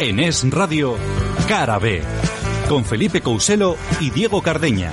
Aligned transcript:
En 0.00 0.20
Es 0.20 0.44
Radio, 0.50 0.96
Cara 1.48 1.78
B, 1.78 2.02
con 2.68 2.84
Felipe 2.84 3.22
Couselo 3.22 3.76
y 4.00 4.10
Diego 4.10 4.42
Cardeña. 4.42 4.90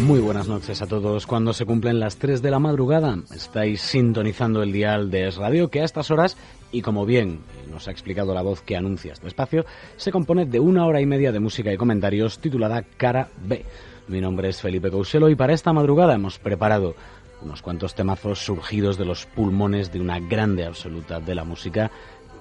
Muy 0.00 0.18
buenas 0.18 0.48
noches 0.48 0.80
a 0.80 0.86
todos. 0.86 1.26
Cuando 1.26 1.52
se 1.52 1.66
cumplen 1.66 2.00
las 2.00 2.16
3 2.16 2.40
de 2.40 2.50
la 2.50 2.58
madrugada, 2.58 3.18
estáis 3.34 3.82
sintonizando 3.82 4.62
el 4.62 4.72
dial 4.72 5.10
de 5.10 5.28
Es 5.28 5.36
Radio, 5.36 5.68
que 5.68 5.82
a 5.82 5.84
estas 5.84 6.10
horas, 6.10 6.38
y 6.72 6.80
como 6.80 7.04
bien 7.04 7.40
nos 7.70 7.86
ha 7.86 7.90
explicado 7.90 8.32
la 8.32 8.40
voz 8.40 8.62
que 8.62 8.78
anuncia 8.78 9.12
este 9.12 9.28
espacio, 9.28 9.66
se 9.98 10.10
compone 10.10 10.46
de 10.46 10.58
una 10.58 10.86
hora 10.86 11.02
y 11.02 11.06
media 11.06 11.32
de 11.32 11.40
música 11.40 11.70
y 11.70 11.76
comentarios 11.76 12.38
titulada 12.38 12.82
Cara 12.96 13.28
B. 13.44 13.62
Mi 14.08 14.22
nombre 14.22 14.48
es 14.48 14.62
Felipe 14.62 14.90
Couselo 14.90 15.28
y 15.28 15.36
para 15.36 15.52
esta 15.52 15.74
madrugada 15.74 16.14
hemos 16.14 16.38
preparado 16.38 16.94
unos 17.42 17.60
cuantos 17.60 17.94
temazos 17.94 18.38
surgidos 18.38 18.96
de 18.96 19.04
los 19.04 19.26
pulmones 19.26 19.92
de 19.92 20.00
una 20.00 20.18
grande 20.18 20.64
absoluta 20.64 21.20
de 21.20 21.34
la 21.34 21.44
música, 21.44 21.90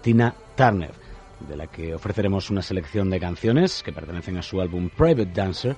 Tina 0.01 0.33
Turner, 0.55 0.91
de 1.47 1.57
la 1.57 1.67
que 1.67 1.93
ofreceremos 1.93 2.49
una 2.49 2.61
selección 2.61 3.09
de 3.09 3.19
canciones 3.19 3.83
que 3.83 3.91
pertenecen 3.91 4.37
a 4.37 4.43
su 4.43 4.61
álbum 4.61 4.89
Private 4.89 5.31
Dancer 5.33 5.75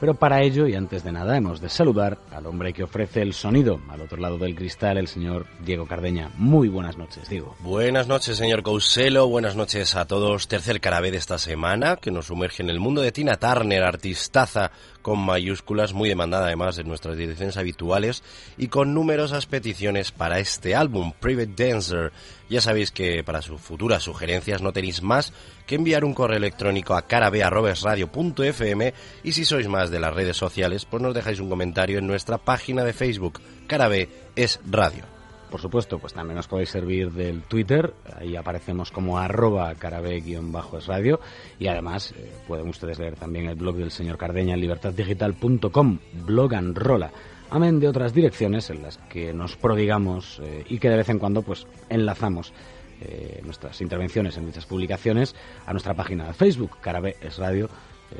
pero 0.00 0.14
para 0.14 0.42
ello, 0.42 0.66
y 0.66 0.74
antes 0.74 1.04
de 1.04 1.12
nada, 1.12 1.36
hemos 1.36 1.60
de 1.60 1.68
saludar 1.68 2.18
al 2.30 2.46
hombre 2.46 2.72
que 2.72 2.84
ofrece 2.84 3.22
el 3.22 3.32
sonido 3.32 3.80
al 3.88 4.00
otro 4.00 4.20
lado 4.20 4.38
del 4.38 4.54
cristal, 4.54 4.98
el 4.98 5.08
señor 5.08 5.46
Diego 5.64 5.86
Cardeña. 5.86 6.30
Muy 6.36 6.68
buenas 6.68 6.96
noches, 6.96 7.28
Diego. 7.28 7.54
Buenas 7.60 8.08
noches, 8.08 8.36
señor 8.36 8.62
Couselo. 8.62 9.28
Buenas 9.28 9.56
noches 9.56 9.94
a 9.96 10.04
todos. 10.06 10.48
Tercer 10.48 10.80
carabé 10.80 11.10
de 11.10 11.18
esta 11.18 11.38
semana 11.38 11.96
que 11.96 12.10
nos 12.10 12.26
sumerge 12.26 12.62
en 12.62 12.70
el 12.70 12.80
mundo 12.80 13.02
de 13.02 13.12
Tina 13.12 13.36
Turner, 13.36 13.82
artistaza 13.84 14.70
con 15.04 15.20
mayúsculas, 15.20 15.92
muy 15.92 16.08
demandada 16.08 16.46
además 16.46 16.76
de 16.76 16.84
nuestras 16.84 17.18
direcciones 17.18 17.58
habituales 17.58 18.24
y 18.56 18.68
con 18.68 18.94
numerosas 18.94 19.44
peticiones 19.44 20.12
para 20.12 20.38
este 20.38 20.74
álbum, 20.74 21.12
Private 21.20 21.52
Dancer. 21.62 22.10
Ya 22.48 22.62
sabéis 22.62 22.90
que 22.90 23.22
para 23.22 23.42
sus 23.42 23.60
futuras 23.60 24.02
sugerencias 24.02 24.62
no 24.62 24.72
tenéis 24.72 25.02
más 25.02 25.34
que 25.66 25.74
enviar 25.74 26.06
un 26.06 26.14
correo 26.14 26.38
electrónico 26.38 26.94
a 26.94 27.06
carabe.radio.fm 27.06 28.94
y 29.22 29.32
si 29.32 29.44
sois 29.44 29.68
más 29.68 29.90
de 29.90 30.00
las 30.00 30.14
redes 30.14 30.38
sociales, 30.38 30.86
pues 30.86 31.02
nos 31.02 31.14
dejáis 31.14 31.38
un 31.38 31.50
comentario 31.50 31.98
en 31.98 32.06
nuestra 32.06 32.38
página 32.38 32.82
de 32.82 32.94
Facebook, 32.94 33.42
Carabe 33.66 34.08
es 34.34 34.58
Radio 34.64 35.13
por 35.54 35.60
supuesto, 35.60 36.00
pues 36.00 36.12
también 36.12 36.36
os 36.36 36.48
podéis 36.48 36.70
servir 36.70 37.12
del 37.12 37.42
Twitter, 37.42 37.94
ahí 38.18 38.34
aparecemos 38.34 38.90
como 38.90 39.20
arroba 39.20 39.72
carabe-es 39.76 40.86
radio. 40.88 41.20
Y 41.60 41.68
además 41.68 42.12
eh, 42.18 42.32
pueden 42.48 42.66
ustedes 42.66 42.98
leer 42.98 43.14
también 43.14 43.46
el 43.46 43.54
blog 43.54 43.76
del 43.76 43.92
señor 43.92 44.18
Cardeña 44.18 44.54
en 44.54 44.60
libertaddigital.com, 44.60 45.98
blog 46.26 46.54
and 46.56 46.76
rola, 46.76 47.12
amén 47.50 47.78
de 47.78 47.86
otras 47.86 48.12
direcciones 48.12 48.68
en 48.70 48.82
las 48.82 48.98
que 48.98 49.32
nos 49.32 49.54
prodigamos 49.54 50.40
eh, 50.42 50.64
y 50.68 50.80
que 50.80 50.90
de 50.90 50.96
vez 50.96 51.08
en 51.08 51.20
cuando 51.20 51.42
pues 51.42 51.68
enlazamos 51.88 52.52
eh, 53.00 53.40
nuestras 53.44 53.80
intervenciones 53.80 54.36
en 54.36 54.46
dichas 54.46 54.66
publicaciones 54.66 55.36
a 55.66 55.70
nuestra 55.70 55.94
página 55.94 56.26
de 56.26 56.32
Facebook, 56.32 56.80
Carabe 56.80 57.14
es 57.20 57.38
Radio, 57.38 57.68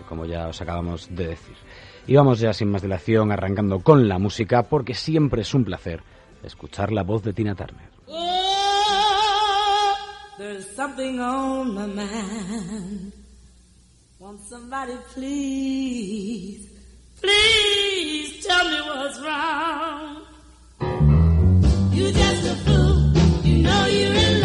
como 0.08 0.24
ya 0.24 0.46
os 0.46 0.62
acabamos 0.62 1.08
de 1.10 1.27
decir. 1.27 1.56
Y 2.06 2.14
vamos 2.14 2.38
ya 2.38 2.52
sin 2.52 2.70
más 2.70 2.82
dilación 2.82 3.32
arrancando 3.32 3.80
con 3.80 4.06
la 4.06 4.20
música 4.20 4.62
porque 4.62 4.94
siempre 4.94 5.42
es 5.42 5.52
un 5.52 5.64
placer 5.64 6.14
escuchar 6.45 6.92
la 6.92 7.03
voz 7.03 7.23
de 7.23 7.33
Tina 7.33 7.55
Turner. 7.55 7.91
Oh, 8.09 9.95
there's 10.39 10.67
something 10.75 11.20
on 11.20 11.75
my 11.75 11.86
mind. 11.86 13.12
Want 14.18 14.41
somebody 14.48 14.95
please, 15.13 16.68
please 17.20 18.46
tell 18.46 18.68
me 18.68 18.80
what's 18.89 19.20
wrong. 19.20 20.23
You 21.92 22.13
just 22.13 22.47
a 22.47 22.57
fool, 22.64 23.13
you 23.45 23.63
know 23.63 23.86
you're 23.86 24.14
in 24.14 24.41
love. 24.41 24.43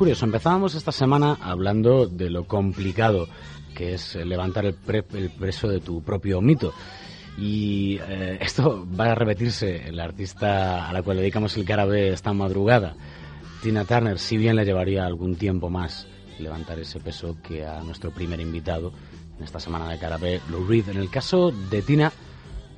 Curioso, 0.00 0.24
empezábamos 0.24 0.74
esta 0.74 0.92
semana 0.92 1.36
hablando 1.42 2.06
de 2.06 2.30
lo 2.30 2.46
complicado 2.46 3.28
que 3.74 3.92
es 3.92 4.14
levantar 4.14 4.64
el, 4.64 4.72
preso 4.74 5.68
de 5.68 5.80
tu 5.80 6.02
propio 6.02 6.40
mito. 6.40 6.72
Y 7.36 7.98
eh, 8.08 8.38
esto 8.40 8.88
va 8.98 9.12
a 9.12 9.14
repetirse 9.14 9.92
la 9.92 10.04
artista 10.04 10.88
a 10.88 10.92
la 10.94 11.02
cual 11.02 11.18
dedicamos 11.18 11.54
el 11.58 11.66
carabe 11.66 12.14
esta 12.14 12.32
madrugada. 12.32 12.96
Tina 13.62 13.84
Turner, 13.84 14.18
si 14.18 14.38
bien 14.38 14.56
le 14.56 14.64
llevaría 14.64 15.04
algún 15.04 15.36
tiempo 15.36 15.68
más 15.68 16.06
levantar 16.38 16.78
ese 16.78 16.98
peso 16.98 17.36
que 17.42 17.66
a 17.66 17.82
nuestro 17.82 18.10
primer 18.10 18.40
invitado 18.40 18.94
en 19.36 19.44
esta 19.44 19.60
semana 19.60 19.90
de 19.90 19.98
carabe, 19.98 20.40
Lou 20.50 20.66
Reed. 20.66 20.88
En 20.88 20.96
el 20.96 21.10
caso 21.10 21.52
de 21.70 21.82
Tina, 21.82 22.10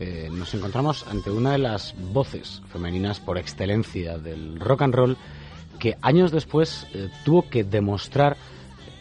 eh, 0.00 0.28
nos 0.28 0.52
encontramos 0.54 1.06
ante 1.06 1.30
una 1.30 1.52
de 1.52 1.58
las 1.58 1.94
voces 2.12 2.62
femeninas 2.72 3.20
por 3.20 3.38
excelencia 3.38 4.18
del 4.18 4.58
rock 4.58 4.82
and 4.82 4.94
roll 4.96 5.16
que 5.82 5.98
años 6.00 6.30
después 6.30 6.86
eh, 6.94 7.08
tuvo 7.24 7.50
que 7.50 7.64
demostrar 7.64 8.36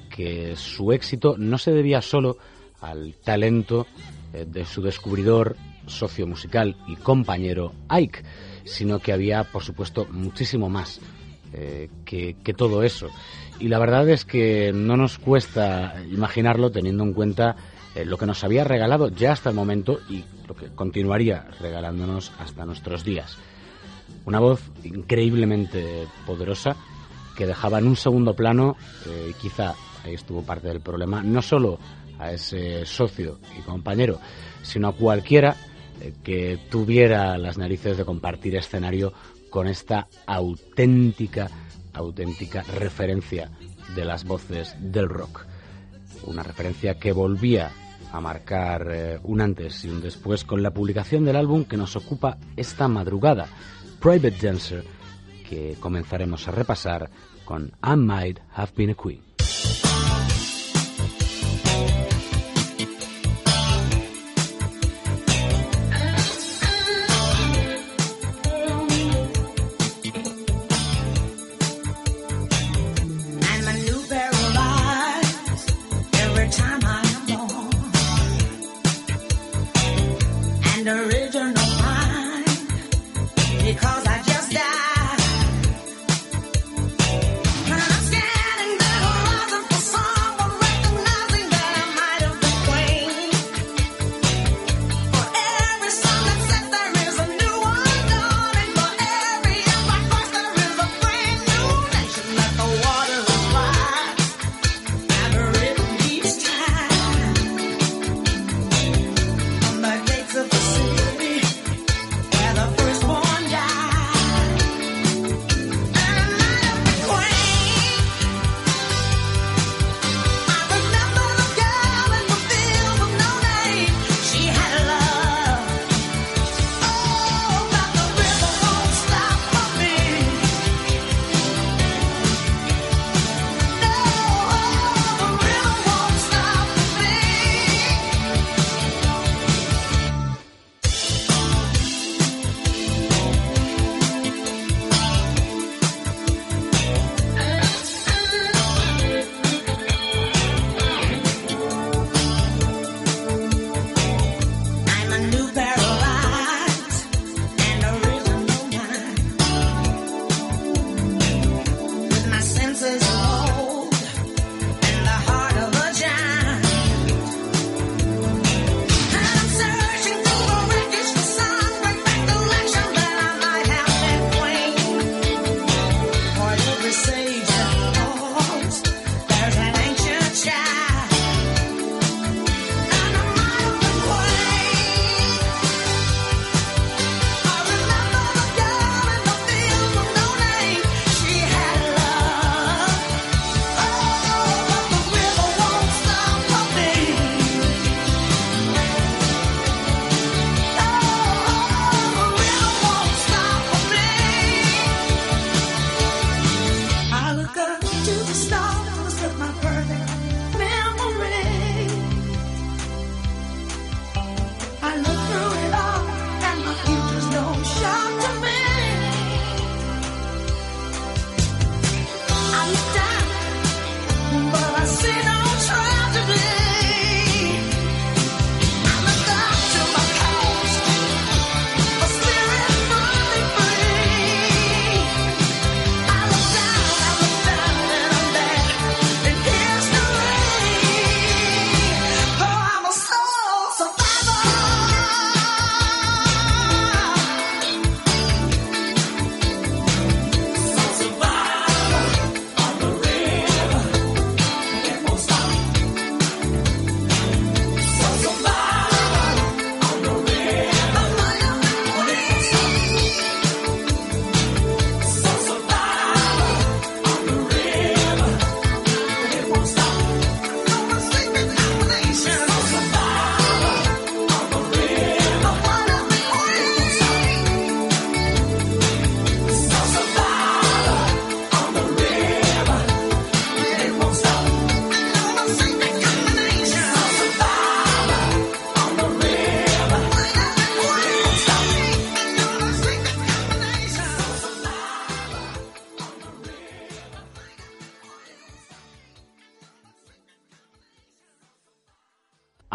que 0.10 0.56
su 0.56 0.92
éxito 0.92 1.36
no 1.38 1.60
se 1.60 1.72
debía 1.72 2.02
solo 2.02 2.38
al 2.80 3.14
talento 3.24 3.86
eh, 4.34 4.48
de 4.48 4.66
su 4.66 4.82
descubridor 4.82 5.58
socio 5.86 6.26
musical 6.26 6.76
y 6.88 6.96
compañero 6.96 7.72
Ike, 7.88 8.24
sino 8.64 8.98
que 8.98 9.14
había, 9.14 9.44
por 9.44 9.62
supuesto, 9.64 10.08
muchísimo 10.10 10.70
más 10.70 11.00
eh, 11.54 11.88
que, 12.04 12.38
que, 12.44 12.56
todo 12.56 12.82
eso. 12.82 13.10
Y 13.60 13.68
la 13.68 13.78
verdad 13.78 14.10
es 14.10 14.26
que 14.26 14.72
no 14.74 14.98
nos 14.98 15.20
cuesta 15.20 16.02
imaginarlo 16.12 16.72
teniendo 16.72 17.04
en 17.04 17.14
cuenta 17.14 17.58
lo 18.06 18.18
que 18.18 18.26
nos 18.26 18.44
había 18.44 18.64
regalado 18.64 19.10
ya 19.10 19.34
hasta 19.34 19.50
el 19.50 19.56
momento 19.56 20.00
y 20.10 20.24
lo 20.48 20.56
que 20.56 20.70
continuaría 20.70 21.46
regalándonos 21.60 22.32
hasta 22.40 22.66
nuestros 22.66 23.04
días. 23.04 23.38
Una 24.26 24.40
voz 24.40 24.62
increíblemente 24.84 26.08
poderosa 26.26 26.76
que 27.36 27.48
dejaba 27.48 27.80
en 27.80 27.88
un 27.88 27.96
segundo 27.96 28.36
plano, 28.36 28.76
eh, 29.08 29.34
quizá 29.42 29.74
ahí 30.04 30.14
estuvo 30.14 30.44
parte 30.44 30.68
del 30.68 30.82
problema, 30.82 31.24
no 31.24 31.42
solo 31.42 31.80
a 32.20 32.32
ese 32.32 32.86
socio 32.86 33.40
y 33.58 33.62
compañero, 33.62 34.20
sino 34.62 34.90
a 34.90 34.94
cualquiera 34.94 35.56
eh, 36.00 36.14
que 36.24 36.60
tuviera 36.70 37.38
las 37.38 37.58
narices 37.58 37.98
de 37.98 38.06
compartir 38.06 38.56
escenario 38.56 39.14
con 39.50 39.68
esta 39.68 40.08
auténtica, 40.26 41.50
auténtica 41.94 42.64
referencia 42.64 43.50
de 43.96 44.06
las 44.06 44.24
voces 44.24 44.76
del 44.80 45.10
rock. 45.10 45.46
Una 46.26 46.44
referencia 46.44 47.00
que 47.00 47.12
volvía 47.12 47.72
a 48.12 48.22
marcar 48.22 48.88
eh, 48.92 49.20
un 49.24 49.42
antes 49.42 49.84
y 49.86 49.90
un 49.90 50.02
después 50.02 50.44
con 50.44 50.62
la 50.62 50.72
publicación 50.72 51.26
del 51.26 51.36
álbum 51.36 51.66
que 51.66 51.78
nos 51.78 51.96
ocupa 51.96 52.38
esta 52.56 52.88
madrugada, 52.88 53.48
Private 54.02 54.32
Dancer, 54.42 54.84
que 55.48 55.78
comenzaremos 55.80 56.48
a 56.48 56.52
repasar 56.52 57.12
con 57.46 57.72
I 57.84 57.96
Might 57.96 58.40
Have 58.56 58.72
Been 58.76 58.90
a 58.90 58.96
Queen. 58.96 59.31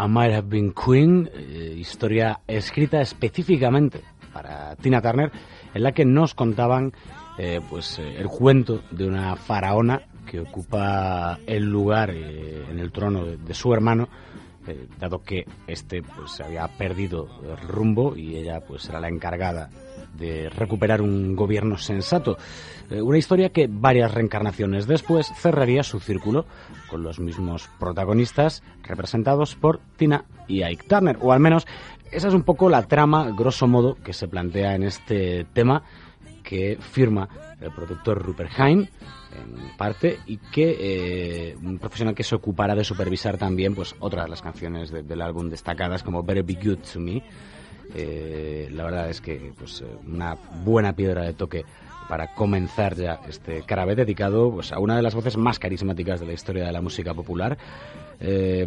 Might 0.09 0.33
Have 0.33 0.49
Been 0.49 0.73
Queen, 0.73 1.31
eh, 1.35 1.75
historia 1.77 2.41
escrita 2.47 3.01
específicamente 3.01 4.03
para 4.33 4.77
Tina 4.77 5.01
Turner, 5.01 5.31
en 5.75 5.83
la 5.83 5.93
que 5.93 6.05
nos 6.05 6.35
contaban 6.35 6.93
eh, 7.39 7.61
pues 7.69 7.99
eh, 7.99 8.17
el 8.19 8.29
cuento 8.29 8.83
de 8.91 9.07
una 9.07 9.37
faraona 9.37 10.03
que 10.27 10.41
ocupa 10.41 11.39
el 11.47 11.65
lugar 11.65 12.11
en 12.11 12.79
el 12.79 12.91
trono 12.91 13.25
de, 13.25 13.55
su 13.55 13.73
hermano, 13.73 14.09
dado 14.99 15.23
que 15.23 15.47
este 15.69 16.03
pues 16.03 16.33
se 16.33 16.43
había 16.43 16.67
perdido 16.67 17.29
el 17.45 17.69
rumbo 17.69 18.17
y 18.17 18.35
ella 18.35 18.61
pues 18.67 18.89
era 18.89 18.99
la 18.99 19.09
encargada 19.09 19.71
de 20.17 20.49
recuperar 20.49 21.03
un 21.03 21.37
gobierno 21.37 21.79
sensato. 21.79 22.37
Eh, 22.91 23.03
una 23.03 23.19
historia 23.19 23.51
que 23.51 23.69
varias 23.71 24.13
reencarnaciones 24.13 24.87
después 24.87 25.33
cerraría 25.37 25.83
su 25.83 26.01
círculo 26.01 26.47
con 26.91 27.03
los 27.03 27.19
mismos 27.19 27.69
protagonistas 27.79 28.63
representados 28.83 29.55
por 29.55 29.81
Tina 29.97 30.25
y 30.47 30.63
Ike 30.63 30.87
Turner, 30.89 31.19
o 31.21 31.33
al 31.33 31.41
menos 31.41 31.67
esa 32.11 32.29
es 32.29 32.35
un 32.35 32.43
poco 32.43 32.69
la 32.69 32.83
trama, 32.85 33.31
grosso 33.37 33.67
modo, 33.67 33.97
que 33.97 34.13
se 34.13 34.29
plantea 34.29 34.75
en 34.75 34.85
este 34.85 35.45
tema 35.53 35.83
que 36.43 36.79
firma 36.81 37.29
el 37.61 37.73
productor 37.73 38.23
Rupert 38.23 38.53
Hine 38.57 38.89
en 39.33 39.77
parte 39.77 40.21
y 40.27 40.37
que 40.39 40.77
eh, 40.79 41.57
un 41.61 41.79
profesional 41.79 42.15
que 42.15 42.23
se 42.23 42.37
ocupará 42.37 42.75
de 42.75 42.85
supervisar 42.85 43.37
también 43.37 43.75
pues 43.75 43.95
otras 43.99 44.25
de 44.25 44.31
las 44.31 44.43
canciones 44.43 44.91
del 44.91 45.21
álbum 45.21 45.51
destacadas 45.51 46.03
como 46.03 46.23
Better 46.23 46.45
Be 46.45 46.55
Good 46.55 46.79
to 46.93 47.01
Me 47.01 47.23
eh, 47.95 48.69
la 48.73 48.85
verdad 48.85 49.11
es 49.11 49.21
que 49.21 49.53
pues 49.59 49.83
una 50.07 50.37
buena 50.65 50.95
piedra 50.95 51.23
de 51.23 51.33
toque 51.33 51.65
para 52.09 52.35
comenzar 52.35 52.95
ya 52.97 53.21
este 53.29 53.63
carabé 53.63 53.95
dedicado 53.95 54.51
pues, 54.51 54.73
a 54.73 54.79
una 54.79 54.97
de 54.97 55.03
las 55.03 55.15
voces 55.15 55.37
más 55.37 55.59
carismáticas 55.59 56.21
de 56.21 56.27
la 56.27 56.33
historia 56.33 56.67
de 56.67 56.73
la 56.73 56.81
música 56.81 57.15
popular. 57.15 57.57
Eh, 58.21 58.67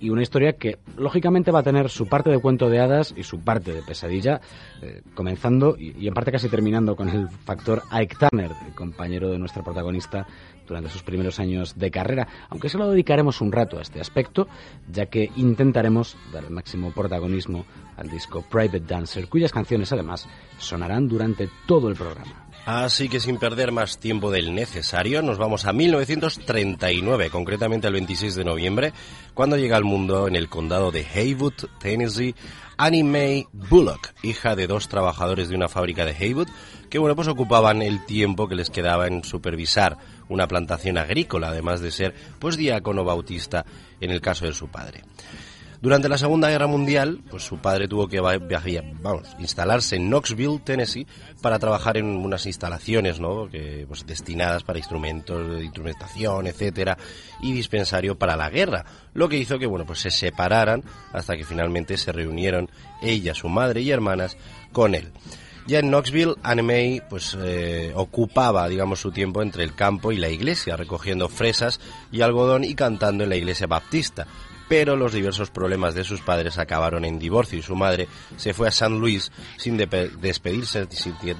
y 0.00 0.10
una 0.10 0.22
historia 0.22 0.54
que 0.54 0.78
lógicamente 0.96 1.50
va 1.50 1.60
a 1.60 1.62
tener 1.62 1.88
su 1.88 2.06
parte 2.06 2.30
de 2.30 2.38
cuento 2.38 2.70
de 2.70 2.80
hadas 2.80 3.12
y 3.16 3.22
su 3.22 3.40
parte 3.40 3.72
de 3.72 3.82
pesadilla, 3.82 4.40
eh, 4.80 5.02
comenzando 5.14 5.76
y, 5.76 6.06
en 6.06 6.14
parte 6.14 6.32
casi 6.32 6.48
terminando 6.48 6.94
con 6.94 7.08
el 7.08 7.28
factor 7.28 7.82
Ike 7.90 8.16
Turner, 8.16 8.52
el 8.66 8.74
compañero 8.74 9.30
de 9.30 9.38
nuestra 9.38 9.62
protagonista 9.62 10.26
durante 10.66 10.90
sus 10.90 11.02
primeros 11.02 11.40
años 11.40 11.76
de 11.78 11.90
carrera, 11.90 12.28
aunque 12.50 12.68
solo 12.68 12.90
dedicaremos 12.90 13.40
un 13.40 13.50
rato 13.50 13.78
a 13.78 13.82
este 13.82 14.00
aspecto, 14.00 14.46
ya 14.90 15.06
que 15.06 15.30
intentaremos 15.36 16.16
dar 16.32 16.44
el 16.44 16.50
máximo 16.50 16.92
protagonismo 16.92 17.64
al 17.96 18.08
disco 18.08 18.42
Private 18.42 18.80
Dancer, 18.80 19.28
cuyas 19.28 19.52
canciones 19.52 19.92
además 19.92 20.28
sonarán 20.58 21.08
durante 21.08 21.48
todo 21.66 21.88
el 21.88 21.96
programa. 21.96 22.47
Así 22.68 23.08
que 23.08 23.18
sin 23.18 23.38
perder 23.38 23.72
más 23.72 23.96
tiempo 23.96 24.30
del 24.30 24.54
necesario, 24.54 25.22
nos 25.22 25.38
vamos 25.38 25.64
a 25.64 25.72
1939, 25.72 27.30
concretamente 27.30 27.86
el 27.86 27.94
26 27.94 28.34
de 28.34 28.44
noviembre, 28.44 28.92
cuando 29.32 29.56
llega 29.56 29.78
al 29.78 29.84
mundo 29.84 30.28
en 30.28 30.36
el 30.36 30.50
condado 30.50 30.90
de 30.90 31.06
Haywood, 31.06 31.54
Tennessee, 31.80 32.34
Annie 32.76 33.04
Mae 33.04 33.46
Bullock, 33.54 34.12
hija 34.22 34.54
de 34.54 34.66
dos 34.66 34.88
trabajadores 34.88 35.48
de 35.48 35.56
una 35.56 35.68
fábrica 35.68 36.04
de 36.04 36.14
Haywood, 36.14 36.48
que 36.90 36.98
bueno, 36.98 37.16
pues 37.16 37.28
ocupaban 37.28 37.80
el 37.80 38.04
tiempo 38.04 38.48
que 38.48 38.56
les 38.56 38.68
quedaba 38.68 39.06
en 39.06 39.24
supervisar 39.24 39.96
una 40.28 40.46
plantación 40.46 40.98
agrícola, 40.98 41.48
además 41.48 41.80
de 41.80 41.90
ser 41.90 42.14
pues 42.38 42.58
diácono 42.58 43.02
bautista 43.02 43.64
en 43.98 44.10
el 44.10 44.20
caso 44.20 44.44
de 44.44 44.52
su 44.52 44.68
padre. 44.68 45.04
Durante 45.80 46.08
la 46.08 46.18
Segunda 46.18 46.50
Guerra 46.50 46.66
Mundial, 46.66 47.20
pues 47.30 47.44
su 47.44 47.58
padre 47.58 47.86
tuvo 47.86 48.08
que 48.08 48.20
viajar, 48.20 48.84
vamos, 49.00 49.28
instalarse 49.38 49.94
en 49.94 50.08
Knoxville, 50.08 50.58
Tennessee, 50.58 51.06
para 51.40 51.60
trabajar 51.60 51.96
en 51.96 52.06
unas 52.06 52.46
instalaciones, 52.46 53.20
¿no? 53.20 53.48
Que, 53.48 53.84
pues, 53.86 54.04
destinadas 54.04 54.64
para 54.64 54.80
instrumentos 54.80 55.48
de 55.48 55.62
instrumentación, 55.62 56.48
etcétera, 56.48 56.98
y 57.40 57.52
dispensario 57.52 58.18
para 58.18 58.36
la 58.36 58.50
guerra, 58.50 58.84
lo 59.14 59.28
que 59.28 59.38
hizo 59.38 59.56
que, 59.60 59.66
bueno, 59.66 59.86
pues 59.86 60.00
se 60.00 60.10
separaran 60.10 60.82
hasta 61.12 61.36
que 61.36 61.44
finalmente 61.44 61.96
se 61.96 62.10
reunieron 62.10 62.68
ella, 63.00 63.32
su 63.34 63.48
madre 63.48 63.80
y 63.80 63.92
hermanas 63.92 64.36
con 64.72 64.96
él. 64.96 65.12
Ya 65.68 65.80
en 65.80 65.90
Knoxville, 65.90 66.36
Anne 66.42 66.62
May 66.62 67.02
pues, 67.10 67.36
eh, 67.38 67.92
ocupaba, 67.94 68.66
digamos, 68.68 69.00
su 69.00 69.12
tiempo 69.12 69.42
entre 69.42 69.64
el 69.64 69.74
campo 69.74 70.12
y 70.12 70.16
la 70.16 70.30
iglesia, 70.30 70.76
recogiendo 70.76 71.28
fresas 71.28 71.78
y 72.10 72.22
algodón 72.22 72.64
y 72.64 72.74
cantando 72.74 73.22
en 73.22 73.30
la 73.30 73.36
iglesia 73.36 73.66
baptista, 73.66 74.26
pero 74.68 74.96
los 74.96 75.12
diversos 75.12 75.50
problemas 75.50 75.94
de 75.94 76.04
sus 76.04 76.20
padres 76.20 76.58
acabaron 76.58 77.04
en 77.04 77.18
divorcio 77.18 77.58
y 77.58 77.62
su 77.62 77.74
madre 77.74 78.08
se 78.36 78.52
fue 78.52 78.68
a 78.68 78.72
San 78.72 78.98
Luis 78.98 79.32
sin 79.56 79.76
despedirse 79.76 80.86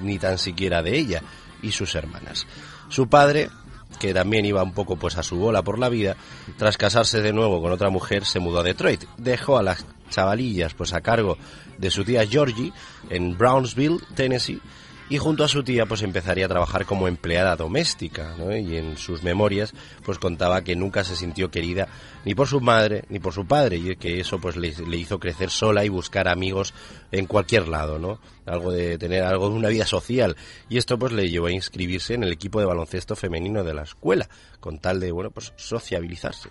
ni 0.02 0.18
tan 0.18 0.38
siquiera 0.38 0.82
de 0.82 0.96
ella 0.96 1.22
y 1.62 1.72
sus 1.72 1.94
hermanas. 1.94 2.46
Su 2.88 3.08
padre, 3.08 3.50
que 3.98 4.14
también 4.14 4.46
iba 4.46 4.62
un 4.62 4.72
poco 4.72 4.96
pues 4.96 5.18
a 5.18 5.22
su 5.22 5.36
bola 5.36 5.62
por 5.62 5.78
la 5.78 5.88
vida, 5.88 6.16
tras 6.56 6.78
casarse 6.78 7.20
de 7.20 7.32
nuevo 7.32 7.60
con 7.60 7.72
otra 7.72 7.90
mujer, 7.90 8.24
se 8.24 8.40
mudó 8.40 8.60
a 8.60 8.64
Detroit. 8.64 9.04
Dejó 9.18 9.58
a 9.58 9.62
las 9.62 9.84
chavalillas 10.10 10.74
pues 10.74 10.94
a 10.94 11.02
cargo 11.02 11.36
de 11.76 11.90
su 11.90 12.04
tía 12.04 12.26
Georgie 12.26 12.72
en 13.10 13.36
Brownsville, 13.36 14.00
Tennessee, 14.14 14.60
y 15.10 15.18
junto 15.18 15.44
a 15.44 15.48
su 15.48 15.62
tía 15.62 15.86
pues 15.86 16.02
empezaría 16.02 16.46
a 16.46 16.48
trabajar 16.48 16.84
como 16.84 17.08
empleada 17.08 17.56
doméstica 17.56 18.34
y 18.60 18.76
en 18.76 18.96
sus 18.96 19.22
memorias 19.22 19.72
pues 20.04 20.18
contaba 20.18 20.62
que 20.62 20.76
nunca 20.76 21.04
se 21.04 21.16
sintió 21.16 21.50
querida 21.50 21.88
ni 22.24 22.34
por 22.34 22.46
su 22.46 22.60
madre 22.60 23.04
ni 23.08 23.18
por 23.18 23.32
su 23.32 23.46
padre 23.46 23.76
y 23.76 23.96
que 23.96 24.20
eso 24.20 24.38
pues 24.38 24.56
le, 24.56 24.68
hizo 24.96 25.18
crecer 25.18 25.50
sola 25.50 25.84
y 25.84 25.88
buscar 25.88 26.28
amigos 26.28 26.74
en 27.10 27.26
cualquier 27.26 27.68
lado 27.68 27.98
no 27.98 28.20
algo 28.46 28.70
de 28.72 28.98
tener 28.98 29.24
algo 29.24 29.50
de 29.50 29.56
una 29.56 29.68
vida 29.68 29.84
social. 29.84 30.34
Y 30.70 30.78
esto 30.78 30.98
pues 30.98 31.12
le 31.12 31.28
llevó 31.28 31.48
a 31.48 31.52
inscribirse 31.52 32.14
en 32.14 32.24
el 32.24 32.32
equipo 32.32 32.60
de 32.60 32.66
baloncesto 32.66 33.14
femenino 33.14 33.62
de 33.62 33.74
la 33.74 33.82
escuela 33.82 34.28
con 34.58 34.78
tal 34.78 35.00
de 35.00 35.12
bueno 35.12 35.30
pues 35.30 35.52
sociabilizarse 35.56 36.48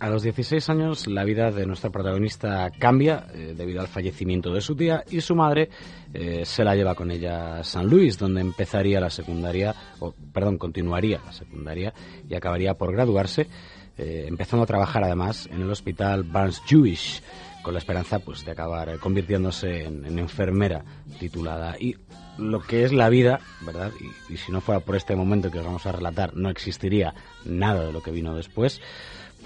a 0.00 0.08
los 0.08 0.22
16 0.22 0.68
años 0.70 1.06
la 1.06 1.24
vida 1.24 1.50
de 1.50 1.66
nuestra 1.66 1.90
protagonista 1.90 2.70
cambia 2.78 3.26
eh, 3.34 3.54
debido 3.56 3.80
al 3.80 3.88
fallecimiento 3.88 4.52
de 4.52 4.60
su 4.60 4.76
tía 4.76 5.04
y 5.10 5.20
su 5.20 5.34
madre 5.34 5.70
eh, 6.12 6.44
se 6.44 6.64
la 6.64 6.74
lleva 6.74 6.94
con 6.94 7.10
ella 7.10 7.58
a 7.58 7.64
San 7.64 7.86
Luis, 7.86 8.18
donde 8.18 8.40
empezaría 8.40 9.00
la 9.00 9.10
secundaria, 9.10 9.74
o 10.00 10.14
perdón, 10.32 10.58
continuaría 10.58 11.20
la 11.24 11.32
secundaria 11.32 11.92
y 12.28 12.34
acabaría 12.34 12.74
por 12.74 12.92
graduarse, 12.92 13.48
eh, 13.96 14.24
empezando 14.28 14.64
a 14.64 14.66
trabajar 14.66 15.04
además 15.04 15.48
en 15.50 15.62
el 15.62 15.70
hospital 15.70 16.22
Barnes 16.22 16.62
Jewish, 16.66 17.22
con 17.62 17.74
la 17.74 17.80
esperanza 17.80 18.18
pues 18.20 18.44
de 18.44 18.52
acabar 18.52 18.98
convirtiéndose 18.98 19.84
en, 19.84 20.18
enfermera 20.18 20.84
titulada. 21.18 21.76
Y 21.78 21.96
lo 22.38 22.60
que 22.60 22.84
es 22.84 22.92
la 22.92 23.08
vida, 23.08 23.40
¿verdad? 23.60 23.92
Y, 24.00 24.34
y 24.34 24.36
si 24.36 24.52
no 24.52 24.60
fuera 24.60 24.80
por 24.80 24.96
este 24.96 25.16
momento 25.16 25.50
que 25.50 25.58
os 25.58 25.64
vamos 25.66 25.84
a 25.84 25.92
relatar, 25.92 26.34
no 26.36 26.48
existiría 26.50 27.14
nada 27.44 27.84
de 27.84 27.92
lo 27.92 28.02
que 28.02 28.12
vino 28.12 28.34
después. 28.34 28.80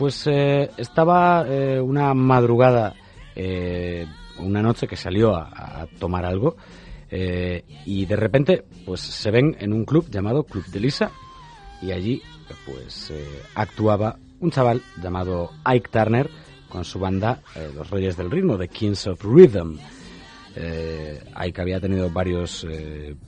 Pues 0.02 0.26
eh, 0.26 0.68
estaba 0.78 1.47
eh, 1.47 1.80
una 1.80 2.12
madrugada, 2.12 2.92
eh, 3.37 4.04
una 4.38 4.61
noche 4.61 4.88
que 4.88 4.97
salió 4.97 5.37
a, 5.37 5.87
tomar 6.00 6.25
algo 6.25 6.56
y 7.09 8.04
de 8.04 8.16
repente 8.16 8.64
pues 8.85 9.00
se 9.00 9.30
ven 9.30 9.56
en 9.61 9.73
un 9.73 9.85
club 9.85 10.11
llamado 10.11 10.42
Club 10.42 10.64
de 10.66 10.80
Lisa 10.80 11.12
y 11.80 11.92
allí 11.92 12.21
pues 12.66 13.12
actuaba 13.54 14.16
un 14.40 14.50
chaval 14.50 14.82
llamado 15.00 15.52
Ike 15.62 15.88
Turner 15.88 16.28
con 16.68 16.85
su 16.85 16.99
banda 16.99 17.40
Los 17.76 17.88
Reyes 17.90 18.16
del 18.16 18.28
Ritmo, 18.28 18.59
The 18.59 18.66
Kings 18.66 19.06
of 19.06 19.23
Rhythm. 19.23 19.78
Ike 21.37 21.61
había 21.61 21.78
tenido 21.78 22.11
varios 22.11 22.66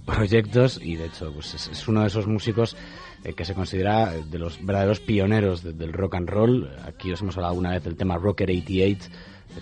proyectos 0.04 0.81
y 0.83 0.97
de 0.97 1.07
hecho 1.07 1.33
pues 1.33 1.54
es 1.54 1.87
uno 1.87 2.00
de 2.00 2.09
esos 2.09 2.26
músicos 2.26 2.76
eh, 3.25 3.33
que 3.33 3.45
se 3.45 3.54
considera 3.54 4.12
de 4.12 4.38
los 4.38 4.64
verdaderos 4.64 5.00
pioneros 5.00 5.62
del 5.62 5.93
rock 5.93 6.16
and 6.16 6.28
roll. 6.28 6.71
Aquí 6.87 7.11
os 7.11 7.21
hemos 7.23 7.37
hablado 7.37 7.54
una 7.54 7.71
vez 7.71 7.83
del 7.83 7.97
tema 7.97 8.19
Rocker 8.19 8.50
88 8.50 9.11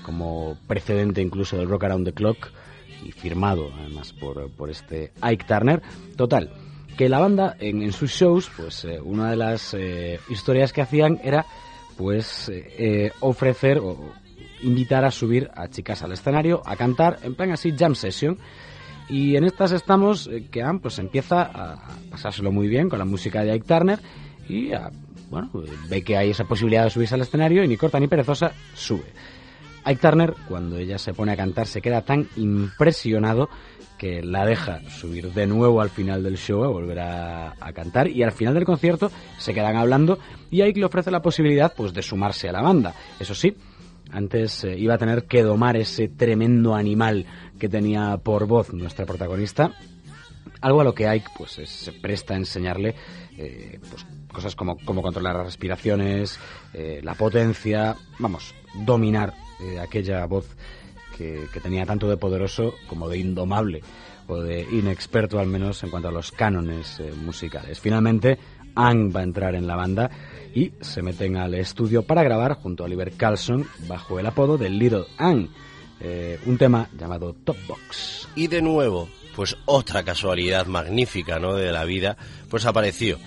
como 0.05 0.57
precedente 0.67 1.21
incluso 1.21 1.57
del 1.57 1.69
Rock 1.69 1.85
Around 1.85 2.07
the 2.07 2.13
Clock 2.13 2.49
y 3.05 3.13
firmado 3.13 3.71
además 3.79 4.13
por, 4.15 4.51
por 4.51 4.71
este 4.71 5.13
Ike 5.21 5.45
Turner. 5.45 5.83
Total, 6.17 6.51
que 6.97 7.09
la 7.09 7.21
banda 7.21 7.57
en, 7.61 7.93
sus 7.93 8.11
shows, 8.11 8.51
pues 8.57 8.85
eh, 8.85 9.01
una 9.01 9.31
de 9.31 9.37
las 9.37 9.75
eh, 9.75 10.19
historias 10.29 10.73
que 10.73 10.83
hacían 10.83 11.21
era 11.23 11.47
pues 11.97 12.51
ofrecer 13.21 13.79
o 13.79 14.13
invitar 14.63 15.05
a 15.05 15.11
subir 15.11 15.51
a 15.55 15.69
chicas 15.69 16.03
al 16.03 16.13
escenario 16.13 16.63
a 16.65 16.75
cantar 16.75 17.19
en 17.23 17.35
plan 17.35 17.53
así 17.53 17.73
jam 17.77 17.95
session 17.95 18.39
y 19.13 19.37
en 19.37 19.45
estas 19.45 19.73
estamos, 19.73 20.27
eh, 20.27 20.49
que 20.51 20.63
Anne 20.63 20.81
pues 20.81 20.99
empieza 20.99 21.43
a 21.43 21.99
pasárselo 22.11 22.51
muy 22.51 22.67
bien 22.67 22.89
con 22.89 22.99
la 22.99 23.05
música 23.05 23.45
de 23.45 23.53
Ike 23.53 23.67
Turner 23.67 24.01
y 24.49 24.71
bueno, 25.31 25.51
ve 25.89 26.03
que 26.03 26.17
hay 26.17 26.31
esa 26.31 26.45
posibilidad 26.45 26.85
de 26.85 26.91
subirse 26.91 27.15
al 27.15 27.21
escenario 27.21 27.63
y 27.63 27.69
ni 27.69 27.77
corta 27.77 28.01
ni 28.01 28.09
perezosa 28.09 28.53
sube. 28.75 29.05
Ike 29.85 30.01
Turner, 30.01 30.35
cuando 30.49 30.79
ella 30.79 30.99
se 30.99 31.13
pone 31.13 31.33
a 31.33 31.37
cantar, 31.37 31.67
se 31.67 31.83
queda 31.83 32.03
tan 32.03 32.27
impresionado 32.37 33.51
que 33.99 34.23
la 34.23 34.47
deja 34.47 34.81
subir 34.89 35.31
de 35.33 35.47
nuevo 35.47 35.81
al 35.81 35.91
final 35.91 36.23
del 36.23 36.37
show 36.37 36.65
a 36.65 36.69
volver 36.69 36.99
a, 36.99 37.55
cantar 37.75 38.09
y 38.09 38.23
al 38.23 38.33
final 38.33 38.55
del 38.55 38.65
concierto 38.65 39.13
se 39.39 39.55
quedan 39.55 39.77
hablando 39.77 40.19
y 40.51 40.63
Ike 40.63 40.81
le 40.81 40.87
ofrece 40.87 41.11
la 41.11 41.23
posibilidad 41.23 41.73
pues 41.77 41.93
de 41.93 42.03
sumarse 42.03 42.49
a 42.49 42.53
la 42.53 42.63
banda. 42.63 42.95
Eso 43.21 43.35
sí, 43.35 43.55
antes 44.11 44.65
eh, 44.65 44.79
iba 44.79 44.95
a 44.95 44.99
tener 44.99 45.25
que 45.25 45.43
domar 45.43 45.77
ese 45.77 46.09
tremendo 46.09 46.75
animal 46.75 47.27
que 47.63 47.69
tenía 47.69 48.17
por 48.17 48.49
voz 48.49 48.73
nuestra 48.73 49.07
protagonista. 49.07 49.73
Algo 50.63 50.81
a 50.81 50.85
lo 50.85 50.95
que 50.95 51.07
Ike 51.07 51.29
pues, 51.39 51.53
se 51.53 51.93
presta 51.93 52.35
a 52.35 52.37
enseñarle 52.37 52.97
eh, 53.39 53.79
pues, 53.89 54.05
cosas 54.33 54.57
como 54.57 54.77
controlar 55.01 55.37
las 55.37 55.47
respiraciones, 55.47 56.41
eh, 56.75 56.99
la 57.05 57.15
potencia, 57.15 57.95
vamos, 58.19 58.53
dominar 58.85 59.35
eh, 59.61 59.79
aquella 59.79 60.27
voz 60.27 60.57
que, 61.17 61.47
tenía 61.63 61.87
tanto 61.87 62.09
de 62.09 62.17
poderoso 62.17 62.75
como 62.89 63.09
de 63.09 63.19
indomable 63.19 63.81
o 64.27 64.41
de 64.41 64.63
inexperto 64.73 65.39
al 65.39 65.47
menos 65.47 65.85
en 65.85 65.91
cuanto 65.91 66.09
a 66.09 66.13
los 66.13 66.33
cánones 66.33 67.01
musicales. 67.23 67.79
Finalmente, 67.79 68.41
Ang 68.75 69.15
va 69.15 69.21
a 69.21 69.23
entrar 69.23 69.55
en 69.55 69.69
la 69.69 69.77
banda 69.77 70.11
y 70.53 70.73
se 70.81 71.01
meten 71.01 71.37
al 71.37 71.55
estudio 71.55 72.03
para 72.03 72.25
grabar 72.25 72.55
junto 72.55 72.83
a 72.83 72.87
Oliver 72.87 73.13
Carlson 73.13 73.69
bajo 73.87 74.19
el 74.19 74.27
apodo 74.27 74.59
de 74.59 74.69
Little 74.69 75.05
Ang, 75.17 75.49
eh, 76.05 76.39
un 76.47 76.59
tema 76.59 76.89
llamado 76.99 77.33
Top 77.33 77.57
Box. 77.69 78.29
Y 78.35 78.49
de 78.49 78.61
nuevo, 78.61 79.09
pues 79.37 79.57
otra 79.67 80.03
casualidad 80.03 80.67
magnífica 80.67 81.39
¿no? 81.39 81.55
de 81.55 81.71
la 81.71 81.85
vida, 81.85 82.17
pues 82.51 82.67
apareció. 82.67 83.19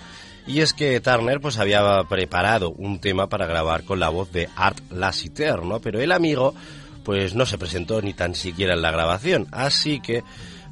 Y 0.46 0.60
es 0.60 0.74
que 0.74 1.00
Turner 1.00 1.40
pues 1.40 1.58
había 1.58 2.04
preparado 2.08 2.70
un 2.70 3.00
tema 3.00 3.28
para 3.28 3.46
grabar 3.46 3.84
con 3.84 3.98
la 3.98 4.10
voz 4.10 4.30
de 4.30 4.48
Art 4.54 4.78
Lassiter, 4.92 5.64
¿no? 5.64 5.80
Pero 5.80 6.00
el 6.00 6.12
amigo 6.12 6.54
pues 7.02 7.34
no 7.34 7.46
se 7.46 7.56
presentó 7.56 8.02
ni 8.02 8.12
tan 8.12 8.34
siquiera 8.34 8.74
en 8.74 8.82
la 8.82 8.90
grabación, 8.90 9.46
así 9.52 10.00
que 10.00 10.22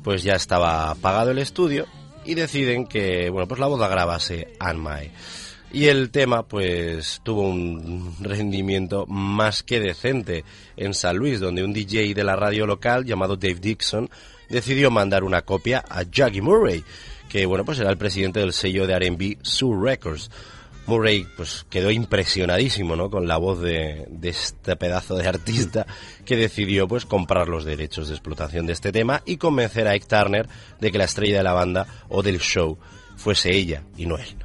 pues 0.02 0.22
ya 0.22 0.34
estaba 0.34 0.90
apagado 0.90 1.30
el 1.30 1.38
estudio 1.38 1.86
y 2.24 2.34
deciden 2.34 2.86
que, 2.86 3.30
bueno, 3.30 3.48
pues 3.48 3.60
la 3.60 3.66
voz 3.66 3.80
la 3.80 3.88
grabase 3.88 4.52
Anne 4.60 5.10
Y 5.74 5.88
el 5.88 6.10
tema, 6.10 6.46
pues, 6.46 7.20
tuvo 7.24 7.42
un 7.42 8.14
rendimiento 8.20 9.06
más 9.06 9.64
que 9.64 9.80
decente 9.80 10.44
en 10.76 10.94
San 10.94 11.16
Luis, 11.16 11.40
donde 11.40 11.64
un 11.64 11.72
DJ 11.72 12.14
de 12.14 12.22
la 12.22 12.36
radio 12.36 12.64
local 12.64 13.04
llamado 13.04 13.34
Dave 13.34 13.56
Dixon 13.56 14.08
decidió 14.48 14.92
mandar 14.92 15.24
una 15.24 15.42
copia 15.42 15.84
a 15.88 16.04
Jackie 16.04 16.42
Murray, 16.42 16.84
que, 17.28 17.44
bueno, 17.44 17.64
pues 17.64 17.80
era 17.80 17.90
el 17.90 17.98
presidente 17.98 18.38
del 18.38 18.52
sello 18.52 18.86
de 18.86 18.94
R&B 18.94 19.38
Sue 19.42 19.76
Records. 19.76 20.30
Murray 20.86 21.26
pues 21.36 21.66
quedó 21.68 21.90
impresionadísimo 21.90 22.94
¿no? 22.94 23.10
con 23.10 23.26
la 23.26 23.38
voz 23.38 23.60
de, 23.60 24.06
este 24.22 24.76
pedazo 24.76 25.16
de 25.16 25.26
artista 25.26 25.86
que 26.24 26.36
decidió 26.36 26.86
pues 26.86 27.04
comprar 27.04 27.48
los 27.48 27.64
derechos 27.64 28.06
de 28.06 28.14
explotación 28.14 28.66
de 28.66 28.74
este 28.74 28.92
tema 28.92 29.22
y 29.24 29.38
convencer 29.38 29.88
a 29.88 29.92
Ike 29.92 30.06
Turner 30.06 30.46
de 30.80 30.92
que 30.92 30.98
la 30.98 31.04
estrella 31.04 31.38
de 31.38 31.42
la 31.42 31.54
banda 31.54 31.86
o 32.10 32.22
del 32.22 32.38
show 32.38 32.78
fuese 33.16 33.56
ella 33.56 33.82
y 33.96 34.06
no 34.06 34.18
él. 34.18 34.36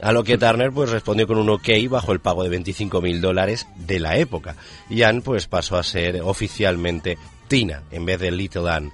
A 0.00 0.12
lo 0.12 0.24
que 0.24 0.38
Turner 0.38 0.72
pues 0.72 0.90
respondió 0.90 1.26
con 1.26 1.38
un 1.38 1.48
ok 1.48 1.68
bajo 1.88 2.12
el 2.12 2.20
pago 2.20 2.42
de 2.42 2.50
25 2.50 3.00
mil 3.00 3.20
dólares 3.20 3.66
de 3.76 4.00
la 4.00 4.16
época. 4.16 4.56
Y 4.90 5.02
Ann 5.02 5.22
pues 5.22 5.46
pasó 5.46 5.76
a 5.76 5.82
ser 5.82 6.20
oficialmente 6.22 7.16
Tina 7.48 7.82
en 7.90 8.04
vez 8.04 8.20
de 8.20 8.30
Little 8.30 8.70
Ann 8.70 8.92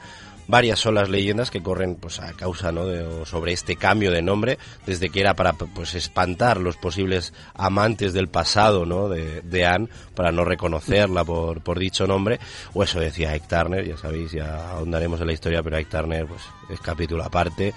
varias 0.50 0.80
son 0.80 0.96
las 0.96 1.08
leyendas 1.08 1.50
que 1.50 1.62
corren 1.62 1.94
pues 1.94 2.18
a 2.18 2.32
causa 2.32 2.72
¿no? 2.72 2.84
sobre 3.24 3.52
este 3.52 3.76
cambio 3.76 4.10
de 4.10 4.20
nombre 4.20 4.58
desde 4.84 5.08
que 5.08 5.20
era 5.20 5.34
para 5.34 5.52
pues 5.52 5.94
espantar 5.94 6.58
los 6.58 6.76
posibles 6.76 7.32
amantes 7.54 8.12
del 8.12 8.28
pasado 8.28 8.84
¿no? 8.84 9.08
de, 9.08 9.42
de 9.42 9.64
Anne 9.64 9.88
para 10.14 10.32
no 10.32 10.44
reconocerla 10.44 11.24
por, 11.24 11.62
por 11.62 11.78
dicho 11.78 12.06
nombre 12.06 12.40
o 12.74 12.82
eso 12.82 12.98
decía 12.98 13.30
Ike 13.30 13.46
Turner 13.48 13.86
ya 13.86 13.96
sabéis 13.96 14.32
ya 14.32 14.72
ahondaremos 14.72 15.20
en 15.20 15.28
la 15.28 15.32
historia 15.32 15.62
pero 15.62 15.76
Ike 15.76 15.90
Turner 15.90 16.26
pues 16.26 16.42
es 16.68 16.80
capítulo 16.80 17.22
aparte 17.22 17.72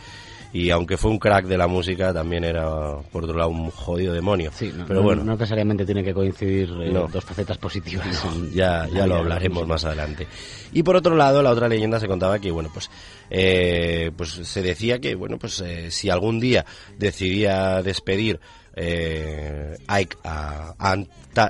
y 0.54 0.70
aunque 0.70 0.98
fue 0.98 1.10
un 1.10 1.18
crack 1.18 1.46
de 1.46 1.58
la 1.58 1.66
música, 1.66 2.14
también 2.14 2.44
era, 2.44 2.70
por 3.12 3.24
otro 3.24 3.36
lado, 3.36 3.50
un 3.50 3.72
jodido 3.72 4.14
demonio. 4.14 4.52
Sí, 4.54 4.72
no, 4.76 4.86
pero 4.86 5.02
bueno. 5.02 5.24
No 5.24 5.34
necesariamente 5.34 5.84
tiene 5.84 6.04
que 6.04 6.14
coincidir 6.14 6.70
eh, 6.80 6.92
dos 6.92 7.26
facetas 7.26 7.58
positivas. 7.58 8.08
ya 8.54 8.88
ya 8.88 9.08
lo 9.08 9.16
hablaremos 9.16 9.68
más 9.68 9.84
adelante. 9.84 10.28
Y 10.72 10.84
por 10.84 10.96
otro 10.96 11.16
lado, 11.16 11.42
la 11.42 11.50
otra 11.50 11.68
leyenda 11.68 12.00
se 12.00 12.08
contaba 12.08 12.38
que, 12.38 12.52
bueno, 12.52 12.70
pues, 12.72 12.92
eh, 13.32 14.12
pues 14.16 14.30
se 14.30 14.62
decía 14.62 15.00
que, 15.00 15.16
bueno, 15.16 15.40
pues 15.40 15.60
eh, 15.62 15.90
si 15.90 16.12
algún 16.12 16.40
día 16.40 16.66
decidía 17.00 17.82
despedir 17.82 18.40
eh, 18.76 19.78
Ike 19.88 20.18
a, 20.24 20.74
a, 20.78 20.96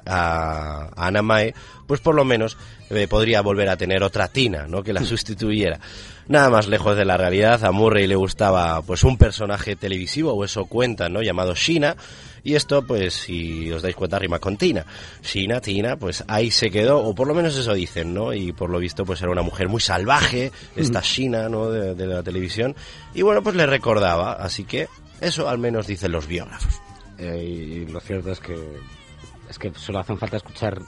a, 0.05 1.07
Anna 1.07 1.21
Mae, 1.21 1.53
pues 1.87 2.01
por 2.01 2.15
lo 2.15 2.25
menos 2.25 2.57
eh, 2.89 3.07
podría 3.07 3.41
volver 3.41 3.69
a 3.69 3.77
tener 3.77 4.03
otra 4.03 4.27
Tina, 4.27 4.67
¿no? 4.67 4.83
Que 4.83 4.93
la 4.93 5.03
sustituyera. 5.05 5.79
Nada 6.27 6.49
más 6.49 6.67
lejos 6.67 6.95
de 6.95 7.05
la 7.05 7.17
realidad, 7.17 7.63
a 7.65 7.71
Murray 7.71 8.07
le 8.07 8.15
gustaba 8.15 8.81
pues 8.81 9.03
un 9.03 9.17
personaje 9.17 9.75
televisivo, 9.75 10.33
o 10.33 10.43
eso 10.43 10.65
cuenta, 10.65 11.09
¿no? 11.09 11.21
Llamado 11.21 11.53
Shina, 11.55 11.95
y 12.43 12.55
esto, 12.55 12.85
pues, 12.85 13.13
si 13.13 13.71
os 13.71 13.81
dais 13.81 13.95
cuenta, 13.95 14.19
rima 14.19 14.39
con 14.39 14.57
Tina. 14.57 14.85
Shina, 15.21 15.61
Tina, 15.61 15.95
pues 15.95 16.23
ahí 16.27 16.51
se 16.51 16.69
quedó, 16.69 16.99
o 16.99 17.15
por 17.15 17.27
lo 17.27 17.33
menos 17.33 17.55
eso 17.55 17.73
dicen, 17.73 18.13
¿no? 18.13 18.33
Y 18.33 18.51
por 18.51 18.69
lo 18.69 18.79
visto, 18.79 19.05
pues 19.05 19.21
era 19.21 19.31
una 19.31 19.41
mujer 19.41 19.69
muy 19.69 19.79
salvaje, 19.79 20.51
esta 20.75 21.01
Shina, 21.01 21.47
¿no? 21.49 21.69
De, 21.69 21.95
de 21.95 22.07
la 22.07 22.23
televisión. 22.23 22.75
Y 23.13 23.21
bueno, 23.21 23.41
pues 23.41 23.55
le 23.55 23.65
recordaba, 23.65 24.33
así 24.33 24.65
que 24.65 24.87
eso 25.21 25.47
al 25.47 25.57
menos 25.57 25.87
dicen 25.87 26.11
los 26.11 26.27
biógrafos. 26.27 26.81
Eh, 27.17 27.85
y 27.85 27.91
lo 27.91 27.99
cierto 27.99 28.31
es 28.31 28.39
que 28.39 28.57
es 29.49 29.59
que 29.59 29.71
solo 29.75 29.99
hacen 29.99 30.17
falta 30.17 30.37
escuchar 30.37 30.81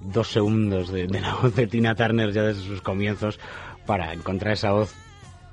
dos 0.00 0.28
segundos 0.28 0.90
de, 0.90 1.08
la 1.08 1.34
voz 1.36 1.54
de 1.54 1.66
Tina 1.66 1.94
Turner 1.94 2.32
ya 2.32 2.42
desde 2.42 2.62
sus 2.62 2.82
comienzos 2.82 3.38
para 3.86 4.12
encontrar 4.12 4.54
esa 4.54 4.72
voz 4.72 4.94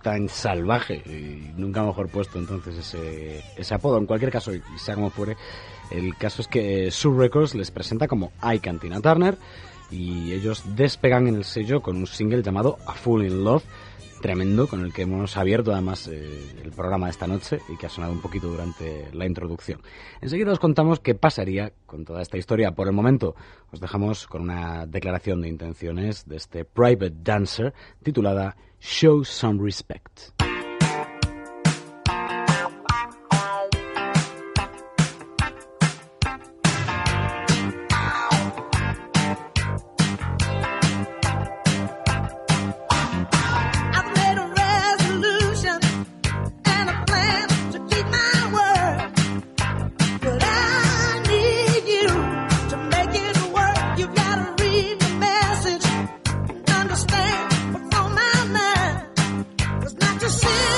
tan 0.02 0.30
salvaje 0.30 0.96
y 1.06 1.52
nunca 1.58 1.84
mejor 1.84 2.08
puesto 2.10 2.40
entonces 2.40 2.78
ese, 2.78 3.44
ese 3.58 3.74
apodo. 3.74 3.98
En 3.98 4.06
cualquier 4.06 4.32
caso, 4.32 4.52
sea 4.78 4.96
como 4.96 5.10
fuere, 5.10 5.36
el 5.92 6.16
caso 6.16 6.42
es 6.42 6.48
que 6.48 6.92
Sub 6.92 7.20
Records 7.20 7.56
les 7.56 7.72
presenta 7.72 8.08
como 8.08 8.32
Ike 8.42 8.70
and 8.70 8.82
Tina 8.82 9.02
Turner 9.02 9.38
y 9.92 10.34
ellos 10.34 10.64
despegan 10.76 11.28
en 11.28 11.36
el 11.36 11.44
sello 11.44 11.82
con 11.82 11.98
un 11.98 12.08
single 12.08 12.44
llamado 12.44 12.78
A 12.86 12.94
Fool 12.94 13.26
in 13.26 13.44
Love 13.44 13.64
tremendo 14.22 14.68
con 14.68 14.84
el 14.84 14.94
que 14.94 15.04
hemos 15.04 15.38
abierto 15.38 15.72
además 15.72 16.08
eh, 16.08 16.56
el 16.64 16.72
programa 16.72 17.08
de 17.08 17.12
esta 17.12 17.28
noche 17.28 17.60
y 17.70 17.78
que 17.78 17.86
ha 17.86 17.90
sonado 17.90 18.14
un 18.14 18.22
poquito 18.22 18.48
durante 18.48 19.10
la 19.14 19.26
introducción. 19.26 19.82
Enseguida 20.22 20.52
os 20.52 20.60
contamos 20.60 21.00
qué 21.00 21.16
pasaría 21.16 21.74
con 21.86 22.06
toda 22.06 22.22
esta 22.22 22.38
historia. 22.38 22.72
Por 22.72 22.88
el 22.88 22.94
momento 22.94 23.36
os 23.72 23.80
dejamos 23.80 24.28
con 24.28 24.42
una 24.42 24.86
declaración 24.86 25.42
de 25.42 25.50
intenciones 25.50 26.28
de 26.28 26.38
este 26.38 26.66
private 26.66 27.14
dancer 27.22 27.74
titulada 28.04 28.56
Show 28.80 29.24
Some 29.24 29.64
Respect. 29.64 30.49
just 60.20 60.42
see. 60.42 60.69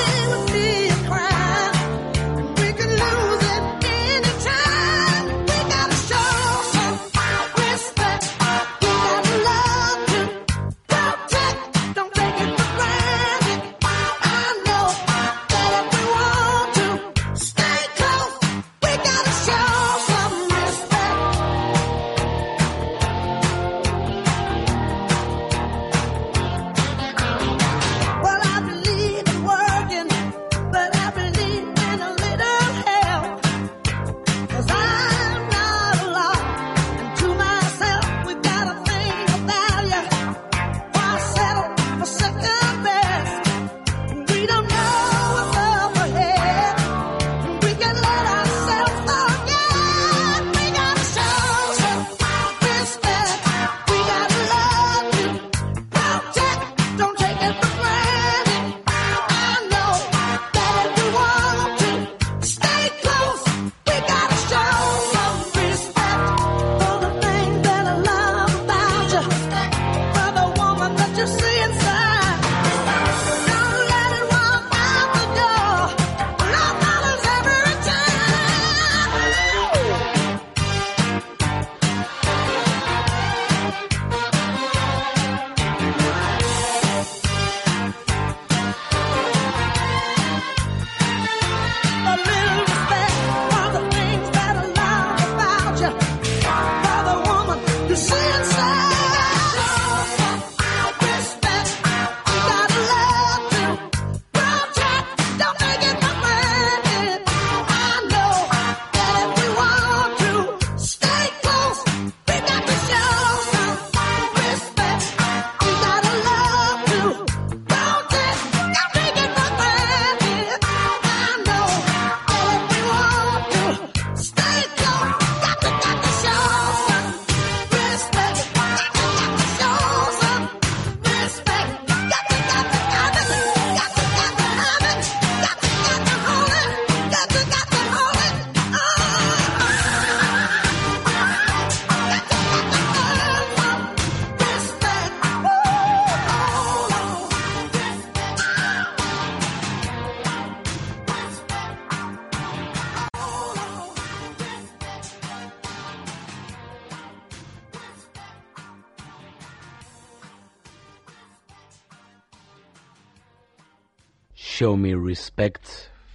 Show 164.61 164.77
Me 164.77 164.93
Respect, 164.95 165.65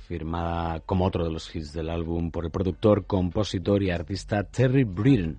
firmada 0.06 0.78
como 0.87 1.04
otro 1.04 1.24
de 1.24 1.32
los 1.32 1.52
hits 1.52 1.72
del 1.72 1.90
álbum 1.90 2.30
por 2.30 2.44
el 2.44 2.52
productor, 2.52 3.04
compositor 3.04 3.82
y 3.82 3.90
artista 3.90 4.44
Terry 4.44 4.85
Britton, 4.85 5.38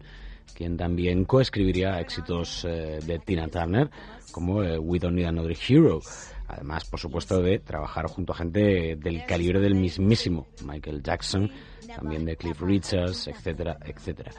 quien 0.53 0.75
también 0.75 1.23
coescribiría 1.23 2.01
éxitos 2.01 2.65
eh, 2.65 2.99
de 3.01 3.19
Tina 3.19 3.47
Turner 3.47 3.89
como 4.33 4.61
eh, 4.61 4.77
We 4.77 4.99
Don't 4.99 5.15
Need 5.15 5.27
Another 5.27 5.55
Hero. 5.69 6.01
Además, 6.49 6.83
por 6.83 6.99
supuesto, 6.99 7.41
de 7.41 7.59
trabajar 7.59 8.07
junto 8.07 8.33
a 8.33 8.35
gente 8.35 8.97
del 8.97 9.25
calibre 9.25 9.61
del 9.61 9.75
mismísimo 9.75 10.47
Michael 10.65 11.01
Jackson, 11.01 11.49
también 11.95 12.25
de 12.25 12.35
Cliff 12.35 12.59
Richards, 12.59 13.29
etcétera, 13.29 13.77
etcétera. 13.85 14.31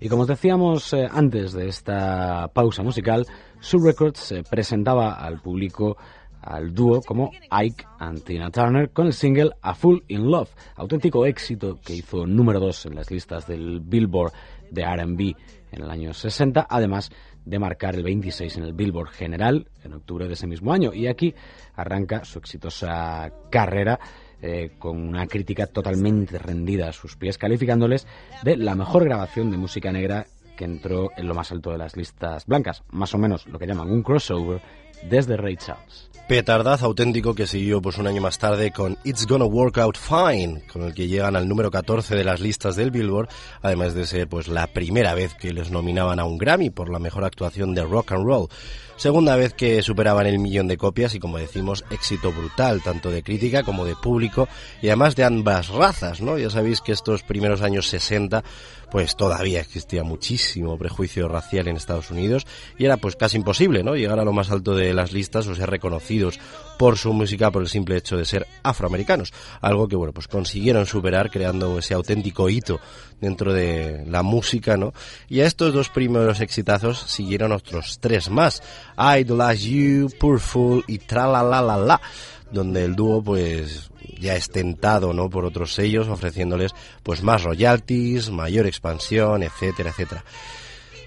Y 0.00 0.08
como 0.08 0.22
os 0.22 0.28
decíamos 0.28 0.92
eh, 0.94 1.06
antes 1.08 1.52
de 1.52 1.68
esta 1.68 2.48
pausa 2.48 2.82
musical, 2.82 3.24
Sub 3.60 3.84
Records 3.84 4.34
presentaba 4.50 5.14
al 5.14 5.40
público 5.40 5.96
al 6.46 6.72
dúo 6.72 7.02
como 7.02 7.30
Ike 7.50 7.84
and 7.98 8.22
Tina 8.22 8.50
Turner 8.50 8.90
con 8.90 9.06
el 9.06 9.12
single 9.12 9.50
A 9.60 9.74
Full 9.74 10.04
in 10.08 10.30
Love, 10.30 10.50
auténtico 10.76 11.26
éxito 11.26 11.78
que 11.84 11.94
hizo 11.94 12.26
número 12.26 12.60
2 12.60 12.86
en 12.86 12.94
las 12.94 13.10
listas 13.10 13.46
del 13.46 13.80
Billboard 13.80 14.32
de 14.70 14.84
RB 14.84 15.34
en 15.72 15.82
el 15.82 15.90
año 15.90 16.14
60, 16.14 16.66
además 16.68 17.10
de 17.44 17.58
marcar 17.58 17.94
el 17.94 18.02
26 18.02 18.56
en 18.56 18.64
el 18.64 18.72
Billboard 18.72 19.10
general 19.10 19.68
en 19.84 19.94
octubre 19.94 20.26
de 20.26 20.34
ese 20.34 20.46
mismo 20.46 20.72
año. 20.72 20.92
Y 20.94 21.06
aquí 21.06 21.34
arranca 21.74 22.24
su 22.24 22.38
exitosa 22.38 23.30
carrera 23.50 23.98
eh, 24.42 24.72
con 24.78 25.00
una 25.00 25.26
crítica 25.26 25.66
totalmente 25.66 26.38
rendida 26.38 26.88
a 26.88 26.92
sus 26.92 27.16
pies, 27.16 27.38
calificándoles 27.38 28.06
de 28.42 28.56
la 28.56 28.74
mejor 28.74 29.04
grabación 29.04 29.50
de 29.50 29.56
música 29.56 29.92
negra 29.92 30.26
que 30.56 30.64
entró 30.64 31.10
en 31.16 31.28
lo 31.28 31.34
más 31.34 31.52
alto 31.52 31.70
de 31.70 31.78
las 31.78 31.96
listas 31.96 32.46
blancas, 32.46 32.82
más 32.90 33.14
o 33.14 33.18
menos 33.18 33.46
lo 33.46 33.58
que 33.58 33.66
llaman 33.66 33.90
un 33.90 34.02
crossover 34.02 34.60
desde 35.08 35.36
Ray 35.36 35.56
Charles. 35.56 36.10
Petardaz 36.28 36.82
auténtico 36.82 37.36
que 37.36 37.46
siguió 37.46 37.80
pues 37.80 37.98
un 37.98 38.08
año 38.08 38.20
más 38.20 38.36
tarde 38.36 38.72
con 38.72 38.98
It's 39.04 39.28
Gonna 39.28 39.44
Work 39.44 39.78
Out 39.78 39.96
Fine, 39.96 40.62
con 40.72 40.82
el 40.82 40.92
que 40.92 41.06
llegan 41.06 41.36
al 41.36 41.48
número 41.48 41.70
14 41.70 42.16
de 42.16 42.24
las 42.24 42.40
listas 42.40 42.74
del 42.74 42.90
Billboard, 42.90 43.28
además 43.62 43.94
de 43.94 44.06
ser 44.06 44.28
pues 44.28 44.48
la 44.48 44.66
primera 44.66 45.14
vez 45.14 45.34
que 45.34 45.52
les 45.52 45.70
nominaban 45.70 46.18
a 46.18 46.24
un 46.24 46.36
Grammy 46.36 46.70
por 46.70 46.90
la 46.90 46.98
mejor 46.98 47.22
actuación 47.22 47.76
de 47.76 47.84
rock 47.84 48.10
and 48.10 48.24
roll. 48.24 48.48
Segunda 48.96 49.36
vez 49.36 49.54
que 49.54 49.82
superaban 49.82 50.26
el 50.26 50.40
millón 50.40 50.66
de 50.66 50.76
copias 50.76 51.14
y 51.14 51.20
como 51.20 51.38
decimos, 51.38 51.84
éxito 51.90 52.32
brutal, 52.32 52.82
tanto 52.82 53.10
de 53.10 53.22
crítica 53.22 53.62
como 53.62 53.84
de 53.84 53.94
público 53.94 54.48
y 54.82 54.88
además 54.88 55.14
de 55.14 55.24
ambas 55.24 55.68
razas, 55.68 56.20
¿no? 56.20 56.38
Ya 56.38 56.50
sabéis 56.50 56.80
que 56.80 56.92
estos 56.92 57.22
primeros 57.22 57.62
años 57.62 57.86
60 57.88 58.42
pues 58.90 59.16
todavía 59.16 59.60
existía 59.60 60.04
muchísimo 60.04 60.78
prejuicio 60.78 61.28
racial 61.28 61.68
en 61.68 61.76
Estados 61.76 62.10
Unidos 62.10 62.46
y 62.78 62.84
era 62.84 62.96
pues 62.96 63.16
casi 63.16 63.36
imposible, 63.36 63.82
¿no? 63.82 63.94
Llegar 63.94 64.18
a 64.18 64.24
lo 64.24 64.32
más 64.32 64.50
alto 64.50 64.74
de 64.74 64.94
las 64.94 65.12
listas 65.12 65.46
o 65.46 65.54
ser 65.54 65.70
reconocidos 65.70 66.38
por 66.78 66.98
su 66.98 67.12
música 67.12 67.50
por 67.50 67.62
el 67.62 67.68
simple 67.68 67.96
hecho 67.96 68.16
de 68.16 68.24
ser 68.24 68.46
afroamericanos, 68.62 69.32
algo 69.60 69.88
que 69.88 69.96
bueno, 69.96 70.12
pues 70.12 70.28
consiguieron 70.28 70.86
superar 70.86 71.30
creando 71.30 71.78
ese 71.78 71.94
auténtico 71.94 72.48
hito 72.48 72.78
dentro 73.20 73.52
de 73.52 74.04
la 74.06 74.22
música, 74.22 74.76
¿no? 74.76 74.92
Y 75.28 75.40
a 75.40 75.46
estos 75.46 75.72
dos 75.72 75.88
primeros 75.88 76.40
exitazos 76.40 76.98
siguieron 77.00 77.52
otros 77.52 77.98
tres 78.00 78.30
más, 78.30 78.62
Idolize 78.98 79.70
You, 79.70 80.10
Poor 80.18 80.38
Fool 80.38 80.84
y 80.86 80.98
Tra 80.98 81.26
la 81.26 81.42
la 81.42 82.00
donde 82.56 82.84
el 82.84 82.96
dúo 82.96 83.22
pues 83.22 83.90
ya 84.18 84.34
es 84.34 84.48
tentado 84.48 85.12
¿no? 85.12 85.30
por 85.30 85.44
otros 85.44 85.74
sellos 85.74 86.08
ofreciéndoles 86.08 86.72
pues 87.02 87.22
más 87.22 87.44
royalties, 87.44 88.30
mayor 88.30 88.66
expansión, 88.66 89.42
etcétera, 89.42 89.90
etcétera. 89.90 90.24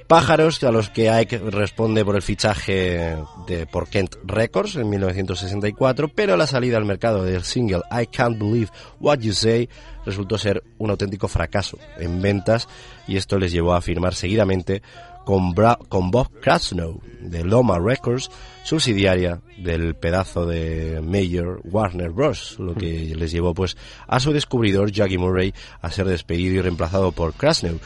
Pájaros 0.08 0.64
a 0.64 0.72
los 0.72 0.90
que 0.90 1.12
Ike 1.12 1.38
responde 1.38 2.04
por 2.04 2.16
el 2.16 2.24
fichaje 2.24 3.16
de, 3.46 3.68
por 3.68 3.90
Kent 3.90 4.16
Records 4.24 4.76
en 4.76 4.90
1964, 4.90 6.10
pero 6.10 6.36
la 6.36 6.48
salida 6.48 6.78
al 6.78 6.86
mercado 6.86 7.24
del 7.24 7.44
single 7.44 7.82
I 7.92 8.08
Can't 8.08 8.40
Believe 8.40 8.72
What 9.00 9.20
You 9.20 9.34
Say 9.34 9.70
resultó 10.06 10.40
ser 10.40 10.64
un 10.80 10.90
auténtico 10.90 11.28
fracaso 11.28 11.78
en 12.00 12.24
ventas 12.24 12.68
y 13.08 13.18
esto 13.18 13.38
les 13.38 13.52
llevó 13.52 13.76
a 13.76 13.82
firmar 13.82 14.16
seguidamente 14.16 14.82
con, 15.30 15.54
con 15.90 16.10
Bob 16.10 16.28
Krasnow 16.42 17.00
de 17.22 17.44
Loma 17.44 17.78
Records, 17.78 18.32
subsidiaria 18.64 19.40
del 19.60 19.94
pedazo 19.94 20.48
de 20.48 21.02
Major 21.04 21.62
Warner 21.66 22.10
Bros., 22.10 22.56
lo 22.58 22.74
que 22.74 23.14
les 23.16 23.32
llevó 23.32 23.54
pues 23.54 23.78
a 24.08 24.20
su 24.20 24.34
descubridor 24.34 24.92
Jackie 24.92 25.20
Murray 25.20 25.54
a 25.84 25.92
ser 25.92 26.08
despedido 26.08 26.56
y 26.56 26.62
reemplazado 26.62 27.12
por 27.12 27.34
Krasnow. 27.34 27.80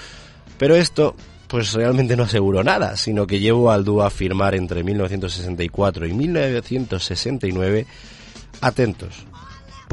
Pero 0.58 0.76
esto 0.76 1.18
pues 1.50 1.74
realmente 1.74 2.16
no 2.16 2.24
aseguró 2.24 2.64
nada, 2.64 2.96
sino 2.96 3.28
que 3.28 3.42
llevó 3.42 3.72
al 3.72 3.84
dúo 3.84 4.04
a 4.04 4.10
firmar 4.10 4.56
entre 4.56 4.82
1964 4.82 6.08
y 6.08 6.14
1969, 6.14 7.86
atentos, 8.62 9.26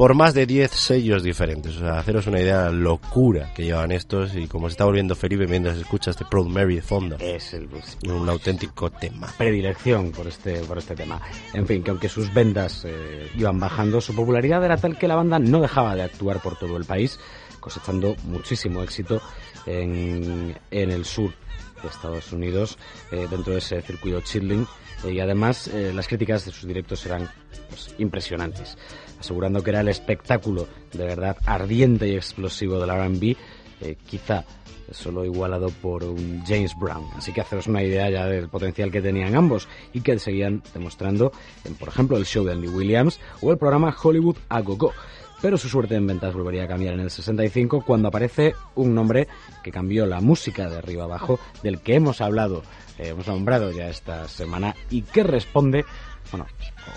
por 0.01 0.15
más 0.15 0.33
de 0.33 0.47
10 0.47 0.71
sellos 0.71 1.21
diferentes. 1.21 1.75
O 1.75 1.79
sea, 1.81 1.99
haceros 1.99 2.25
una 2.25 2.39
idea 2.39 2.63
de 2.63 2.71
la 2.71 2.71
locura 2.71 3.53
que 3.53 3.65
llevan 3.65 3.91
estos 3.91 4.35
y 4.35 4.47
como 4.47 4.67
se 4.67 4.71
está 4.71 4.85
volviendo 4.85 5.15
Felipe 5.15 5.45
mientras 5.45 5.77
escucha 5.77 6.09
este 6.09 6.25
Proud 6.25 6.47
Mary 6.47 6.77
de 6.77 6.81
fondo. 6.81 7.17
Es 7.19 7.53
el, 7.53 7.69
un 8.09 8.27
auténtico 8.27 8.89
tema. 8.89 9.27
Predilección 9.37 10.11
por 10.11 10.25
este, 10.25 10.55
por 10.61 10.79
este 10.79 10.95
tema. 10.95 11.21
En 11.53 11.67
fin, 11.67 11.83
que 11.83 11.91
aunque 11.91 12.09
sus 12.09 12.33
ventas 12.33 12.83
eh, 12.83 13.29
iban 13.37 13.59
bajando, 13.59 14.01
su 14.01 14.15
popularidad 14.15 14.65
era 14.65 14.75
tal 14.77 14.97
que 14.97 15.07
la 15.07 15.13
banda 15.13 15.37
no 15.37 15.61
dejaba 15.61 15.95
de 15.95 16.01
actuar 16.01 16.41
por 16.41 16.57
todo 16.57 16.77
el 16.77 16.85
país, 16.85 17.19
cosechando 17.59 18.15
muchísimo 18.23 18.81
éxito 18.81 19.21
en, 19.65 20.57
en 20.71 20.91
el 20.91 21.05
sur 21.05 21.31
de 21.81 21.87
Estados 21.87 22.31
Unidos 22.31 22.77
eh, 23.11 23.27
dentro 23.29 23.53
de 23.53 23.59
ese 23.59 23.81
circuito 23.81 24.21
chilling 24.21 24.65
y 25.09 25.19
además 25.19 25.67
eh, 25.67 25.91
las 25.93 26.07
críticas 26.07 26.45
de 26.45 26.51
sus 26.51 26.67
directos 26.67 27.05
eran 27.05 27.29
pues, 27.69 27.95
impresionantes, 27.97 28.77
asegurando 29.19 29.63
que 29.63 29.71
era 29.71 29.81
el 29.81 29.87
espectáculo 29.87 30.67
de 30.93 31.05
verdad 31.05 31.37
ardiente 31.45 32.07
y 32.07 32.15
explosivo 32.15 32.79
del 32.79 32.91
RB, 32.91 33.35
eh, 33.81 33.97
quizá 34.05 34.45
solo 34.91 35.23
igualado 35.25 35.69
por 35.69 36.03
un 36.03 36.43
James 36.45 36.73
Brown. 36.77 37.05
Así 37.15 37.31
que 37.31 37.41
haceros 37.41 37.67
una 37.67 37.81
idea 37.81 38.09
ya 38.09 38.25
del 38.25 38.49
potencial 38.49 38.91
que 38.91 39.01
tenían 39.01 39.35
ambos 39.35 39.67
y 39.93 40.01
que 40.01 40.19
seguían 40.19 40.61
demostrando 40.73 41.31
en, 41.63 41.75
por 41.75 41.87
ejemplo, 41.87 42.17
el 42.17 42.25
show 42.25 42.43
de 42.43 42.51
Andy 42.51 42.67
Williams 42.67 43.19
o 43.41 43.51
el 43.51 43.57
programa 43.57 43.95
Hollywood 44.03 44.35
a 44.49 44.61
Go 44.61 44.75
Go 44.75 44.93
pero 45.41 45.57
su 45.57 45.69
suerte 45.69 45.95
en 45.95 46.07
ventas 46.07 46.33
volvería 46.33 46.63
a 46.63 46.67
cambiar 46.67 46.93
en 46.93 47.01
el 47.01 47.09
65 47.09 47.83
cuando 47.85 48.07
aparece 48.07 48.53
un 48.75 48.93
nombre 48.93 49.27
que 49.63 49.71
cambió 49.71 50.05
la 50.05 50.21
música 50.21 50.69
de 50.69 50.77
arriba 50.77 51.05
abajo 51.05 51.39
del 51.63 51.79
que 51.81 51.95
hemos 51.95 52.21
hablado, 52.21 52.63
eh, 52.97 53.09
hemos 53.09 53.27
nombrado 53.27 53.71
ya 53.71 53.89
esta 53.89 54.27
semana 54.27 54.75
y 54.89 55.01
que 55.01 55.23
responde, 55.23 55.85
bueno, 56.31 56.45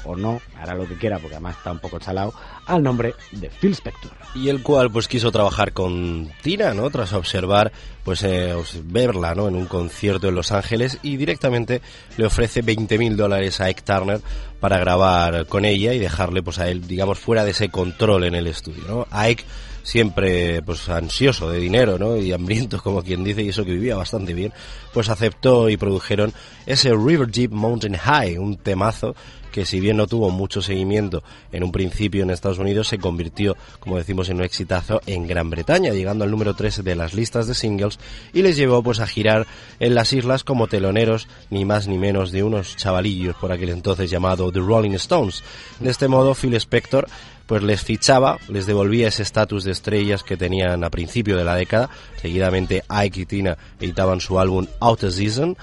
o, 0.04 0.16
no, 0.16 0.40
hará 0.58 0.74
lo 0.74 0.86
que 0.86 0.96
quiera 0.96 1.18
porque 1.18 1.34
además 1.36 1.56
está 1.56 1.72
un 1.72 1.78
poco 1.78 1.98
chalado, 1.98 2.34
al 2.66 2.82
nombre 2.82 3.14
de 3.32 3.48
Phil 3.48 3.72
Spector. 3.72 4.12
Y 4.34 4.48
el 4.48 4.62
cual 4.62 4.90
pues 4.90 5.08
quiso 5.08 5.30
trabajar 5.32 5.72
con 5.72 6.30
Tina, 6.42 6.74
¿no? 6.74 6.90
Tras 6.90 7.12
observar, 7.12 7.72
pues 8.04 8.22
eh, 8.22 8.54
verla, 8.84 9.34
¿no? 9.34 9.48
En 9.48 9.56
un 9.56 9.66
concierto 9.66 10.28
en 10.28 10.34
Los 10.34 10.52
Ángeles 10.52 10.98
y 11.02 11.16
directamente 11.16 11.82
le 12.16 12.26
ofrece 12.26 12.62
20 12.62 12.98
mil 12.98 13.16
dólares 13.16 13.60
a 13.60 13.64
Ike 13.64 13.82
Turner 13.82 14.20
para 14.60 14.78
grabar 14.78 15.46
con 15.46 15.64
ella 15.64 15.92
y 15.92 15.98
dejarle 15.98 16.42
pues 16.42 16.58
a 16.58 16.68
él, 16.68 16.86
digamos, 16.86 17.18
fuera 17.18 17.44
de 17.44 17.50
ese 17.50 17.68
control 17.68 18.24
en 18.24 18.34
el 18.34 18.46
estudio, 18.46 18.84
¿no? 18.88 19.06
Ike 19.10 19.44
siempre 19.84 20.62
pues 20.62 20.88
ansioso 20.88 21.48
de 21.48 21.60
dinero, 21.60 21.98
¿no? 21.98 22.16
Y 22.16 22.32
hambriento 22.32 22.78
como 22.82 23.02
quien 23.02 23.22
dice 23.22 23.42
y 23.42 23.50
eso 23.50 23.64
que 23.64 23.72
vivía 23.72 23.94
bastante 23.94 24.34
bien, 24.34 24.52
pues 24.92 25.08
aceptó 25.08 25.68
y 25.68 25.76
produjeron 25.76 26.32
ese 26.66 26.90
River 26.90 27.30
Jeep 27.30 27.52
Mountain 27.52 27.94
High, 27.94 28.38
un 28.38 28.56
temazo 28.56 29.14
que 29.54 29.64
si 29.64 29.78
bien 29.78 29.96
no 29.96 30.08
tuvo 30.08 30.30
mucho 30.30 30.60
seguimiento 30.60 31.22
en 31.52 31.62
un 31.62 31.70
principio 31.70 32.24
en 32.24 32.30
Estados 32.30 32.58
Unidos, 32.58 32.88
se 32.88 32.98
convirtió, 32.98 33.56
como 33.78 33.96
decimos, 33.96 34.28
en 34.28 34.38
un 34.38 34.42
exitazo 34.42 35.00
en 35.06 35.28
Gran 35.28 35.48
Bretaña, 35.48 35.92
llegando 35.92 36.24
al 36.24 36.32
número 36.32 36.54
3 36.54 36.82
de 36.82 36.96
las 36.96 37.14
listas 37.14 37.46
de 37.46 37.54
singles 37.54 38.00
y 38.32 38.42
les 38.42 38.56
llevó 38.56 38.82
pues 38.82 38.98
a 38.98 39.06
girar 39.06 39.46
en 39.78 39.94
las 39.94 40.12
islas 40.12 40.42
como 40.42 40.66
teloneros, 40.66 41.28
ni 41.50 41.64
más 41.64 41.86
ni 41.86 41.98
menos 41.98 42.32
de 42.32 42.42
unos 42.42 42.74
chavalillos 42.74 43.36
por 43.36 43.52
aquel 43.52 43.68
entonces 43.68 44.10
llamado 44.10 44.50
The 44.50 44.58
Rolling 44.58 44.94
Stones. 44.94 45.44
De 45.78 45.88
este 45.88 46.08
modo, 46.08 46.34
Phil 46.34 46.54
Spector 46.54 47.06
pues 47.46 47.62
les 47.62 47.84
fichaba, 47.84 48.38
les 48.48 48.66
devolvía 48.66 49.06
ese 49.06 49.22
estatus 49.22 49.62
de 49.62 49.70
estrellas 49.70 50.24
que 50.24 50.36
tenían 50.36 50.82
a 50.82 50.90
principio 50.90 51.36
de 51.36 51.44
la 51.44 51.54
década. 51.54 51.90
Seguidamente 52.20 52.82
Ike 52.88 53.20
y 53.20 53.26
Tina 53.26 53.56
editaban 53.78 54.20
su 54.20 54.40
álbum 54.40 54.66
Out 54.80 55.04
of 55.04 55.14
Season, 55.14 55.56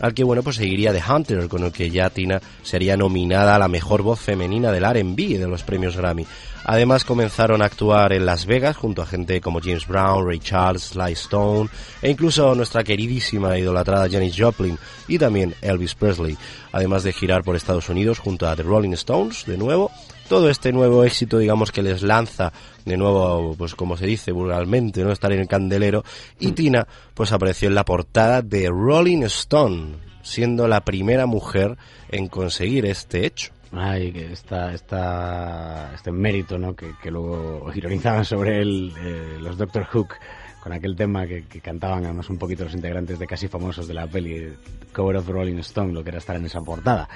al 0.00 0.14
que 0.14 0.24
bueno 0.24 0.42
pues 0.42 0.56
seguiría 0.56 0.92
The 0.92 1.02
Hunter, 1.10 1.48
con 1.48 1.64
el 1.64 1.72
que 1.72 1.90
ya 1.90 2.10
Tina 2.10 2.40
sería 2.62 2.96
nominada 2.96 3.54
a 3.54 3.58
la 3.58 3.68
mejor 3.68 4.02
voz 4.02 4.20
femenina 4.20 4.72
del 4.72 4.84
R&B 4.84 5.38
de 5.38 5.48
los 5.48 5.62
premios 5.62 5.96
Grammy. 5.96 6.26
Además 6.64 7.04
comenzaron 7.04 7.62
a 7.62 7.66
actuar 7.66 8.12
en 8.12 8.26
Las 8.26 8.44
Vegas 8.44 8.76
junto 8.76 9.00
a 9.00 9.06
gente 9.06 9.40
como 9.40 9.60
James 9.60 9.86
Brown, 9.86 10.26
Ray 10.26 10.38
Charles, 10.38 10.82
Sly 10.82 11.12
Stone 11.12 11.70
e 12.02 12.10
incluso 12.10 12.54
nuestra 12.54 12.84
queridísima 12.84 13.56
e 13.56 13.60
idolatrada 13.60 14.08
Janis 14.10 14.34
Joplin 14.36 14.78
y 15.06 15.18
también 15.18 15.54
Elvis 15.62 15.94
Presley, 15.94 16.36
además 16.72 17.04
de 17.04 17.12
girar 17.12 17.42
por 17.42 17.56
Estados 17.56 17.88
Unidos 17.88 18.18
junto 18.18 18.48
a 18.48 18.54
The 18.54 18.64
Rolling 18.64 18.92
Stones 18.92 19.46
de 19.46 19.56
nuevo 19.56 19.90
todo 20.28 20.50
este 20.50 20.72
nuevo 20.72 21.04
éxito, 21.04 21.38
digamos, 21.38 21.72
que 21.72 21.82
les 21.82 22.02
lanza 22.02 22.52
de 22.84 22.96
nuevo, 22.96 23.54
pues 23.56 23.74
como 23.74 23.96
se 23.96 24.06
dice 24.06 24.30
vulgarmente, 24.30 25.02
¿no? 25.02 25.10
Estar 25.10 25.32
en 25.32 25.40
el 25.40 25.48
candelero. 25.48 26.04
Y 26.38 26.52
Tina, 26.52 26.86
pues 27.14 27.32
apareció 27.32 27.68
en 27.68 27.74
la 27.74 27.84
portada 27.84 28.42
de 28.42 28.68
Rolling 28.68 29.22
Stone, 29.24 29.96
siendo 30.22 30.68
la 30.68 30.82
primera 30.82 31.26
mujer 31.26 31.76
en 32.10 32.28
conseguir 32.28 32.86
este 32.86 33.26
hecho. 33.26 33.52
Ay, 33.72 34.14
esta, 34.30 34.72
este 34.72 36.12
mérito, 36.12 36.58
¿no? 36.58 36.74
Que, 36.74 36.92
que 37.02 37.10
luego 37.10 37.70
ironizaban 37.74 38.24
sobre 38.24 38.60
él 38.62 38.92
eh, 38.98 39.38
los 39.40 39.58
Doctor 39.58 39.84
Hook 39.84 40.14
con 40.62 40.72
aquel 40.72 40.96
tema 40.96 41.26
que, 41.26 41.44
que, 41.44 41.60
cantaban 41.60 42.04
además 42.04 42.28
un 42.30 42.38
poquito 42.38 42.64
los 42.64 42.74
integrantes 42.74 43.18
de 43.18 43.26
casi 43.26 43.46
famosos 43.48 43.86
de 43.86 43.94
la 43.94 44.06
peli 44.06 44.52
Cover 44.92 45.16
of 45.16 45.28
Rolling 45.28 45.58
Stone, 45.58 45.92
lo 45.92 46.02
que 46.02 46.10
era 46.10 46.18
estar 46.18 46.36
en 46.36 46.46
esa 46.46 46.60
portada. 46.60 47.08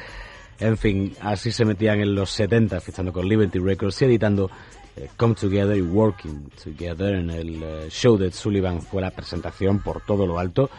En 0.62 0.78
fin, 0.78 1.12
así 1.20 1.50
se 1.50 1.64
metían 1.64 1.98
en 1.98 2.14
los 2.14 2.30
70, 2.30 2.80
fichando 2.80 3.12
con 3.12 3.28
Liberty 3.28 3.58
Records 3.58 4.00
y 4.00 4.04
editando 4.04 4.48
eh, 4.94 5.08
Come 5.16 5.34
Together 5.34 5.76
y 5.76 5.82
Working 5.82 6.50
Together 6.50 7.14
en 7.16 7.30
el 7.30 7.60
eh, 7.60 7.86
show 7.90 8.16
de 8.16 8.30
Sullivan 8.30 8.80
fue 8.80 9.02
la 9.02 9.10
presentación 9.10 9.80
por 9.82 10.02
todo 10.02 10.24
lo 10.24 10.38
alto 10.38 10.70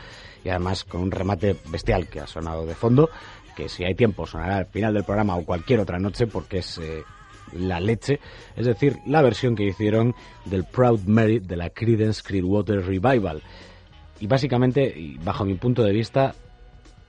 y 0.41 0.47
además 0.47 0.85
con 0.85 1.01
un 1.01 1.11
remate 1.11 1.57
bestial 1.67 2.07
que 2.07 2.21
ha 2.21 2.27
sonado 2.27 2.65
de 2.65 2.75
fondo 2.75 3.09
que 3.57 3.67
si 3.67 3.83
hay 3.83 3.93
tiempo 3.93 4.25
sonará 4.25 4.55
al 4.55 4.67
final 4.67 4.93
del 4.93 5.03
programa 5.03 5.35
o 5.35 5.43
cualquier 5.43 5.81
otra 5.81 5.99
noche 5.99 6.27
porque 6.27 6.59
es 6.59 6.77
eh, 6.77 7.03
la 7.51 7.81
leche, 7.81 8.21
es 8.55 8.65
decir, 8.65 8.99
la 9.05 9.21
versión 9.21 9.53
que 9.53 9.65
hicieron 9.65 10.15
del 10.45 10.63
Proud 10.63 11.01
Mary 11.07 11.39
de 11.39 11.57
la 11.57 11.71
Creedence 11.71 12.23
Clearwater 12.23 12.85
Revival. 12.85 13.43
Y 14.21 14.27
básicamente, 14.27 15.17
bajo 15.21 15.43
mi 15.43 15.55
punto 15.55 15.83
de 15.83 15.91
vista, 15.91 16.35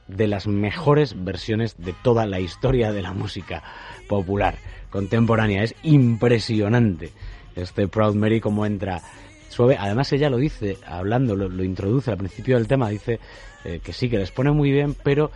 de 0.09 0.27
las 0.27 0.47
mejores 0.47 1.25
versiones 1.25 1.77
de 1.79 1.95
toda 2.03 2.27
la 2.27 2.40
historia 2.40 2.93
de 2.93 3.03
la 3.03 3.12
música 3.12 3.62
popular 4.09 4.57
contemporánea. 4.90 5.62
Es 5.62 5.75
impresionante 5.83 7.11
este 7.57 7.88
Proud 7.88 8.14
Mary 8.14 8.40
como 8.40 8.67
entra 8.67 9.01
suave. 9.49 9.77
Además 9.79 10.12
ella 10.12 10.31
lo 10.31 10.37
dice, 10.37 10.79
hablando, 10.87 11.35
lo, 11.35 11.64
introduce 11.64 12.11
al 12.11 12.19
principio 12.19 12.57
del 12.57 12.69
tema, 12.69 12.88
dice 12.88 13.19
eh, 13.64 13.81
que 13.83 13.93
sí, 13.93 14.09
que 14.09 14.19
les 14.19 14.31
pone 14.31 14.51
muy 14.51 14.71
bien, 14.71 14.95
pero 15.03 15.31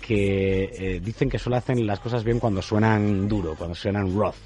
que 0.00 0.64
eh, 0.64 1.00
dicen 1.00 1.30
que 1.30 1.38
solo 1.38 1.56
hacen 1.56 1.86
las 1.86 1.98
cosas 2.00 2.24
bien 2.24 2.38
cuando 2.38 2.60
suenan 2.60 3.28
duro, 3.28 3.54
cuando 3.56 3.74
suenan 3.74 4.14
rough. 4.16 4.36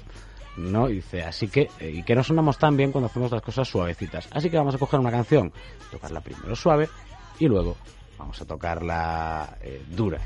¿no? 0.57 0.87
dice, 0.87 1.23
así 1.23 1.47
que, 1.47 1.69
eh, 1.79 1.91
y 1.95 2.03
que 2.03 2.15
no 2.15 2.23
sonamos 2.23 2.57
tan 2.57 2.75
bien 2.75 2.91
cuando 2.91 3.07
hacemos 3.07 3.31
las 3.31 3.41
cosas 3.41 3.67
suavecitas. 3.67 4.27
Así 4.31 4.49
que 4.49 4.57
vamos 4.57 4.75
a 4.75 4.77
coger 4.77 4.99
una 4.99 5.11
canción, 5.11 5.51
tocarla 5.91 6.21
primero 6.21 6.55
suave 6.55 6.89
y 7.39 7.47
luego 7.47 7.77
vamos 8.19 8.39
a 8.41 8.45
tocarla 8.45 9.57
eh, 9.61 9.83
dura. 9.89 10.19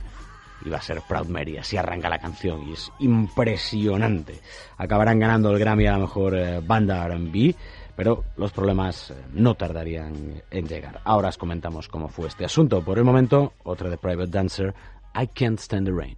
Y 0.66 0.70
va 0.70 0.78
a 0.78 0.82
ser 0.82 1.02
Proud 1.08 1.28
Mary, 1.28 1.58
así 1.58 1.78
arranca 1.78 2.10
la 2.10 2.20
canción 2.20 2.68
y 2.68 2.74
es 2.74 2.92
impresionante. 3.00 4.40
Acabarán 4.78 5.20
ganando 5.20 5.52
el 5.52 5.60
Grammy 5.60 5.88
a 5.88 5.94
la 5.94 6.00
mejor 6.00 6.36
eh, 6.36 6.62
banda 6.62 7.08
RB, 7.08 7.54
pero 7.96 8.24
los 8.38 8.52
problemas 8.52 9.12
eh, 9.12 9.16
no 9.34 9.56
tardarían 9.56 10.42
en 10.50 10.68
llegar. 10.68 11.02
Ahora 11.04 11.30
os 11.30 11.38
comentamos 11.38 11.88
cómo 11.88 12.08
fue 12.08 12.28
este 12.28 12.46
asunto. 12.46 12.82
Por 12.84 12.98
el 12.98 13.04
momento, 13.04 13.54
otra 13.64 13.90
de 13.90 13.98
Private 13.98 14.32
Dancer, 14.32 14.74
I 15.16 15.28
Can't 15.28 15.60
Stand 15.60 15.86
the 15.86 15.94
Rain. 15.94 16.18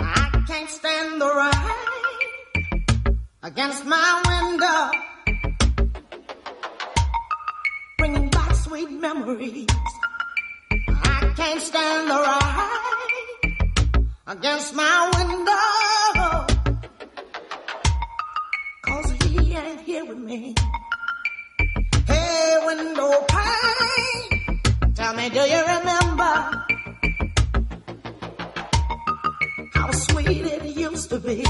I 0.00 0.44
can't 0.46 0.68
stand 0.68 1.20
the 1.20 1.26
rain 1.26 1.72
against 3.42 3.84
my 3.86 4.22
window, 4.28 4.90
sweet 8.72 8.90
memories. 8.90 9.66
I 10.70 11.32
can't 11.36 11.60
stand 11.60 12.08
the 12.10 12.18
rain 12.24 13.56
against 14.28 14.74
my 14.74 15.10
window, 15.18 16.46
cause 18.86 19.10
he 19.24 19.54
ain't 19.54 19.80
here 19.82 20.06
with 20.06 20.16
me. 20.16 20.54
Hey, 22.06 22.58
window 22.64 23.12
pane, 23.28 24.94
tell 24.94 25.14
me, 25.16 25.28
do 25.28 25.40
you 25.40 25.62
remember? 25.74 26.32
how 29.74 29.90
sweet 29.92 30.46
it 30.46 30.64
used 30.64 31.10
to 31.10 31.18
be. 31.18 31.44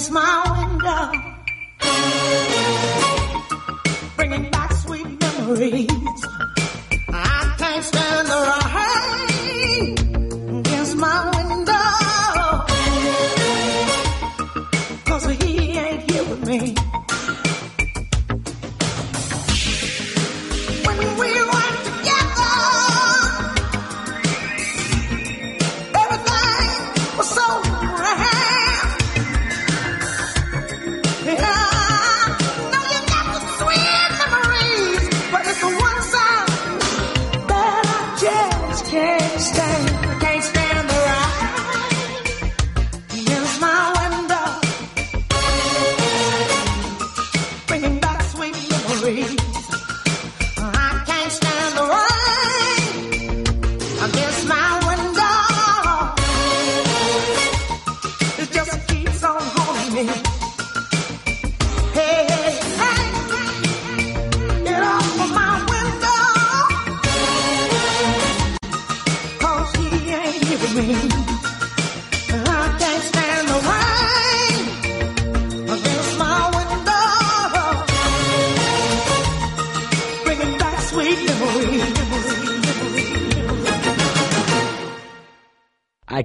Against 0.00 0.12
my 0.12 0.42
window, 0.56 1.12
bringing 4.16 4.50
back 4.50 4.72
sweet 4.72 5.20
memories. 5.20 5.99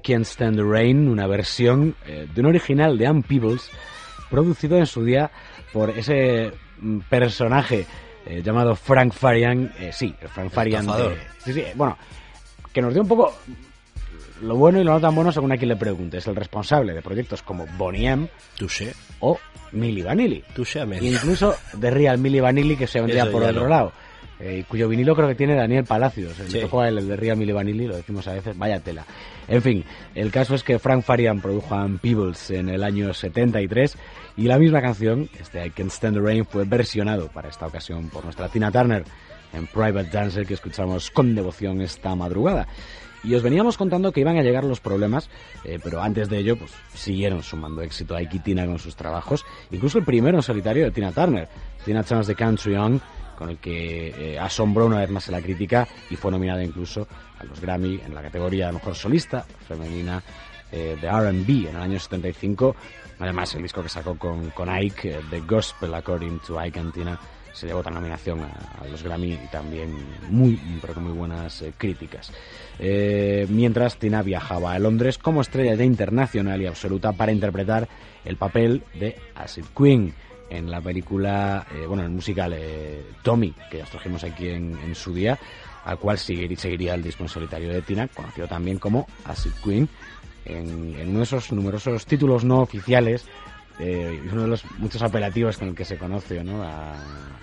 Can't 0.05 0.25
Stand 0.25 0.57
the 0.57 0.63
Rain, 0.63 1.07
una 1.07 1.27
versión 1.27 1.95
eh, 2.05 2.27
de 2.33 2.41
un 2.41 2.47
original 2.47 2.97
de 2.97 3.07
Ann 3.07 3.23
Peebles, 3.23 3.69
producido 4.29 4.77
en 4.77 4.85
su 4.85 5.03
día 5.03 5.31
por 5.73 5.89
ese 5.91 6.51
mm, 6.79 6.99
personaje 7.09 7.85
eh, 8.25 8.41
llamado 8.43 8.75
Frank 8.75 9.13
Farian. 9.13 9.71
eh, 9.79 9.91
sí, 9.93 10.13
Frank 10.33 10.51
Farian. 10.51 10.85
de- 10.85 11.17
sí, 11.43 11.53
sí, 11.53 11.63
bueno, 11.75 11.97
que 12.73 12.81
nos 12.81 12.93
dio 12.93 13.01
un 13.03 13.07
poco 13.07 13.33
lo 14.41 14.55
bueno 14.57 14.81
y 14.81 14.83
lo 14.83 14.91
no 14.93 14.99
tan 14.99 15.15
bueno 15.15 15.31
según 15.31 15.51
a 15.53 15.57
quien 15.57 15.69
le 15.69 15.75
pregunte. 15.75 16.17
Es 16.17 16.27
el 16.27 16.35
responsable 16.35 16.93
de 16.93 17.01
proyectos 17.01 17.41
como 17.41 17.65
Bonnie 17.77 18.07
M 18.07 18.27
Touché, 18.57 18.93
o 19.19 19.39
Milli 19.71 20.01
Vanilli. 20.01 20.43
touché 20.53 20.81
E 20.81 21.05
incluso 21.05 21.55
de 21.73 21.89
Real 21.91 22.17
Milli 22.17 22.39
Vanilli 22.39 22.75
que 22.75 22.87
se 22.87 22.99
vendría 22.99 23.29
por 23.31 23.43
otro 23.43 23.63
no. 23.63 23.69
lado. 23.69 23.91
eh, 24.39 24.65
cuyo 24.67 24.89
vinilo 24.89 25.15
creo 25.15 25.27
que 25.29 25.35
tiene 25.35 25.55
Daniel 25.55 25.85
Palacios. 25.85 26.37
Le 26.51 26.61
tocó 26.61 26.81
a 26.81 26.89
él 26.89 26.97
el 26.97 27.07
de 27.07 27.15
Real 27.15 27.37
Milli 27.37 27.53
Vanilli, 27.53 27.87
lo 27.87 27.95
decimos 27.95 28.27
a 28.27 28.33
veces, 28.33 28.57
vaya 28.57 28.79
tela. 28.81 29.05
En 29.47 29.61
fin, 29.61 29.83
el 30.15 30.31
caso 30.31 30.55
es 30.55 30.63
que 30.63 30.79
Frank 30.79 31.03
Farian 31.03 31.39
produjo 31.39 31.75
a 31.75 31.87
Peebles 32.01 32.49
en 32.49 32.69
el 32.69 32.83
año 32.83 33.13
73 33.13 33.97
y 34.37 34.43
la 34.43 34.57
misma 34.57 34.81
canción, 34.81 35.29
este 35.39 35.65
I 35.65 35.69
Can't 35.69 35.91
Stand 35.91 36.17
the 36.17 36.21
Rain, 36.21 36.45
fue 36.45 36.65
versionado 36.65 37.27
para 37.27 37.49
esta 37.49 37.67
ocasión 37.67 38.09
por 38.09 38.23
nuestra 38.23 38.49
Tina 38.49 38.71
Turner 38.71 39.03
en 39.53 39.67
Private 39.67 40.09
Dancer 40.09 40.45
que 40.47 40.55
escuchamos 40.55 41.11
con 41.11 41.35
devoción 41.35 41.81
esta 41.81 42.15
madrugada. 42.15 42.67
Y 43.23 43.33
os 43.33 43.41
veníamos 43.41 43.77
contando 43.77 44.11
que 44.11 44.19
iban 44.19 44.37
a 44.37 44.43
llegar 44.43 44.63
los 44.63 44.79
problemas, 44.79 45.29
eh, 45.63 45.79
pero 45.83 46.01
antes 46.01 46.29
de 46.29 46.37
ello, 46.37 46.57
pues 46.57 46.71
siguieron 46.93 47.41
sumando 47.41 47.81
éxito 47.81 48.15
a 48.15 48.19
Ike 48.19 48.37
y 48.37 48.39
Tina 48.39 48.67
con 48.67 48.77
sus 48.77 48.95
trabajos. 48.95 49.45
Incluso 49.71 49.97
el 49.97 50.05
primero 50.05 50.37
en 50.37 50.43
solitario 50.43 50.85
de 50.85 50.91
Tina 50.91 51.11
Turner, 51.11 51.47
Tina 51.83 52.03
Turner's 52.03 52.27
The 52.27 52.35
Country 52.35 52.75
On, 52.75 53.01
con 53.35 53.49
el 53.49 53.57
que 53.57 54.33
eh, 54.33 54.39
asombró 54.39 54.85
una 54.85 54.99
vez 54.99 55.09
más 55.09 55.27
a 55.27 55.31
la 55.31 55.41
crítica 55.41 55.87
y 56.09 56.15
fue 56.15 56.31
nominada 56.31 56.63
incluso 56.63 57.07
a 57.39 57.43
los 57.43 57.59
Grammy 57.59 58.01
en 58.05 58.13
la 58.13 58.21
categoría 58.21 58.67
de 58.67 58.73
Mejor 58.73 58.95
Solista 58.95 59.45
Femenina 59.67 60.21
eh, 60.71 60.97
de 60.99 61.07
R&B 61.07 61.69
en 61.69 61.75
el 61.75 61.81
año 61.81 61.99
75. 61.99 62.75
Además, 63.19 63.53
el 63.55 63.63
disco 63.63 63.81
que 63.81 63.89
sacó 63.89 64.17
con, 64.17 64.49
con 64.49 64.69
Ike, 64.69 65.09
eh, 65.09 65.19
The 65.29 65.41
Gospel 65.41 65.93
According 65.93 66.39
to 66.39 66.59
Ike 66.59 66.79
and 66.79 66.93
Tina, 66.93 67.19
se 67.53 67.67
llevó 67.67 67.79
otra 67.79 67.93
nominación 67.93 68.41
a, 68.41 68.85
los 68.91 69.01
Grammy 69.01 69.33
y 69.33 69.47
también 69.49 69.95
muy, 70.29 70.59
pero 70.81 70.99
muy 70.99 71.13
buenas 71.13 71.61
eh, 71.61 71.71
críticas. 71.77 72.33
Eh, 72.77 73.47
mientras 73.49 73.97
Tina 73.97 74.21
viajaba 74.21 74.73
a 74.73 74.79
Londres 74.79 75.17
como 75.17 75.39
estrella 75.39 75.75
ya 75.75 75.85
internacional 75.85 76.61
y 76.61 76.65
absoluta 76.65 77.13
para 77.13 77.31
interpretar 77.31 77.87
el 78.25 78.35
papel 78.35 78.83
de 78.99 79.15
Acid 79.35 79.65
Queen 79.77 80.13
en 80.49 80.69
la 80.69 80.81
película, 80.81 81.65
bueno, 81.87 82.03
en 82.03 82.09
el 82.09 82.15
musical 82.15 82.55
Tommy, 83.23 83.53
que 83.71 83.79
ya 83.79 83.83
os 83.85 83.89
trajimos 83.89 84.23
aquí 84.23 84.49
en, 84.49 84.77
en 84.77 84.93
su 84.93 85.13
día, 85.13 85.39
al 85.85 85.97
cual 85.99 86.17
seguir- 86.17 86.57
seguiría 86.57 86.93
el 86.95 87.03
disco 87.03 87.23
en 87.23 87.29
solitario 87.29 87.69
de 87.69 87.81
Tina, 87.81 88.07
conocido 88.09 88.47
también 88.47 88.77
como 88.79 89.07
Acid 89.23 89.51
Queen, 89.63 89.87
en, 90.45 90.95
en 90.99 91.09
uno 91.09 91.19
de 91.19 91.23
esos 91.23 91.51
numerosos 91.51 92.05
títulos 92.05 92.43
no 92.43 92.59
oficiales 92.59 93.25
eh, 93.79 94.21
uno 94.31 94.43
de 94.43 94.47
los 94.47 94.63
muchos 94.77 95.01
apelativos 95.01 95.57
con 95.57 95.67
el 95.69 95.75
que 95.75 95.83
se 95.83 95.97
conoce 95.97 96.41
¿no? 96.45 96.63
a- 96.63 96.93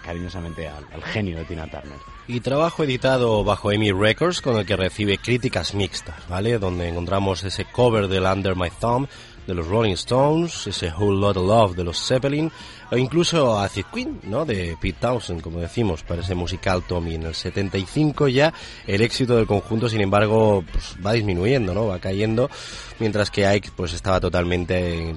cariñosamente 0.02 0.66
al, 0.66 1.02
genio 1.02 1.37
de 1.38 1.44
Tina 1.44 1.66
Turner. 1.66 1.98
Y 2.26 2.40
trabajo 2.40 2.85
editado 2.85 3.44
bajo 3.44 3.70
EMI 3.70 3.92
Records 3.92 4.40
con 4.40 4.57
el 4.57 4.64
que 4.64 4.74
recibe 4.76 5.18
críticas 5.18 5.74
mixtas, 5.74 6.26
¿vale? 6.28 6.59
Donde 6.59 6.88
encontramos 6.88 7.44
ese 7.44 7.66
cover 7.66 8.09
del 8.09 8.24
Under 8.24 8.57
My 8.57 8.70
Thumb 8.81 9.09
de 9.46 9.55
los 9.55 9.66
Rolling 9.66 9.92
Stones, 9.92 10.66
ese 10.66 10.90
Whole 10.90 11.20
Lotta 11.20 11.40
Love 11.40 11.76
de 11.76 11.85
los 11.85 11.98
Zeppelin, 12.05 12.50
o 12.92 12.96
incluso 12.98 13.59
Acid 13.59 13.87
Queen, 13.92 14.20
¿no? 14.24 14.44
De 14.44 14.76
Pete 14.78 14.98
Townsend, 15.00 15.40
como 15.40 15.61
decimos, 15.61 16.02
para 16.02 16.20
ese 16.20 16.35
musical 16.35 16.83
Tommy. 16.87 17.14
En 17.14 17.22
el 17.22 17.35
75 17.35 18.28
ya 18.28 18.52
el 18.87 19.00
éxito 19.00 19.35
del 19.37 19.46
conjunto, 19.46 19.88
sin 19.88 20.02
embargo, 20.02 20.62
pues, 20.70 20.96
va 21.05 21.14
disminuyendo, 21.14 21.72
¿no? 21.72 21.87
Va 21.87 21.98
cayendo, 21.98 22.50
mientras 22.98 23.31
que 23.31 23.46
Ike 23.46 23.70
pues 23.74 23.94
estaba 23.94 24.20
totalmente 24.20 25.16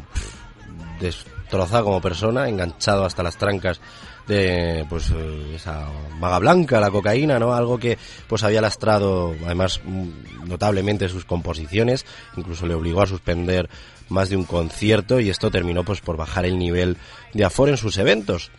destrozado 1.02 1.84
como 1.84 2.02
persona, 2.02 2.48
enganchado 2.48 3.04
hasta 3.04 3.24
las 3.24 3.36
trancas 3.36 3.82
de 4.26 4.86
pues 4.90 5.12
eh, 5.12 5.56
esa 5.56 5.88
maga 6.18 6.40
blanca, 6.40 6.80
la 6.80 6.90
cocaína, 6.90 7.40
¿no? 7.40 7.54
Algo 7.54 7.78
que 7.78 7.98
pues 8.28 8.44
había 8.44 8.62
lastrado 8.62 9.36
además 9.46 9.82
mm, 9.84 10.48
notablemente 10.48 11.10
sus 11.10 11.26
composiciones, 11.26 12.06
incluso 12.38 12.66
le 12.66 12.74
obligó 12.74 13.02
a 13.02 13.08
suspender 13.08 13.70
más 14.10 14.30
de 14.30 14.36
un 14.36 14.46
concierto 14.46 15.20
y 15.20 15.30
esto 15.30 15.52
terminó 15.52 15.84
pues 15.84 16.02
por 16.02 16.18
bajar 16.18 16.46
el 16.46 16.58
nivel 16.58 16.98
de 17.34 17.46
aforo 17.46 17.72
en 17.72 17.78
sus 17.78 17.98
eventos. 17.98 18.52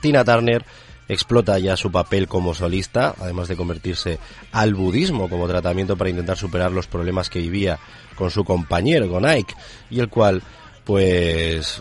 Tina 0.00 0.24
Turner 0.24 0.64
explota 1.08 1.58
ya 1.58 1.76
su 1.76 1.90
papel 1.90 2.28
como 2.28 2.54
solista, 2.54 3.14
además 3.18 3.48
de 3.48 3.56
convertirse 3.56 4.18
al 4.52 4.74
budismo 4.74 5.28
como 5.28 5.48
tratamiento 5.48 5.96
para 5.96 6.10
intentar 6.10 6.36
superar 6.36 6.70
los 6.70 6.86
problemas 6.86 7.30
que 7.30 7.40
vivía 7.40 7.78
con 8.14 8.30
su 8.30 8.44
compañero, 8.44 9.08
con 9.08 9.24
Ike, 9.24 9.54
y 9.90 10.00
el 10.00 10.08
cual, 10.08 10.42
pues, 10.84 11.80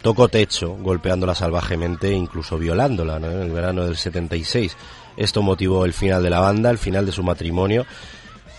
tocó 0.00 0.28
techo, 0.28 0.76
golpeándola 0.80 1.34
salvajemente 1.34 2.08
e 2.08 2.12
incluso 2.14 2.56
violándola 2.58 3.18
¿no? 3.18 3.30
en 3.30 3.42
el 3.42 3.50
verano 3.50 3.84
del 3.84 3.96
76. 3.96 4.76
Esto 5.16 5.42
motivó 5.42 5.84
el 5.84 5.92
final 5.92 6.22
de 6.22 6.30
la 6.30 6.40
banda, 6.40 6.70
el 6.70 6.78
final 6.78 7.04
de 7.04 7.12
su 7.12 7.22
matrimonio, 7.22 7.86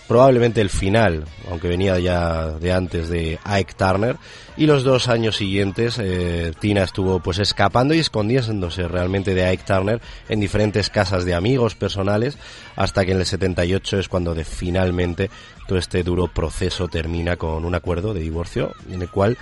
probablemente 0.08 0.62
el 0.62 0.70
final, 0.70 1.26
aunque 1.50 1.68
venía 1.68 1.98
ya 1.98 2.46
de 2.52 2.72
antes 2.72 3.10
de 3.10 3.38
Ike 3.44 3.74
Turner, 3.74 4.16
y 4.56 4.66
los 4.66 4.82
dos 4.82 5.06
años 5.08 5.36
siguientes 5.36 5.98
eh, 6.00 6.52
Tina 6.58 6.82
estuvo 6.82 7.20
pues 7.20 7.38
escapando 7.38 7.92
y 7.92 7.98
escondiéndose 7.98 8.88
realmente 8.88 9.34
de 9.34 9.44
Ike 9.44 9.64
Turner 9.64 10.00
en 10.30 10.40
diferentes 10.40 10.88
casas 10.88 11.26
de 11.26 11.34
amigos 11.34 11.74
personales, 11.74 12.38
hasta 12.74 13.04
que 13.04 13.12
en 13.12 13.18
el 13.18 13.26
78 13.26 13.98
es 13.98 14.08
cuando 14.08 14.34
de, 14.34 14.44
finalmente 14.44 15.30
todo 15.68 15.78
este 15.78 16.02
duro 16.02 16.26
proceso 16.28 16.88
termina 16.88 17.36
con 17.36 17.66
un 17.66 17.74
acuerdo 17.74 18.14
de 18.14 18.20
divorcio, 18.20 18.72
en 18.90 19.02
el 19.02 19.10
cual 19.10 19.36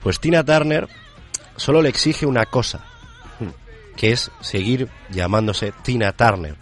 pues 0.00 0.20
Tina 0.20 0.44
Turner 0.44 0.86
solo 1.56 1.82
le 1.82 1.88
exige 1.88 2.24
una 2.24 2.46
cosa, 2.46 2.84
que 3.96 4.12
es 4.12 4.30
seguir 4.40 4.88
llamándose 5.10 5.72
Tina 5.82 6.12
Turner 6.12 6.56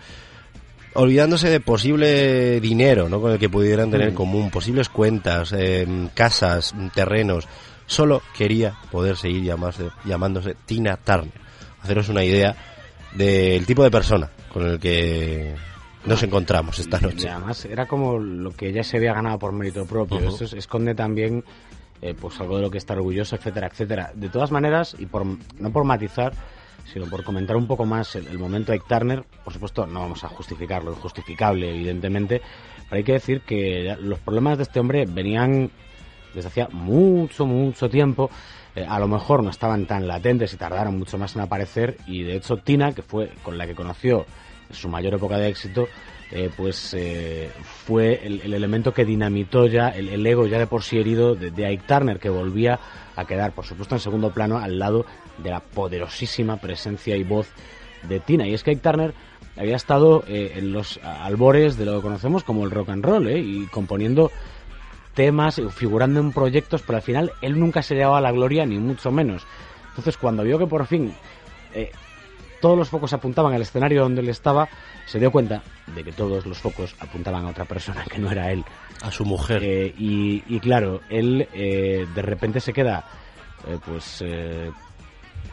olvidándose 0.95 1.49
de 1.49 1.61
posible 1.61 2.61
dinero 2.61 3.09
¿no? 3.09 3.21
con 3.21 3.33
el 3.33 3.39
que 3.39 3.49
pudieran 3.49 3.91
tener 3.91 4.09
en 4.09 4.15
común, 4.15 4.51
posibles 4.51 4.89
cuentas, 4.89 5.53
eh, 5.57 5.87
casas, 6.15 6.75
terrenos. 6.95 7.49
Solo 7.87 8.23
quería 8.37 8.75
poder 8.91 9.17
seguir 9.17 9.43
llamarse, 9.45 9.89
llamándose 10.05 10.55
Tina 10.67 10.97
Turner. 10.97 11.33
Haceros 11.83 12.09
una 12.09 12.25
idea 12.25 12.55
del 13.15 13.67
tipo 13.67 13.83
de 13.83 13.91
persona 13.91 14.31
con 14.53 14.67
el 14.67 14.79
que 14.79 15.55
nos 16.07 16.23
encontramos 16.23 16.79
esta 16.79 16.99
Y 16.99 17.03
noche. 17.03 17.29
además 17.29 17.65
era 17.65 17.87
como 17.87 18.19
lo 18.19 18.51
que 18.53 18.69
ella 18.69 18.83
se 18.85 18.97
había 18.97 19.13
ganado 19.15 19.39
por 19.39 19.53
mérito 19.53 19.85
propio. 19.87 20.21
Esto 20.29 20.45
es- 20.45 20.53
esconde 20.55 20.95
también 20.95 21.45
eh, 22.01 22.15
pues 22.21 22.41
algo 22.41 22.57
de 22.57 22.63
lo 22.63 22.71
que 22.71 22.79
está 22.79 22.95
orgulloso, 22.95 23.37
etcétera, 23.37 23.69
etcétera. 23.69 24.11
De 24.15 24.29
todas 24.29 24.51
maneras, 24.51 24.97
y 24.99 25.07
por 25.07 25.25
no 25.25 25.71
por 25.73 25.85
matizar, 25.85 26.33
sino 26.85 27.07
por 27.07 27.25
comentar 27.25 27.57
un 27.57 27.67
poco 27.67 27.85
más 27.85 28.17
el, 28.17 28.39
momento 28.39 28.73
de 28.73 28.79
Ike 28.79 28.87
Turner, 28.89 29.25
por 29.45 29.53
supuesto 29.53 29.87
no 29.87 30.01
vamos 30.01 30.25
a 30.25 30.29
justificarlo, 30.29 30.93
es 30.93 30.99
justificable 30.99 31.71
evidentemente, 31.71 32.41
pero 32.89 32.97
hay 32.97 33.05
que 33.05 33.13
decir 33.13 33.41
que 33.43 33.97
los 34.01 34.19
problemas 34.19 34.59
de 34.59 34.65
este 34.65 34.81
hombre 34.81 35.07
venían 35.07 35.71
desde 36.35 36.49
hacía 36.49 36.69
mucho, 36.73 37.47
mucho 37.47 37.89
tiempo. 37.89 38.31
Eh, 38.75 38.87
a 38.89 38.99
lo 38.99 39.07
mejor 39.07 39.43
no 39.43 39.51
estaban 39.51 39.87
tan 39.87 40.09
latentes 40.09 40.55
y 40.55 40.57
tardaron 40.57 40.99
mucho 40.99 41.19
más 41.19 41.37
en 41.37 41.43
aparecer 41.43 41.99
y 42.07 42.23
de 42.23 42.37
hecho 42.37 42.57
Tina, 42.57 42.93
que 42.93 43.03
fue 43.03 43.31
con 43.43 43.59
la 43.59 43.67
que 43.67 43.75
conoció 43.75 44.25
su 44.71 44.89
mayor 44.89 45.15
época 45.15 45.37
de 45.37 45.49
éxito, 45.49 45.89
eh, 46.35 46.51
pues 46.57 46.95
eh, 46.95 47.51
fue 47.85 48.27
el, 48.27 48.41
el 48.41 48.55
elemento 48.55 48.95
que 48.95 49.05
dinamitó 49.05 49.67
ya 49.67 49.91
el, 49.91 50.27
ego 50.27 50.47
ya 50.47 50.59
de 50.59 50.67
por 50.67 50.83
sí 50.83 50.99
herido 50.99 51.35
de, 51.35 51.67
Ike 51.67 51.85
Turner, 51.87 52.19
que 52.19 52.31
volvía 52.31 52.81
a 53.15 53.27
quedar, 53.27 53.53
por 53.53 53.67
supuesto, 53.67 53.95
en 53.95 54.01
segundo 54.01 54.31
plano 54.33 54.59
al 54.59 54.79
lado 54.79 55.05
de 55.37 55.51
la 55.51 55.61
poderosísima 55.61 56.57
presencia 56.57 57.17
y 57.17 57.23
voz 57.23 57.49
de 58.09 58.19
Tina. 58.19 58.49
Y 58.49 58.55
es 58.55 58.63
que 58.63 58.71
Ike 58.71 58.81
Turner 58.81 59.15
había 59.59 59.77
estado 59.77 60.25
eh, 60.27 60.55
en 60.57 60.73
los 60.73 60.99
albores 61.05 61.77
de 61.77 61.85
lo 61.85 61.97
que 61.97 62.03
conocemos 62.03 62.45
como 62.45 62.65
el 62.65 62.71
rock 62.71 62.89
and 62.89 63.05
roll, 63.05 63.29
y 63.29 63.67
componiendo 63.67 64.31
temas, 65.13 65.61
figurando 65.75 66.21
en 66.21 66.33
proyectos, 66.33 66.81
pero 66.81 66.97
al 66.97 67.03
final 67.03 67.33
él 67.43 67.61
nunca 67.61 67.83
se 67.83 67.95
llevaba 67.95 68.23
la 68.23 68.33
gloria, 68.33 68.65
ni 68.65 68.79
mucho 68.79 69.11
menos. 69.11 69.47
Entonces, 69.91 70.17
cuando 70.17 70.45
vio 70.45 70.59
que 70.59 70.67
por 70.67 70.87
fin 70.87 71.13
todos 72.63 72.79
los 72.79 72.89
focos 72.89 73.13
apuntaban 73.13 73.53
al 73.53 73.61
escenario 73.61 74.03
donde 74.03 74.23
él 74.23 74.31
estaba, 74.31 74.69
se 75.05 75.19
dio 75.19 75.31
cuenta 75.31 75.63
de 75.95 76.03
que 76.03 76.13
todos 76.13 76.47
los 76.47 76.59
focos 76.59 76.95
apuntaban 77.01 77.45
a 77.45 77.51
otra 77.51 77.67
persona 77.67 78.05
que 78.05 78.19
no 78.19 78.31
era 78.31 78.51
él. 78.51 78.65
A 79.03 79.11
su 79.11 79.27
mujer. 79.27 79.63
Eh, 79.63 79.95
y, 79.99 80.43
y 80.47 80.61
claro, 80.61 81.03
él 81.11 81.47
eh, 81.53 82.07
de 82.15 82.23
repente 82.23 82.61
se 82.61 82.73
queda, 82.73 83.05
eh, 83.69 83.77
pues, 83.85 84.23
eh, 84.25 84.71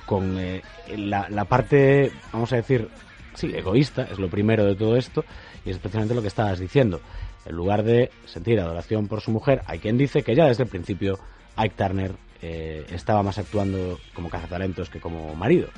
con 0.05 0.37
eh, 0.39 0.61
la, 0.95 1.27
la 1.29 1.45
parte, 1.45 2.11
vamos 2.31 2.53
a 2.53 2.57
decir, 2.57 2.87
sí, 3.33 3.51
egoísta, 3.53 4.03
es 4.03 4.19
lo 4.19 4.29
primero 4.29 4.63
de 4.63 4.75
todo 4.75 4.95
esto, 4.95 5.25
y 5.65 5.71
es 5.71 5.75
especialmente 5.75 6.13
lo 6.15 6.21
que 6.21 6.27
estabas 6.29 6.59
diciendo. 6.59 7.01
En 7.45 7.55
lugar 7.55 7.83
de 7.83 8.11
sentir 8.25 8.59
adoración 8.59 9.07
por 9.07 9.21
su 9.21 9.31
mujer, 9.31 9.63
hay 9.65 9.79
quien 9.79 9.97
dice 9.97 10.21
que 10.21 10.35
ya 10.35 10.45
desde 10.45 10.63
el 10.63 10.69
principio 10.69 11.17
Ike 11.55 11.75
Turner 11.75 12.11
eh, 12.41 12.85
estaba 12.91 13.23
más 13.23 13.39
actuando 13.39 13.97
como 14.13 14.29
cazatalentos 14.29 14.89
que 14.89 14.99
como 14.99 15.33
marido. 15.35 15.69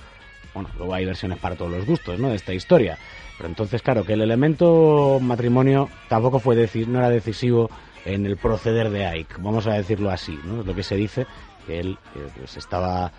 Bueno, 0.54 0.70
luego 0.78 0.94
hay 0.94 1.06
versiones 1.06 1.40
para 1.40 1.56
todos 1.56 1.72
los 1.72 1.86
gustos, 1.86 2.20
¿no? 2.20 2.30
De 2.30 2.36
esta 2.36 2.54
historia. 2.54 2.98
Pero 3.38 3.50
entonces, 3.50 3.82
claro, 3.82 4.04
que 4.04 4.14
el 4.14 4.22
elemento 4.22 5.20
matrimonio 5.22 5.90
tampoco 6.10 6.40
fue 6.40 6.56
deci- 6.56 6.86
no 6.86 7.00
era 7.00 7.10
decisivo 7.10 7.70
en 8.06 8.26
el 8.26 8.36
proceder 8.38 8.90
de 8.90 9.06
Ike, 9.06 9.36
vamos 9.40 9.68
a 9.68 9.74
decirlo 9.74 10.10
así, 10.10 10.38
¿no? 10.44 10.62
Es 10.62 10.66
lo 10.68 10.76
que 10.76 10.84
se 10.84 10.96
dice, 10.96 11.26
que 11.66 11.80
él 11.80 11.98
eh, 12.16 12.28
pues 12.38 12.58
estaba 12.58 13.12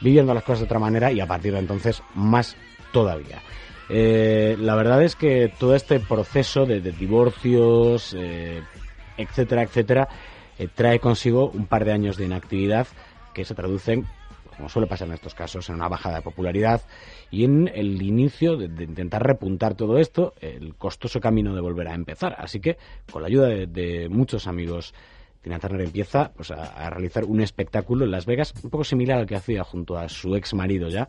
viviendo 0.00 0.34
las 0.34 0.42
cosas 0.42 0.60
de 0.60 0.64
otra 0.64 0.78
manera 0.78 1.12
y 1.12 1.20
a 1.20 1.26
partir 1.26 1.52
de 1.52 1.58
entonces 1.60 2.02
más 2.14 2.56
todavía. 2.92 3.40
Eh, 3.88 4.56
la 4.58 4.74
verdad 4.74 5.02
es 5.02 5.14
que 5.14 5.50
todo 5.58 5.74
este 5.74 6.00
proceso 6.00 6.64
de, 6.64 6.80
divorcios, 6.80 8.14
eh, 8.18 8.62
etcétera, 9.16 9.62
etcétera, 9.62 10.08
trae 10.74 10.98
consigo 10.98 11.50
un 11.54 11.66
par 11.66 11.84
de 11.84 11.92
años 11.92 12.16
de 12.16 12.24
inactividad 12.24 12.86
que 13.34 13.44
se 13.44 13.54
traducen, 13.54 14.06
como 14.56 14.68
suele 14.68 14.86
pasar 14.86 15.08
en 15.08 15.14
estos 15.14 15.34
casos, 15.34 15.68
en 15.68 15.76
una 15.76 15.88
bajada 15.88 16.16
de 16.16 16.22
popularidad 16.22 16.82
y 17.30 17.44
en 17.44 17.68
el 17.68 18.02
inicio 18.02 18.56
de, 18.56 18.68
de 18.68 18.84
intentar 18.84 19.22
repuntar 19.22 19.74
todo 19.74 19.98
esto, 19.98 20.34
el 20.40 20.74
costoso 20.76 21.20
camino 21.20 21.54
de 21.54 21.60
volver 21.60 21.88
a 21.88 21.94
empezar. 21.94 22.34
Así 22.38 22.60
que, 22.60 22.76
con 23.10 23.22
la 23.22 23.28
ayuda 23.28 23.48
de, 23.48 23.66
de 23.66 24.08
muchos 24.08 24.46
amigos, 24.46 24.94
Tina 25.42 25.58
Turner 25.58 25.82
empieza 25.82 26.32
pues, 26.34 26.50
a, 26.52 26.88
realizar 26.90 27.24
un 27.24 27.40
espectáculo 27.40 28.04
en 28.04 28.12
Las 28.12 28.26
Vegas, 28.26 28.54
un 28.62 28.70
poco 28.70 28.84
similar 28.84 29.18
al 29.18 29.26
que 29.26 29.34
hacía 29.34 29.64
junto 29.64 29.98
a 29.98 30.08
su 30.08 30.34
ex 30.36 30.54
marido 30.54 30.88
ya, 30.88 31.08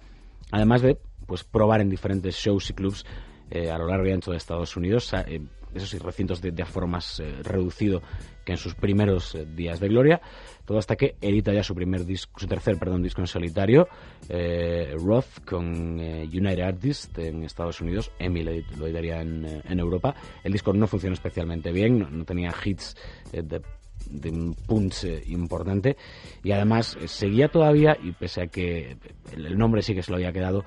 además 0.51 0.81
de 0.81 0.97
pues 1.27 1.43
probar 1.43 1.81
en 1.81 1.89
diferentes 1.89 2.35
shows 2.35 2.69
y 2.69 2.73
clubs 2.73 3.05
eh, 3.51 3.69
a 3.69 3.77
lo 3.77 3.87
largo 3.87 4.07
y 4.07 4.11
ancho 4.11 4.31
de 4.31 4.37
Estados 4.37 4.75
Unidos, 4.75 5.13
eh, 5.13 5.41
esos 5.73 6.01
recintos 6.01 6.41
de, 6.41 6.51
de 6.51 6.63
aforo 6.63 6.87
más 6.87 7.19
eh, 7.19 7.41
reducido 7.43 8.01
que 8.45 8.53
en 8.53 8.57
sus 8.57 8.75
primeros 8.75 9.35
eh, 9.35 9.45
días 9.45 9.79
de 9.79 9.87
gloria, 9.87 10.21
todo 10.65 10.77
hasta 10.77 10.95
que 10.95 11.15
edita 11.21 11.53
ya 11.53 11.63
su 11.63 11.75
primer 11.75 12.05
disco, 12.05 12.39
su 12.39 12.47
tercer 12.47 12.77
perdón, 12.77 13.03
disco 13.03 13.21
en 13.21 13.27
solitario, 13.27 13.87
eh, 14.29 14.95
Roth 14.97 15.43
con 15.45 15.99
eh, 15.99 16.23
United 16.31 16.61
Artists 16.63 17.17
en 17.17 17.43
Estados 17.43 17.81
Unidos, 17.81 18.11
Emmy 18.19 18.43
lo 18.43 18.51
edit- 18.51 18.71
lo 18.77 18.85
editaría 18.87 19.21
en, 19.21 19.45
eh, 19.45 19.61
en 19.65 19.79
Europa. 19.79 20.15
El 20.43 20.51
disco 20.53 20.73
no 20.73 20.87
funcionó 20.87 21.13
especialmente 21.13 21.71
bien, 21.71 21.99
no, 21.99 22.25
tenía 22.25 22.53
hits 22.63 22.95
eh, 23.31 23.41
de 23.43 23.61
de 24.09 24.31
un 24.31 24.53
punch 24.53 25.05
importante 25.27 25.95
y 26.43 26.51
además 26.51 26.97
seguía 27.05 27.47
todavía 27.47 27.95
y 28.03 28.11
pese 28.11 28.41
a 28.41 28.47
que 28.47 28.97
el, 29.31 29.57
nombre 29.57 29.81
sí 29.81 29.95
que 29.95 30.03
se 30.03 30.11
lo 30.11 30.17
había 30.17 30.33
quedado 30.33 30.65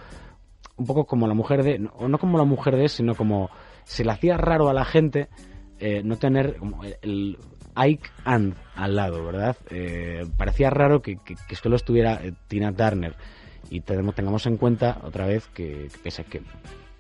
un 0.77 0.87
poco 0.87 1.05
como 1.05 1.27
la 1.29 1.35
mujer 1.35 1.63
de 1.63 1.87
o 1.99 2.09
no 2.09 2.19
como 2.19 2.39
la 2.39 2.45
mujer 2.45 2.77
de 2.77 2.89
sino 2.89 3.15
como 3.15 3.51
se 3.85 4.05
le 4.05 4.13
hacía 4.13 4.39
raro 4.39 4.71
a 4.71 4.73
la 4.73 4.87
gente 4.87 5.29
no 6.03 6.17
tener 6.17 6.57
el 7.03 7.37
Ike 7.77 8.09
and 8.25 8.55
al 8.75 8.97
lado 8.97 9.25
verdad 9.25 9.57
Eh, 9.71 10.25
parecía 10.37 10.71
raro 10.71 11.01
que, 11.03 11.17
que, 11.25 11.35
que 11.47 11.57
solo 11.57 11.77
estuviera 11.77 12.21
eh, 12.25 12.33
Tina 12.49 12.73
Turner. 12.73 13.15
Y 13.71 13.81
tenemos, 13.81 14.15
tengamos 14.15 14.47
en 14.47 14.57
cuenta 14.57 14.99
otra 15.03 15.27
vez 15.27 15.49
que, 15.49 15.89
pese 16.03 16.23
a 16.23 16.25
que 16.25 16.41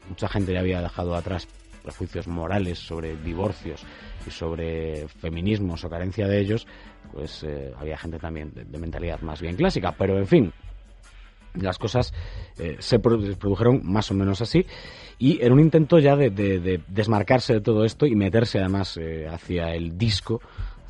mucha 0.08 0.28
gente 0.28 0.52
ya 0.52 0.60
había 0.60 0.82
dejado 0.82 1.14
atrás 1.14 1.48
prejuicios 1.82 2.26
morales 2.26 2.80
sobre 2.80 3.16
divorcios 3.16 3.84
y 4.26 4.30
sobre 4.30 5.06
feminismos 5.06 5.84
o 5.84 5.88
carencia 5.88 6.26
de 6.26 6.40
ellos, 6.40 6.66
pues 7.12 7.44
eh, 7.44 7.72
había 7.78 7.96
gente 7.96 8.18
también 8.18 8.52
de, 8.52 8.78
mentalidad 8.78 9.20
más 9.20 9.40
bien 9.40 9.54
clásica. 9.54 9.92
Pero 9.96 10.18
en 10.18 10.26
fin, 10.26 10.52
las 11.54 11.78
cosas 11.78 12.12
eh, 12.58 12.76
se 12.80 13.00
produ- 13.00 13.36
produjeron 13.36 13.80
más 13.84 14.10
o 14.10 14.14
menos 14.14 14.40
así. 14.40 14.66
Y 15.18 15.40
en 15.44 15.52
un 15.52 15.60
intento 15.60 16.00
ya 16.00 16.16
de 16.16 16.80
desmarcarse 16.88 17.54
de 17.54 17.60
todo 17.60 17.84
esto 17.84 18.04
y 18.06 18.16
meterse 18.16 18.58
además 18.58 18.96
eh, 18.96 19.28
hacia 19.28 19.72
el 19.72 19.96
disco 19.96 20.40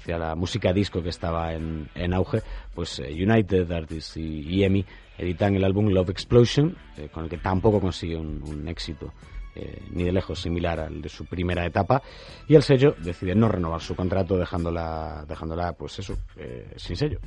hacia 0.07 0.19
la 0.19 0.37
música 0.37 0.73
disco 0.73 1.03
que 1.03 1.09
estaba 1.09 1.53
en, 1.53 1.89
en 1.97 2.15
auge 2.15 2.41
pues 2.75 3.01
eh, 3.01 3.11
United 3.11 3.71
Artists 3.73 4.17
y, 4.17 4.43
y 4.43 4.63
EMI 4.63 4.85
editan 5.19 5.57
el 5.57 5.65
álbum 5.65 5.89
Love 5.89 6.11
Explosion 6.11 6.77
eh, 6.97 7.09
con 7.13 7.25
el 7.25 7.31
que 7.31 7.39
tampoco 7.39 7.81
consigue 7.81 8.17
un, 8.17 8.41
un 8.47 8.69
éxito 8.69 9.13
eh, 9.57 9.83
ni 9.91 10.05
de 10.05 10.13
lejos 10.13 10.41
similar 10.41 10.79
al 10.79 11.03
de 11.03 11.09
su 11.09 11.25
primera 11.25 11.67
etapa 11.67 12.01
y 12.47 12.55
el 12.55 12.63
sello 12.63 12.95
decide 12.99 13.35
no 13.35 13.49
renovar 13.49 13.81
su 13.81 13.97
contrato 13.97 14.37
dejándola 14.37 15.25
dejándola 15.29 15.73
pues 15.73 15.99
eso 15.99 16.17
eh, 16.37 16.73
sin 16.77 16.97
sello 16.97 17.19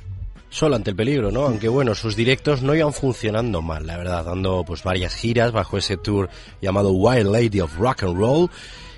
Solo 0.52 0.74
ante 0.74 0.90
el 0.90 0.96
peligro, 0.96 1.30
¿no? 1.30 1.42
Aunque 1.42 1.68
bueno, 1.68 1.94
sus 1.94 2.16
directos 2.16 2.60
no 2.60 2.74
iban 2.74 2.92
funcionando 2.92 3.62
mal, 3.62 3.86
la 3.86 3.96
verdad, 3.96 4.24
dando 4.24 4.64
pues 4.66 4.82
varias 4.82 5.14
giras 5.14 5.52
bajo 5.52 5.78
ese 5.78 5.96
tour 5.96 6.28
llamado 6.60 6.90
Wild 6.90 7.30
Lady 7.30 7.60
of 7.60 7.78
Rock 7.78 8.02
and 8.02 8.18
Roll. 8.18 8.50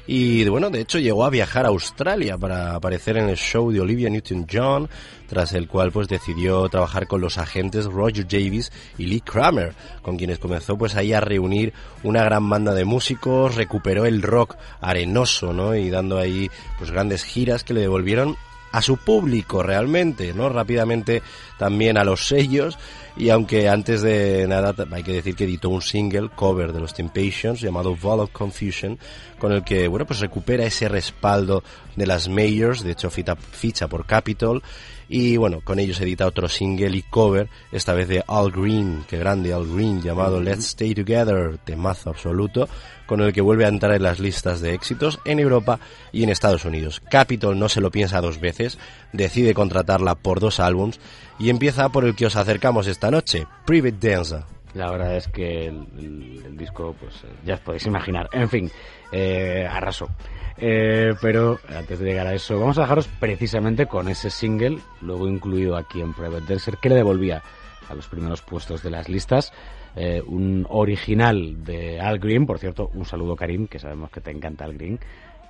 Y 0.06 0.44
bueno, 0.48 0.68
de 0.70 0.80
hecho 0.80 0.98
llegó 0.98 1.24
a 1.24 1.30
viajar 1.30 1.64
a 1.64 1.68
Australia 1.68 2.36
para 2.36 2.74
aparecer 2.74 3.16
en 3.16 3.28
el 3.28 3.36
show 3.36 3.70
de 3.70 3.80
Olivia 3.80 4.10
Newton-John, 4.10 4.88
tras 5.28 5.52
el 5.52 5.68
cual 5.68 5.92
pues 5.92 6.08
decidió 6.08 6.68
trabajar 6.68 7.06
con 7.06 7.20
los 7.20 7.38
agentes 7.38 7.86
Roger 7.86 8.26
Davis 8.26 8.72
y 8.98 9.06
Lee 9.06 9.20
Kramer, 9.20 9.74
con 10.02 10.16
quienes 10.16 10.40
comenzó 10.40 10.76
pues 10.76 10.96
ahí 10.96 11.12
a 11.12 11.20
reunir 11.20 11.72
una 12.02 12.24
gran 12.24 12.50
banda 12.50 12.74
de 12.74 12.84
músicos, 12.84 13.54
recuperó 13.54 14.04
el 14.04 14.22
rock 14.22 14.56
arenoso, 14.80 15.52
¿no? 15.52 15.76
Y 15.76 15.88
dando 15.88 16.18
ahí 16.18 16.50
pues 16.78 16.90
grandes 16.90 17.22
giras 17.22 17.62
que 17.62 17.74
le 17.74 17.82
devolvieron 17.82 18.36
a 18.72 18.82
su 18.82 18.96
público 18.96 19.62
realmente, 19.62 20.32
¿no? 20.34 20.48
Rápidamente 20.48 21.22
también 21.58 21.96
a 21.96 22.04
los 22.04 22.26
sellos 22.26 22.76
y 23.16 23.28
aunque 23.30 23.68
antes 23.68 24.02
de 24.02 24.46
nada 24.48 24.74
hay 24.90 25.02
que 25.02 25.12
decir 25.12 25.34
que 25.36 25.44
editó 25.44 25.68
un 25.68 25.82
single 25.82 26.30
cover 26.34 26.72
de 26.72 26.80
los 26.80 26.94
Temptations 26.94 27.60
llamado 27.60 27.94
Vol 27.96 28.20
of 28.20 28.30
Confusion 28.30 28.98
con 29.38 29.52
el 29.52 29.64
que, 29.64 29.88
bueno, 29.88 30.06
pues 30.06 30.20
recupera 30.20 30.64
ese 30.64 30.88
respaldo 30.88 31.62
de 31.96 32.06
las 32.06 32.28
majors, 32.28 32.82
de 32.84 32.92
hecho 32.92 33.10
fita- 33.10 33.36
ficha 33.36 33.88
por 33.88 34.06
Capitol 34.06 34.62
y 35.08 35.36
bueno, 35.36 35.60
con 35.62 35.78
ellos 35.78 36.00
edita 36.00 36.26
otro 36.26 36.48
single 36.48 36.96
y 36.96 37.02
cover, 37.02 37.48
esta 37.70 37.92
vez 37.92 38.08
de 38.08 38.24
Al 38.26 38.50
Green, 38.50 39.04
que 39.06 39.18
grande 39.18 39.52
Al 39.52 39.66
Green, 39.66 40.00
llamado 40.00 40.40
Let's 40.40 40.68
Stay 40.68 40.94
Together, 40.94 41.58
temazo 41.64 42.08
absoluto, 42.08 42.66
con 43.04 43.20
el 43.20 43.32
que 43.34 43.42
vuelve 43.42 43.66
a 43.66 43.68
entrar 43.68 43.94
en 43.94 44.04
las 44.04 44.20
listas 44.20 44.62
de 44.62 44.72
éxitos 44.72 45.18
en 45.26 45.38
Europa 45.38 45.80
y 46.12 46.22
en 46.22 46.30
Estados 46.30 46.64
Unidos. 46.64 47.02
Capitol 47.10 47.58
no 47.58 47.68
se 47.68 47.82
lo 47.82 47.90
piensa 47.90 48.22
dos 48.22 48.40
veces, 48.40 48.78
decide 49.12 49.52
contratarla 49.52 50.14
por 50.14 50.40
dos 50.40 50.60
álbums 50.60 50.98
y 51.42 51.50
empieza 51.50 51.88
por 51.88 52.04
el 52.04 52.14
que 52.14 52.26
os 52.26 52.36
acercamos 52.36 52.86
esta 52.86 53.10
noche, 53.10 53.48
Private 53.66 54.08
Dancer. 54.08 54.44
La 54.74 54.90
verdad 54.92 55.16
es 55.16 55.26
que 55.26 55.66
el, 55.66 56.56
disco, 56.56 56.94
pues 56.98 57.16
eh, 57.24 57.26
ya 57.44 57.54
os 57.54 57.60
podéis 57.60 57.84
imaginar. 57.86 58.28
En 58.32 58.48
fin, 58.48 58.70
eh, 59.10 59.66
arrasó. 59.68 60.08
Eh, 60.56 61.14
pero 61.20 61.58
antes 61.68 61.98
de 61.98 62.06
llegar 62.06 62.28
a 62.28 62.34
eso, 62.34 62.60
vamos 62.60 62.78
a 62.78 62.82
dejaros 62.82 63.08
precisamente 63.18 63.86
con 63.86 64.08
ese 64.08 64.30
single, 64.30 64.78
luego 65.00 65.28
incluido 65.28 65.76
aquí 65.76 66.00
en 66.00 66.14
Private 66.14 66.46
Dancer, 66.46 66.76
que 66.80 66.88
le 66.88 66.94
devolvía 66.94 67.42
a 67.88 67.94
los 67.94 68.06
primeros 68.06 68.40
puestos 68.42 68.82
de 68.84 68.90
las 68.90 69.08
listas. 69.08 69.52
eh, 69.96 70.22
un 70.24 70.64
original 70.70 71.64
de 71.64 72.00
Al 72.00 72.20
Green, 72.20 72.46
por 72.46 72.58
cierto, 72.58 72.90
un 72.94 73.04
saludo 73.04 73.34
Karim, 73.34 73.66
que 73.66 73.80
sabemos 73.80 74.10
que 74.10 74.20
te 74.20 74.30
encanta 74.30 74.64
Al 74.64 74.74
Green. 74.74 74.98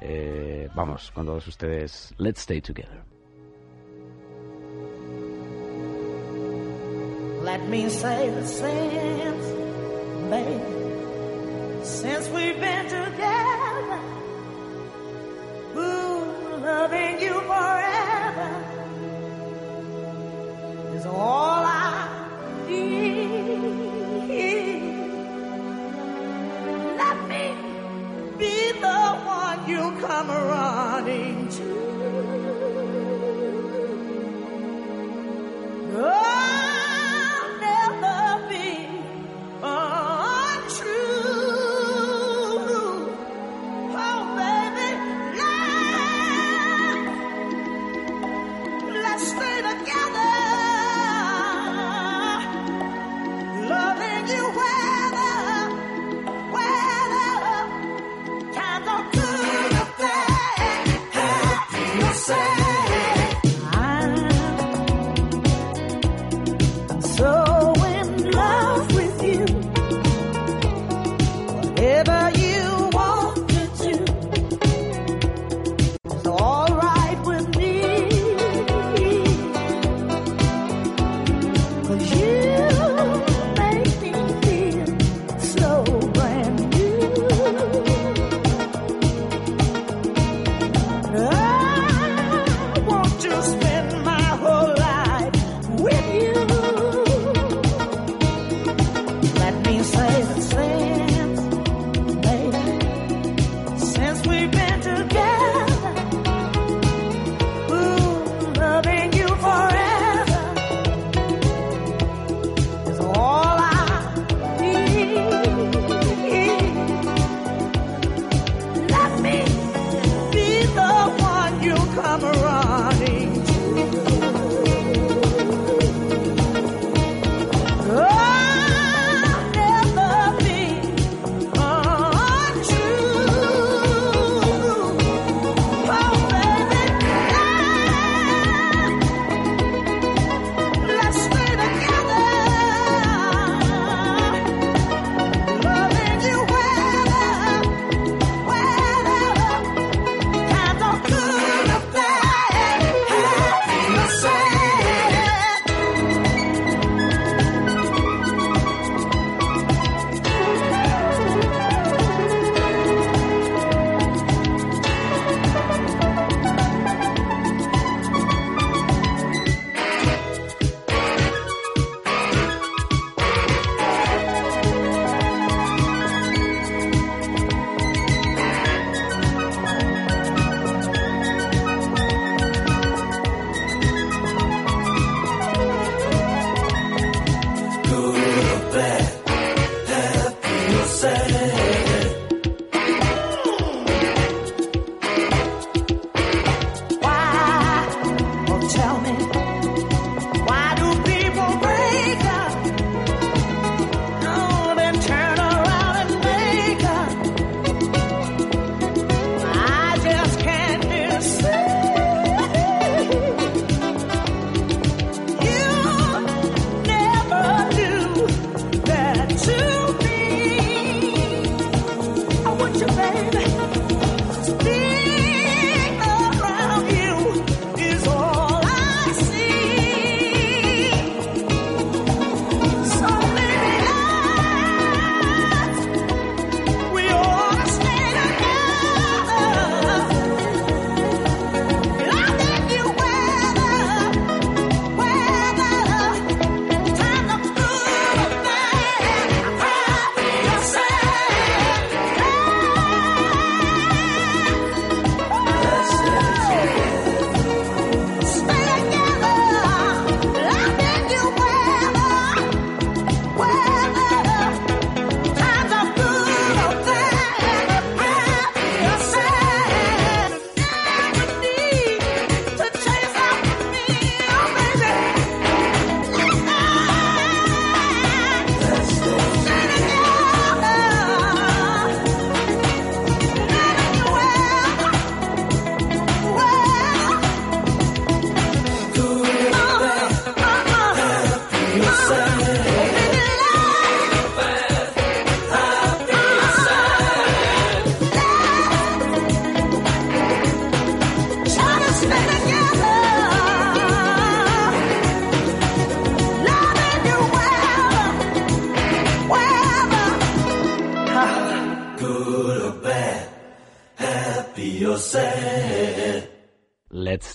Eh, 0.00 0.68
vamos, 0.74 1.12
con 1.12 1.26
todos 1.26 1.46
ustedes, 1.46 2.14
Let's 2.16 2.40
Stay 2.40 2.60
Together. 2.60 3.11
Let 7.42 7.68
me 7.68 7.88
say 7.88 8.30
the 8.30 8.46
since, 8.46 9.46
babe, 10.30 11.84
since 11.84 12.28
we've 12.28 12.60
been 12.60 12.84
together, 12.84 14.00
ooh, 15.76 16.24
loving 16.62 17.20
you 17.20 17.40
forever 17.40 18.64
is 20.94 21.04
all 21.06 21.64
I 21.66 22.28
need. 22.68 23.32
Let 26.96 27.28
me 27.28 27.44
be 28.38 28.72
the 28.80 29.02
one 29.26 29.68
you 29.68 29.82
come 30.06 30.28
running 30.28 31.48
to. 31.48 31.72
Be 35.92 36.91
untrue. 39.62 41.41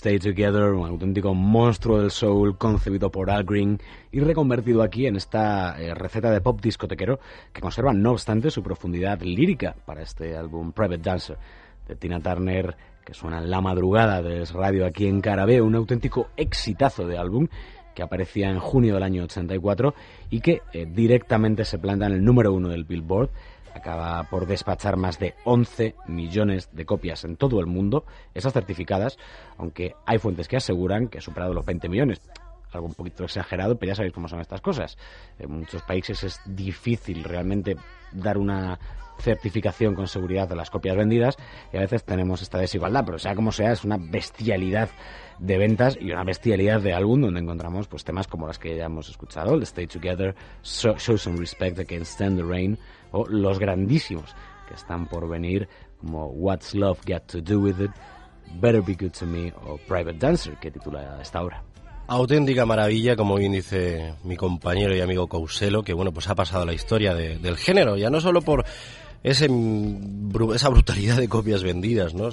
Stay 0.08 0.20
Together, 0.20 0.72
un 0.72 0.88
auténtico 0.88 1.34
monstruo 1.34 2.00
del 2.00 2.10
soul 2.10 2.56
concebido 2.56 3.10
por 3.10 3.30
Al 3.30 3.44
Green 3.44 3.78
y 4.10 4.20
reconvertido 4.20 4.82
aquí 4.82 5.06
en 5.06 5.16
esta 5.16 5.78
eh, 5.78 5.92
receta 5.92 6.30
de 6.30 6.40
pop 6.40 6.58
discotequero 6.62 7.20
que 7.52 7.60
conserva 7.60 7.92
no 7.92 8.12
obstante 8.12 8.50
su 8.50 8.62
profundidad 8.62 9.20
lírica 9.20 9.76
para 9.84 10.00
este 10.00 10.34
álbum 10.34 10.72
Private 10.72 11.02
Dancer 11.02 11.36
de 11.86 11.94
Tina 11.94 12.20
Turner 12.20 12.74
que 13.04 13.12
suena 13.12 13.36
en 13.36 13.50
la 13.50 13.60
madrugada 13.60 14.22
de 14.22 14.46
radio 14.46 14.86
aquí 14.86 15.06
en 15.06 15.20
Carabeo, 15.20 15.66
un 15.66 15.74
auténtico 15.74 16.28
exitazo 16.38 17.06
de 17.06 17.18
álbum 17.18 17.46
que 17.94 18.02
aparecía 18.02 18.48
en 18.48 18.60
junio 18.60 18.94
del 18.94 19.02
año 19.02 19.24
84 19.24 19.94
y 20.30 20.40
que 20.40 20.62
eh, 20.72 20.86
directamente 20.90 21.66
se 21.66 21.78
planta 21.78 22.06
en 22.06 22.12
el 22.12 22.24
número 22.24 22.54
uno 22.54 22.70
del 22.70 22.84
Billboard 22.84 23.28
acaba 23.88 24.24
por 24.24 24.46
despachar 24.46 24.96
más 24.96 25.18
de 25.18 25.34
11 25.44 25.94
millones 26.06 26.68
de 26.72 26.84
copias 26.84 27.24
en 27.24 27.36
todo 27.36 27.60
el 27.60 27.66
mundo, 27.66 28.04
esas 28.34 28.52
certificadas, 28.52 29.18
aunque 29.56 29.94
hay 30.04 30.18
fuentes 30.18 30.46
que 30.46 30.56
aseguran 30.56 31.08
que 31.08 31.18
ha 31.18 31.22
superado 31.22 31.54
los 31.54 31.64
20 31.64 31.88
millones. 31.88 32.20
Algo 32.72 32.86
un 32.86 32.94
poquito 32.94 33.24
exagerado, 33.24 33.78
pero 33.78 33.90
ya 33.90 33.94
sabéis 33.94 34.12
cómo 34.12 34.28
son 34.28 34.40
estas 34.40 34.60
cosas. 34.60 34.98
En 35.38 35.50
muchos 35.50 35.82
países 35.82 36.22
es 36.22 36.40
difícil 36.44 37.24
realmente 37.24 37.76
dar 38.12 38.36
una 38.36 38.78
certificación 39.20 39.94
con 39.94 40.06
seguridad 40.06 40.48
de 40.48 40.54
las 40.54 40.70
copias 40.70 40.96
vendidas 40.96 41.36
y 41.72 41.78
a 41.78 41.80
veces 41.80 42.04
tenemos 42.04 42.42
esta 42.42 42.58
desigualdad, 42.58 43.04
pero 43.04 43.18
sea 43.18 43.34
como 43.34 43.52
sea, 43.52 43.72
es 43.72 43.84
una 43.84 43.96
bestialidad 43.98 44.90
de 45.38 45.58
ventas 45.58 45.98
y 46.00 46.12
una 46.12 46.24
bestialidad 46.24 46.80
de 46.80 46.92
álbum 46.92 47.22
donde 47.22 47.40
encontramos 47.40 47.88
pues 47.88 48.04
temas 48.04 48.28
como 48.28 48.46
las 48.46 48.58
que 48.58 48.76
ya 48.76 48.84
hemos 48.84 49.08
escuchado, 49.08 49.54
el 49.54 49.62
Stay 49.62 49.86
Together, 49.86 50.36
Show 50.62 51.18
Some 51.18 51.38
Respect, 51.38 51.78
Against 51.78 52.12
Stand 52.12 52.38
the 52.38 52.44
Rain 52.44 52.78
o 53.12 53.26
los 53.26 53.58
grandísimos 53.58 54.34
que 54.66 54.74
están 54.74 55.06
por 55.06 55.28
venir 55.28 55.68
como 56.00 56.26
What's 56.26 56.74
Love 56.74 57.00
Got 57.06 57.26
to 57.26 57.40
Do 57.40 57.60
With 57.60 57.80
It, 57.80 57.90
Better 58.60 58.82
Be 58.82 58.94
Good 58.94 59.12
to 59.18 59.26
Me 59.26 59.52
o 59.66 59.78
Private 59.78 60.18
Dancer 60.18 60.56
que 60.56 60.70
titula 60.70 61.18
esta 61.20 61.42
obra. 61.42 61.62
Auténtica 62.06 62.64
maravilla, 62.64 63.16
como 63.16 63.36
bien 63.36 63.52
dice 63.52 64.14
mi 64.24 64.36
compañero 64.36 64.96
y 64.96 65.00
amigo 65.00 65.26
Couselo, 65.26 65.82
que 65.82 65.92
bueno, 65.92 66.12
pues 66.12 66.28
ha 66.28 66.34
pasado 66.34 66.64
la 66.64 66.72
historia 66.72 67.14
del 67.14 67.56
género, 67.58 67.96
ya 67.98 68.08
no 68.08 68.20
solo 68.20 68.40
por 68.40 68.64
ese, 69.22 69.50
esa 70.54 70.68
brutalidad 70.70 71.18
de 71.18 71.28
copias 71.28 71.62
vendidas, 71.62 72.14
¿no? 72.14 72.30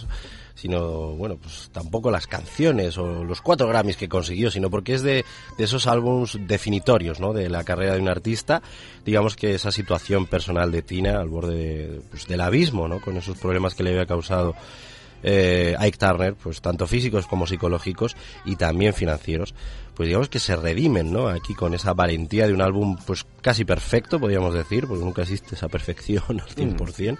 Sino, 0.55 1.15
bueno, 1.15 1.37
pues 1.37 1.69
tampoco 1.71 2.09
las 2.09 2.27
canciones 2.27 2.97
o 2.97 3.23
los 3.23 3.41
cuatro 3.41 3.67
Grammys 3.67 3.97
que 3.97 4.09
consiguió, 4.09 4.49
sino 4.49 4.69
porque 4.69 4.93
es 4.93 5.03
de, 5.03 5.25
de 5.57 5.63
esos 5.63 5.85
álbumes 5.85 6.37
definitorios, 6.47 7.19
¿no? 7.19 7.33
De 7.33 7.49
la 7.49 7.63
carrera 7.63 7.93
de 7.93 8.01
un 8.01 8.09
artista, 8.09 8.61
digamos 9.05 9.35
que 9.35 9.53
esa 9.53 9.71
situación 9.71 10.25
personal 10.25 10.71
de 10.71 10.81
Tina 10.81 11.19
al 11.19 11.29
borde 11.29 12.01
pues, 12.09 12.25
del 12.27 12.41
abismo, 12.41 12.87
¿no? 12.87 13.01
Con 13.01 13.17
esos 13.17 13.37
problemas 13.37 13.75
que 13.75 13.83
le 13.83 13.91
había 13.91 14.05
causado 14.05 14.55
eh, 15.23 15.75
Ike 15.79 15.97
Turner, 15.97 16.35
pues 16.35 16.61
tanto 16.61 16.87
físicos 16.87 17.27
como 17.27 17.47
psicológicos 17.47 18.15
y 18.45 18.55
también 18.55 18.93
financieros, 18.93 19.53
pues 19.95 20.07
digamos 20.07 20.29
que 20.29 20.39
se 20.39 20.55
redimen, 20.55 21.11
¿no? 21.11 21.29
Aquí 21.29 21.53
con 21.53 21.73
esa 21.73 21.93
valentía 21.93 22.47
de 22.47 22.53
un 22.53 22.61
álbum 22.61 22.97
pues 23.05 23.25
casi 23.41 23.63
perfecto, 23.63 24.19
podríamos 24.19 24.53
decir, 24.53 24.87
porque 24.87 25.03
nunca 25.03 25.21
existe 25.21 25.55
esa 25.55 25.69
perfección 25.69 26.23
al 26.29 26.47
100%, 26.47 27.13
mm. 27.13 27.17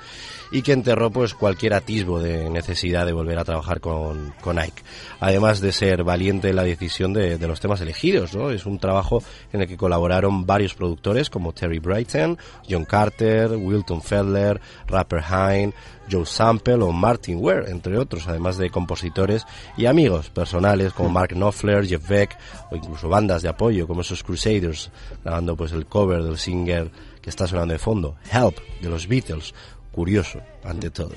y 0.52 0.62
que 0.62 0.74
enterró 0.74 1.10
pues 1.10 1.34
cualquier 1.34 1.74
atisbo 1.74 2.20
de 2.20 2.50
necesidad 2.50 3.06
de 3.06 3.14
volver 3.14 3.40
a 3.40 3.46
trabajar 3.46 3.80
con, 3.80 4.34
con 4.42 4.60
Ike. 4.60 4.84
Además 5.20 5.62
de 5.62 5.72
ser 5.72 6.04
valiente 6.04 6.50
en 6.50 6.58
la 6.58 6.64
decisión 6.64 7.14
de, 7.14 7.38
de, 7.38 7.48
los 7.48 7.60
temas 7.60 7.80
elegidos, 7.82 8.36
¿no? 8.36 8.52
Es 8.52 8.66
un 8.66 8.78
trabajo 8.78 9.24
en 9.54 9.62
el 9.62 9.68
que 9.68 9.78
colaboraron 9.78 10.46
varios 10.46 10.74
productores 10.74 11.30
como 11.30 11.54
Terry 11.54 11.80
Brighton, 11.80 12.38
John 12.70 12.86
Carter, 12.86 13.52
Wilton 13.52 14.02
Fedler, 14.02 14.60
Rapper 14.88 15.24
Hine, 15.24 15.74
Joe 16.10 16.26
Sample 16.26 16.84
o 16.84 16.92
Martin 16.92 17.38
Ware, 17.40 17.72
entre 17.72 17.85
otros, 17.94 18.28
además 18.28 18.58
de 18.58 18.70
compositores 18.70 19.46
y 19.78 19.86
amigos 19.86 20.30
personales 20.30 20.94
como 20.94 21.10
Mark 21.10 21.34
Knopfler, 21.34 21.86
Jeff 21.86 22.08
Beck 22.08 22.38
o 22.72 22.76
incluso 22.76 23.10
bandas 23.10 23.42
de 23.42 23.50
apoyo 23.50 23.88
como 23.88 24.02
esos 24.02 24.24
Crusaders, 24.24 24.90
grabando 25.24 25.56
pues 25.56 25.72
el 25.72 25.86
cover 25.86 26.24
del 26.24 26.38
singer 26.38 26.90
que 27.22 27.30
está 27.30 27.48
sonando 27.48 27.74
de 27.74 27.80
fondo, 27.80 28.16
Help, 28.32 28.58
de 28.82 28.90
los 28.90 29.08
Beatles, 29.08 29.54
curioso 29.92 30.42
ante 30.64 30.90
todo. 30.90 31.12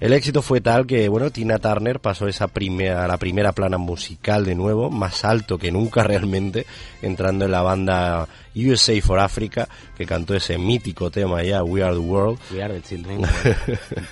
El 0.00 0.14
éxito 0.14 0.40
fue 0.40 0.62
tal 0.62 0.86
que, 0.86 1.10
bueno, 1.10 1.30
Tina 1.30 1.58
Turner 1.58 2.00
pasó 2.00 2.26
esa 2.26 2.48
primera, 2.48 3.04
a 3.04 3.06
la 3.06 3.18
primera 3.18 3.52
plana 3.52 3.76
musical 3.76 4.46
de 4.46 4.54
nuevo, 4.54 4.88
más 4.88 5.26
alto 5.26 5.58
que 5.58 5.70
nunca 5.70 6.02
realmente, 6.04 6.64
entrando 7.02 7.44
en 7.44 7.50
la 7.50 7.60
banda 7.60 8.26
USA 8.56 8.98
for 9.02 9.20
Africa, 9.20 9.68
que 9.98 10.06
cantó 10.06 10.34
ese 10.34 10.56
mítico 10.56 11.10
tema 11.10 11.42
ya, 11.42 11.62
We 11.62 11.82
Are 11.82 11.92
the 11.92 12.00
World. 12.00 12.38
We 12.50 12.62
Are 12.62 12.72
the 12.72 12.80
Children. 12.80 13.26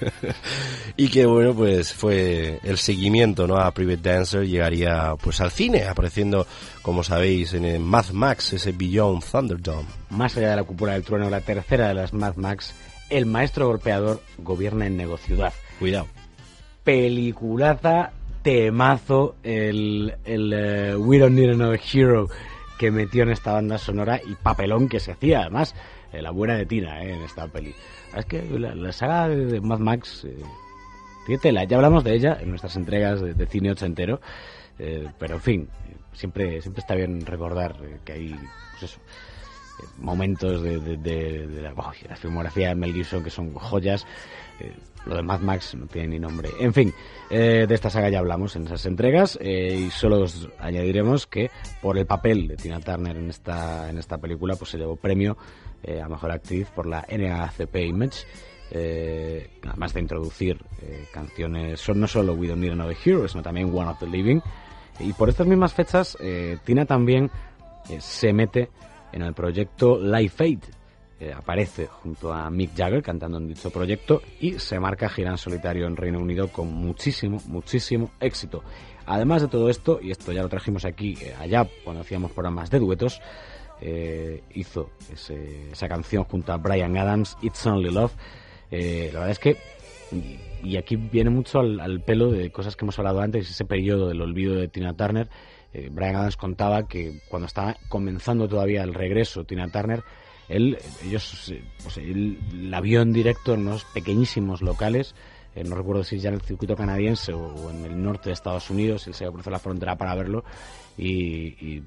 y 0.99 1.09
que, 1.09 1.25
bueno, 1.25 1.55
pues 1.55 1.95
fue 1.95 2.61
el 2.65 2.77
seguimiento, 2.77 3.47
¿no? 3.47 3.57
A 3.57 3.73
Private 3.73 4.11
Dancer 4.11 4.47
llegaría, 4.47 5.15
pues 5.23 5.41
al 5.41 5.51
cine, 5.51 5.85
apareciendo, 5.85 6.47
como 6.83 7.03
sabéis, 7.03 7.55
en 7.55 7.83
Mad 7.83 8.11
Max, 8.11 8.53
ese 8.53 8.73
Beyond 8.73 9.25
Thunderdome. 9.25 9.89
Más 10.11 10.37
allá 10.37 10.51
de 10.51 10.57
la 10.57 10.65
cúpula 10.65 10.93
del 10.93 11.03
trueno, 11.03 11.31
la 11.31 11.41
tercera 11.41 11.89
de 11.89 11.95
las 11.95 12.13
Mad 12.13 12.37
Max, 12.37 12.75
el 13.09 13.25
maestro 13.25 13.69
golpeador 13.69 14.23
gobierna 14.37 14.87
en 14.87 14.99
Negociudad 14.99 15.55
Cuidado. 15.79 16.07
Peliculaza, 16.83 18.13
temazo, 18.43 19.37
el, 19.43 20.15
el 20.25 20.53
eh, 20.53 20.97
We 20.97 21.19
Don't 21.19 21.35
Need 21.35 21.51
Another 21.51 21.81
Hero 21.93 22.29
que 22.79 22.91
metió 22.91 23.25
en 23.25 23.31
esta 23.31 23.53
banda 23.53 23.77
sonora 23.79 24.21
y 24.25 24.35
papelón 24.37 24.89
que 24.89 25.01
se 25.01 25.13
hacía, 25.13 25.41
además, 25.41 25.75
eh, 26.13 26.23
la 26.23 26.31
buena 26.31 26.55
de 26.57 26.65
Tina 26.67 27.03
eh, 27.03 27.15
en 27.15 27.23
esta 27.23 27.49
peli. 27.49 27.75
Es 28.17 28.25
que 28.25 28.43
la, 28.59 28.93
saga 28.93 29.29
de 29.29 29.61
Mad 29.61 29.81
Max, 29.81 30.27
fíjate, 31.27 31.53
ya 31.67 31.77
hablamos 31.77 32.05
de 32.05 32.15
ella 32.15 32.39
en 32.41 32.51
nuestras 32.51 32.77
entregas 32.77 33.21
de, 33.21 33.47
cine 33.47 33.73
ochentero, 33.73 34.21
pero 35.19 35.35
en 35.35 35.41
fin, 35.43 35.69
siempre, 36.13 36.63
siempre 36.63 36.81
está 36.81 36.95
bien 36.95 37.27
recordar 37.27 37.77
que 38.05 38.13
hay, 38.13 38.37
pues 38.79 38.99
momentos 39.99 40.63
de, 40.63 40.79
de, 40.79 41.63
la, 41.63 41.75
la, 42.09 42.17
filmografía 42.17 42.69
de 42.69 42.75
Mel 42.77 42.95
Gibson 42.95 43.23
que 43.23 43.31
son 43.31 43.53
joyas 43.55 44.07
lo 45.09 45.17
de 45.17 45.23
Mad 45.23 45.41
Max 45.41 45.75
no 45.75 45.87
tiene 45.87 46.09
ni 46.09 46.19
nombre. 46.19 46.51
En 46.61 46.73
fin, 46.73 46.93
eh, 47.31 47.65
de 47.67 47.75
esta 47.75 47.91
saga 47.91 48.11
ya 48.11 48.19
hablamos 48.19 48.55
en 48.57 48.67
esas 48.67 48.85
entregas 48.87 49.39
eh, 49.41 49.87
y 49.87 49.91
solo 49.91 50.21
os 50.21 50.49
añadiremos 50.59 51.27
que 51.27 51.51
por 51.81 51.99
el 51.99 52.07
papel 52.07 52.47
de 52.47 52.57
Tina 52.57 52.81
Turner 52.81 53.17
en 53.17 53.31
esta, 53.31 53.89
en 53.89 53.99
esta 53.99 54.19
película 54.19 54.55
pues 54.57 54.71
se 54.71 54.79
llevó 54.79 54.97
premio 54.97 55.37
eh, 55.83 56.01
a 56.01 56.09
Mejor 56.09 56.31
Actriz 56.31 56.69
por 56.71 56.87
la 56.87 57.07
NAACP 57.11 57.77
Image. 57.77 58.27
además 59.67 59.95
de 59.95 60.01
introducir 60.01 60.59
canciones, 61.11 61.81
son 61.81 62.01
no 62.01 62.07
solo 62.07 62.35
We 62.35 62.49
Don't 62.49 62.61
Need 62.61 62.73
Another 62.73 62.97
Hero, 63.03 63.27
sino 63.27 63.43
también 63.43 63.75
One 63.75 63.91
of 63.91 63.99
the 63.99 64.07
Living. 64.07 64.41
Y 65.01 65.13
por 65.15 65.29
estas 65.29 65.47
mismas 65.47 65.73
fechas, 65.73 66.19
Tina 66.65 66.85
también 66.85 67.31
se 67.99 68.33
mete 68.33 68.69
en 69.13 69.23
el 69.23 69.33
proyecto 69.33 69.99
Life 69.99 70.45
Aid, 70.45 70.61
aparece 71.37 71.87
junto 71.87 72.33
a 72.33 72.49
Mick 72.49 72.77
Jagger 72.77 73.03
cantando 73.03 73.39
en 73.39 73.49
dicho 73.49 73.71
proyecto 73.71 74.23
y 74.41 74.59
se 74.59 74.79
marca 74.79 75.09
gira 75.09 75.31
en 75.31 75.39
solitario 75.39 75.87
en 75.87 75.97
Reino 75.97 76.21
Unido 76.21 76.49
con 76.49 76.73
muchísimo, 76.73 77.41
muchísimo 77.47 78.11
éxito. 78.21 78.63
Además 79.09 79.41
de 79.41 79.49
todo 79.49 79.71
esto, 79.71 80.01
y 80.03 80.11
esto 80.11 80.33
ya 80.33 80.43
lo 80.43 80.51
trajimos 80.51 80.85
aquí 80.85 81.15
eh, 81.23 81.35
allá 81.41 81.67
cuando 81.83 82.03
hacíamos 82.03 82.31
programas 82.33 82.71
de 82.71 82.79
duetos, 82.79 83.23
eh, 83.81 84.43
hizo 84.55 84.91
esa 85.73 85.89
canción 85.89 86.25
junto 86.25 86.53
a 86.53 86.59
Brian 86.59 86.95
Adams, 86.99 87.39
It's 87.41 87.65
Only 87.65 87.91
Love. 87.91 88.13
Eh, 88.71 89.09
la 89.11 89.21
verdad 89.21 89.31
es 89.31 89.39
que, 89.39 89.57
y, 90.63 90.77
aquí 90.77 90.97
viene 90.97 91.31
mucho 91.31 91.61
al, 91.61 92.03
pelo 92.03 92.31
de 92.31 92.51
cosas 92.51 92.77
que 92.77 92.85
hemos 92.85 92.99
hablado 92.99 93.23
antes, 93.23 93.49
ese 93.49 93.65
periodo 93.65 94.09
del 94.09 94.21
olvido 94.21 94.55
de 94.55 94.69
Tina 94.69 94.95
Turner. 94.95 95.29
Brian 95.91 96.17
Adams 96.17 96.37
contaba 96.37 96.87
que 96.87 97.21
cuando 97.29 97.47
estaba 97.47 97.77
comenzando 97.89 98.49
todavía 98.49 98.83
el 98.83 98.93
regreso 98.93 99.45
Tina 99.45 99.69
Turner, 99.69 100.03
él, 100.49 100.79
ellos, 101.05 101.53
pues, 101.83 101.99
él 101.99 102.39
la 102.53 102.81
vio 102.81 103.03
en 103.03 103.13
directo 103.13 103.55
en 103.55 103.61
unos 103.61 103.85
pequeñísimos 103.85 104.63
locales, 104.63 105.15
eh, 105.55 105.65
no 105.65 105.75
recuerdo 105.75 106.05
si 106.05 106.19
ya 106.19 106.29
en 106.29 106.37
el 106.37 106.43
circuito 106.43 106.77
canadiense 106.77 107.33
o, 107.33 107.71
en 107.71 107.85
el 107.85 108.03
norte 108.03 108.29
de 108.29 108.35
Estados 108.35 108.71
Unidos, 108.71 109.07
él 109.07 109.15
se 109.15 109.27
cruzó 109.27 109.51
la 109.51 109.59
frontera 109.59 109.97
para 109.97 110.15
verlo 110.15 110.45
y, 110.97 111.83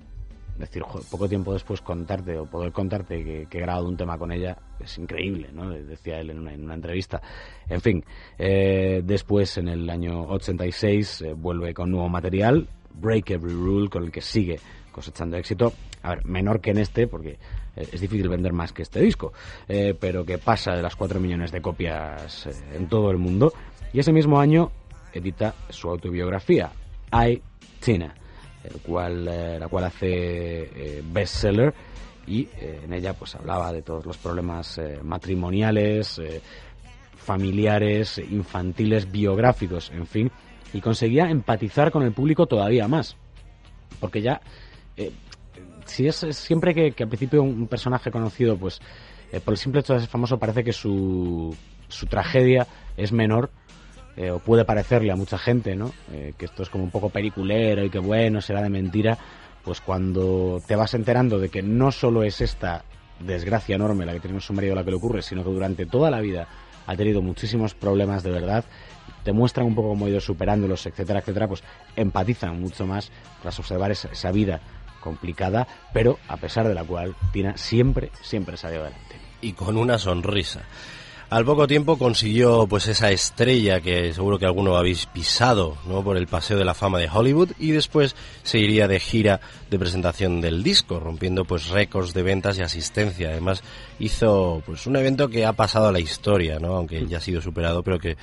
decir, 0.57 0.84
poco 1.09 1.28
tiempo 1.28 1.53
después 1.53 1.82
contarte 1.82 2.38
o 2.38 2.45
poder 2.45 2.72
contarte 2.72 3.24
que, 3.24 3.47
he 3.49 3.62
grabado 3.62 3.88
un 3.88 3.97
tema 3.97 4.18
con 4.18 4.32
ella 4.32 4.57
es 4.80 4.97
increíble, 4.97 5.49
¿no? 5.53 5.70
Decía 5.70 6.20
él 6.20 6.32
en 6.32 6.39
una, 6.39 6.74
entrevista. 6.74 7.22
En 7.70 7.82
fin, 7.82 8.03
eh, 8.38 9.01
después 9.03 9.57
en 9.57 9.70
el 9.70 9.89
año 9.89 10.24
86 10.28 11.22
eh, 11.22 11.34
vuelve 11.34 11.74
con 11.74 11.91
nuevo 11.91 12.09
material, 12.09 12.68
Break 12.93 13.32
Every 13.32 13.53
Rule, 13.53 13.89
con 13.89 14.03
el 14.03 14.12
que 14.12 14.22
sigue 14.22 14.59
cosechando 14.91 15.38
éxito. 15.38 15.74
A 16.04 16.10
ver, 16.10 16.26
menor 16.26 16.62
que 16.62 16.72
en 16.72 16.80
este, 16.80 17.08
porque 17.08 17.38
eh, 17.76 17.88
es 17.91 18.02
difícil 18.02 18.28
vender 18.30 18.54
más 18.54 18.74
que 18.74 18.82
este 18.82 18.99
disco, 18.99 19.34
eh, 19.68 19.95
pero 19.99 20.26
que 20.26 20.38
pasa 20.38 20.76
de 20.76 20.82
las 20.82 20.95
4 20.95 21.20
millones 21.20 21.52
de 21.52 21.62
copias 21.62 22.47
eh, 22.47 22.54
en 22.76 22.88
todo 22.88 23.12
el 23.12 23.18
mundo. 23.18 23.54
Y 23.93 23.99
ese 23.99 24.12
mismo 24.12 24.39
año 24.39 24.72
edita 25.14 25.54
su 25.70 25.89
autobiografía, 25.89 26.72
I, 27.12 27.41
Tina, 27.80 28.14
el 28.64 28.80
cual, 28.82 29.26
la 29.26 29.68
cual 29.68 29.86
hace 29.86 31.02
bestseller 31.12 31.74
y 32.28 32.47
en 32.60 32.93
ella 32.93 33.14
pues 33.14 33.36
hablaba 33.36 33.74
de 33.74 33.82
todos 33.82 34.06
los 34.06 34.18
problemas 34.18 34.80
matrimoniales, 35.04 36.22
familiares, 37.18 38.20
infantiles, 38.20 39.12
biográficos, 39.12 39.91
en 39.91 40.08
fin, 40.08 40.32
y 40.74 40.82
conseguía 40.82 41.30
empatizar 41.30 41.91
con 41.91 42.04
el 42.04 42.12
público 42.12 42.45
todavía 42.45 42.88
más. 42.88 43.16
Porque 43.99 44.22
ya, 44.22 44.41
eh, 44.97 45.12
si 45.92 46.08
es, 46.08 46.26
siempre 46.32 46.74
que, 46.74 46.94
que 46.94 47.04
al 47.04 47.10
principio 47.10 47.44
un 47.44 47.68
personaje 47.68 48.12
conocido, 48.12 48.58
pues 48.58 48.80
eh, 49.32 49.39
por 49.39 49.54
el 49.54 49.58
simple 49.58 49.82
hecho 49.82 49.94
de 49.94 50.00
ser 50.00 50.10
famoso 50.10 50.39
parece 50.39 50.64
que 50.64 50.74
su, 50.74 51.56
su 51.88 52.06
tragedia 52.08 52.66
es 52.98 53.12
menor, 53.12 53.52
eh, 54.18 54.32
o 54.32 54.39
puede 54.39 54.66
parecerle 54.66 55.12
a 55.12 55.16
mucha 55.16 55.38
gente, 55.38 55.76
¿no? 55.76 55.92
Eh, 56.12 56.34
que 56.38 56.46
esto 56.46 56.64
es 56.64 56.70
como 56.70 56.84
un 56.84 56.92
poco 56.92 57.10
periculero 57.10 57.84
y 57.84 57.89
que 57.89 58.00
bueno, 58.00 58.42
será 58.42 58.62
de 58.62 58.70
mentira, 58.70 59.18
pues 59.64 59.80
cuando 59.80 60.62
te 60.68 60.76
vas 60.76 60.94
enterando 60.94 61.39
de 61.39 61.50
que 61.50 61.62
no 61.62 61.92
solo 61.92 62.24
es 62.24 62.42
esta 62.42 62.84
desgracia 63.20 63.76
enorme 63.76 64.06
la 64.06 64.14
que 64.14 64.20
tiene 64.20 64.39
su 64.42 64.54
marido 64.54 64.76
la 64.76 64.84
que 64.84 64.92
le 64.92 64.98
ocurre, 64.98 65.22
sino 65.22 65.44
que 65.44 65.50
durante 65.52 65.86
toda 65.86 66.10
la 66.10 66.20
vida 66.20 66.48
ha 66.88 66.96
tenido 66.96 67.22
muchísimos 67.22 67.74
problemas 67.74 68.24
de 68.24 68.32
verdad, 68.32 68.66
te 69.24 69.32
muestran 69.32 69.68
un 69.68 69.76
poco 69.76 69.89
cómo 69.89 70.08
ha 70.08 70.10
ido 70.10 70.20
superándolos, 70.20 70.86
etcétera, 70.88 71.20
etcétera, 71.20 71.48
pues 71.48 71.64
empatizan 71.96 72.60
mucho 72.60 72.88
más 72.88 73.12
tras 73.42 73.58
observar 73.60 73.92
esa, 73.92 74.10
esa 74.10 74.32
vida 74.32 74.60
complicada, 75.02 75.68
pero 75.93 76.18
a 76.30 76.38
pesar 76.38 76.68
de 76.68 76.74
la 76.74 76.86
cual 76.86 77.16
Tina 77.34 77.58
siempre, 77.58 78.12
siempre 78.22 78.56
salió 78.56 78.82
adelante. 78.82 79.16
y 79.41 79.54
con 79.54 79.76
una 79.76 79.97
sonrisa. 79.97 80.62
Al 81.32 81.45
poco 81.45 81.66
tiempo 81.66 81.97
consiguió 81.97 82.68
pues 82.68 82.88
esa 82.89 83.10
estrella 83.10 83.80
que 83.80 84.14
seguro 84.14 84.38
que 84.38 84.45
alguno 84.45 84.76
habéis 84.76 85.06
pisado, 85.06 85.78
¿no? 85.88 86.04
por 86.04 86.18
el 86.18 86.28
paseo 86.28 86.58
de 86.58 86.66
la 86.66 86.74
fama 86.74 86.99
de 86.99 87.08
Hollywood 87.10 87.54
y 87.58 87.72
después 87.72 88.18
se 88.43 88.60
iría 88.60 88.89
de 88.89 88.99
gira 88.99 89.39
de 89.70 89.80
presentación 89.80 90.41
del 90.41 90.62
disco, 90.62 90.99
rompiendo 90.99 91.45
pues 91.45 91.70
récords 91.70 92.14
de 92.14 92.24
ventas 92.24 92.60
y 92.60 92.64
asistencia. 92.64 93.30
Además 93.30 93.64
hizo 93.97 94.62
pues 94.66 94.86
un 94.88 94.97
evento 94.97 95.30
que 95.30 95.45
ha 95.45 95.54
pasado 95.54 95.88
a 95.88 95.93
la 95.93 96.02
historia, 96.02 96.60
¿no? 96.60 96.76
aunque 96.76 97.08
ya 97.08 97.20
ha 97.20 97.22
sido 97.22 97.39
superado, 97.39 97.82
pero 97.82 97.97
que 97.97 98.18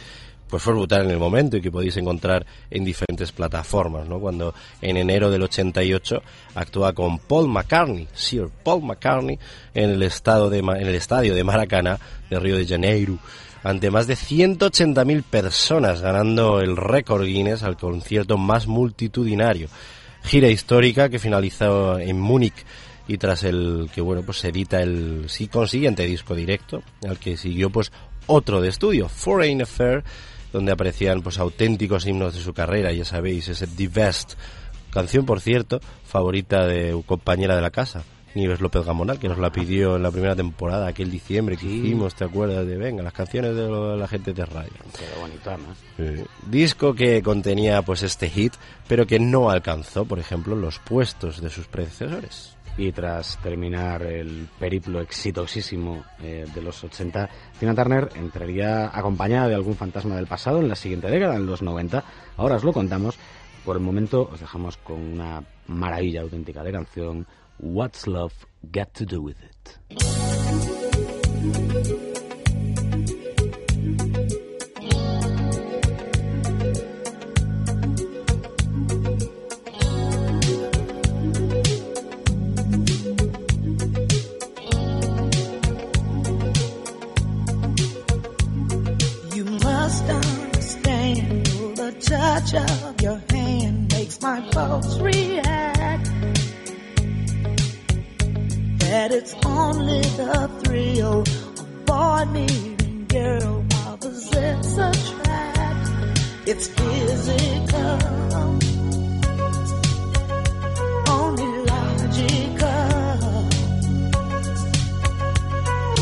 pues 0.49 0.63
fue 0.63 0.75
brutal 0.75 1.05
en 1.05 1.11
el 1.11 1.19
momento 1.19 1.57
y 1.57 1.61
que 1.61 1.71
podéis 1.71 1.97
encontrar 1.97 2.47
en 2.71 2.85
diferentes 2.85 3.33
plataformas, 3.33 4.09
¿no? 4.09 4.19
Cuando 4.19 4.55
en 4.81 4.97
enero 4.97 5.31
del 5.31 5.43
88 5.43 6.23
actúa 6.55 6.93
con 6.93 7.19
Paul 7.19 7.49
McCartney, 7.49 8.09
Sir 8.15 8.49
Paul 8.65 8.83
McCartney, 8.83 9.39
en 9.75 9.91
el, 9.91 10.03
estado 10.03 10.51
de, 10.51 10.59
en 10.59 10.87
el 10.87 10.95
estadio 10.95 11.35
de 11.35 11.45
Maracaná 11.45 11.99
de 12.31 12.39
Río 12.39 12.57
de 12.57 12.67
Janeiro, 12.67 13.19
ante 13.63 13.91
más 13.91 14.07
de 14.07 14.15
180.000 14.15 15.23
personas, 15.23 16.01
ganando 16.01 16.61
el 16.61 16.77
récord 16.77 17.25
Guinness 17.25 17.63
al 17.63 17.77
concierto 17.77 18.39
más 18.39 18.67
multitudinario. 18.67 19.69
Gira 20.23 20.49
histórica 20.49 21.09
que 21.09 21.19
finalizó 21.19 21.99
en 21.99 22.21
Múnich 22.21 22.65
y 23.07 23.17
tras 23.17 23.43
el 23.45 23.89
que 23.95 24.01
bueno 24.01 24.23
pues 24.23 24.39
se 24.39 24.49
edita 24.49 24.83
el 24.83 25.25
sí 25.29 25.49
consiguiente 25.49 26.05
disco 26.05 26.35
directo 26.35 26.83
al 27.09 27.19
que 27.19 27.37
siguió 27.37 27.71
pues 27.71 27.91
otro 28.27 28.61
de 28.61 28.69
estudio 28.69 29.09
Foreign 29.09 29.63
Affair 29.63 30.05
donde 30.53 30.73
aparecían 30.73 31.23
pues 31.23 31.39
auténticos 31.39 32.07
himnos 32.07 32.35
de 32.35 32.41
su 32.41 32.53
carrera 32.55 32.93
ya 32.93 33.05
sabéis 33.05 33.49
ese 33.49 33.67
The 33.67 33.89
Best. 33.89 34.35
Canción 34.91 35.27
por 35.27 35.41
cierto 35.41 35.81
favorita 36.07 36.67
de 36.67 36.99
compañera 37.07 37.55
de 37.55 37.61
la 37.63 37.71
casa 37.71 38.03
Nieves 38.35 38.61
López 38.61 38.85
Gamonal 38.85 39.19
que 39.19 39.29
nos 39.29 39.39
la 39.39 39.51
pidió 39.51 39.97
en 39.97 40.03
la 40.03 40.11
primera 40.11 40.37
temporada 40.37 40.87
aquel 40.87 41.11
diciembre 41.11 41.57
que 41.57 41.67
hicimos 41.67 42.15
te 42.15 42.25
acuerdas 42.25 42.67
de 42.67 42.77
venga 42.77 43.03
las 43.03 43.13
canciones 43.13 43.55
de 43.57 43.63
lo- 43.69 43.97
la 43.97 44.07
gente 44.07 44.33
de 44.33 44.45
radio. 44.47 44.71
Qué 44.97 45.05
eh, 45.99 46.25
disco 46.47 46.95
que 46.95 47.23
contenía 47.23 47.83
pues 47.83 48.03
este 48.03 48.29
hit, 48.31 48.53
pero 48.87 49.07
que 49.07 49.19
no 49.19 49.51
alcanzó, 49.51 50.05
por 50.05 50.19
ejemplo, 50.19 50.55
los 50.57 50.79
puestos 50.79 51.41
de 51.41 51.51
sus 51.51 51.67
predecesores. 51.67 52.55
Y 52.79 52.93
tras 52.93 53.37
terminar 53.43 54.03
el 54.03 54.49
periplo 54.59 55.01
exitosísimo 55.01 56.05
eh, 56.23 56.47
de 56.55 56.63
los 56.63 56.83
80, 56.85 57.29
Tina 57.59 57.75
Turner 57.75 58.09
entraría 58.15 58.97
acompañada 58.97 59.49
de 59.49 59.57
algún 59.57 59.75
fantasma 59.75 60.15
del 60.15 60.29
pasado 60.29 60.61
en 60.61 60.69
la 60.69 60.77
siguiente 60.77 61.09
década, 61.09 61.35
en 61.35 61.45
los 61.45 61.61
90. 61.61 62.05
Ahora 62.37 62.55
os 62.55 62.63
lo 62.63 62.73
contamos. 62.73 63.19
Por 63.65 63.77
el 63.77 63.83
momento 63.83 64.31
os 64.33 64.39
dejamos 64.41 64.77
con 64.77 65.01
una 65.01 65.43
maravilla 65.67 66.23
auténtica 66.23 66.63
de 66.63 66.73
canción, 66.73 67.27
What's 67.59 68.07
Love 68.07 68.33
Got 68.63 68.93
to 68.93 69.05
Do 69.05 69.23
With 69.23 69.37
It. 69.43 69.79
Touch 92.51 92.83
of 92.83 93.01
your 93.03 93.21
hand 93.31 93.93
makes 93.93 94.21
my 94.23 94.41
pulse 94.53 94.99
react. 95.01 96.05
That 98.79 99.13
it's 99.13 99.35
only 99.45 100.01
the 100.01 100.51
thrill 100.65 101.21
of 101.21 101.85
boy 101.85 102.25
meeting 102.33 103.07
girl 103.09 103.65
opposites 103.87 104.73
attract. 104.79 106.21
It's 106.47 106.69
physical, 106.69 107.99
only 111.09 111.51
logical. 111.73 112.79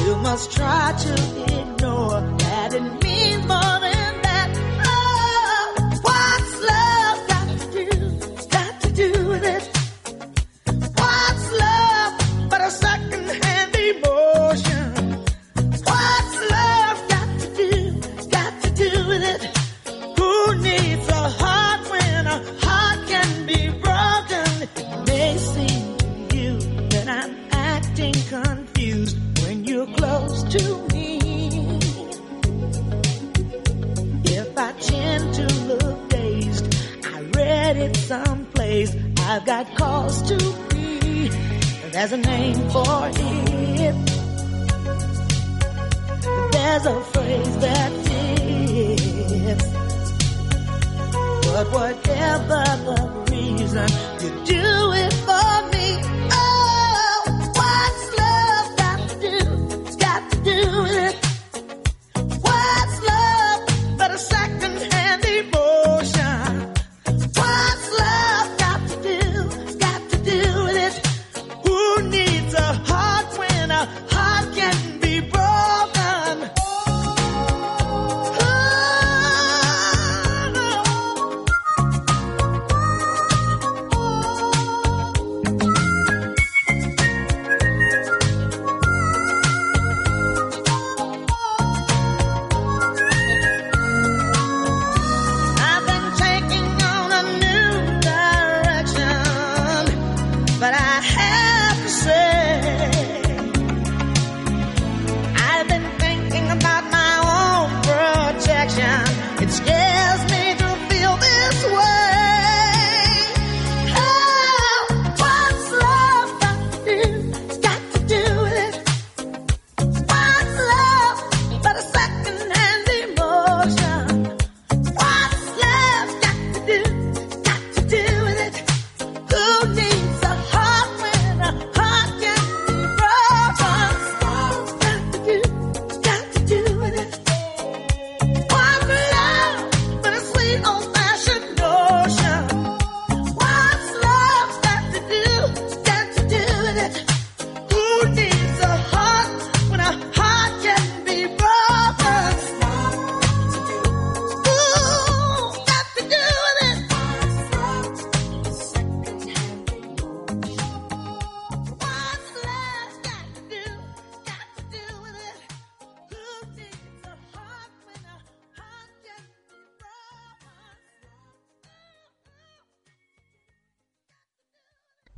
You 0.05 0.15
must 0.17 0.53
try 0.53 0.95
to 0.97 1.15
ignore 1.61 2.21
that 2.39 2.75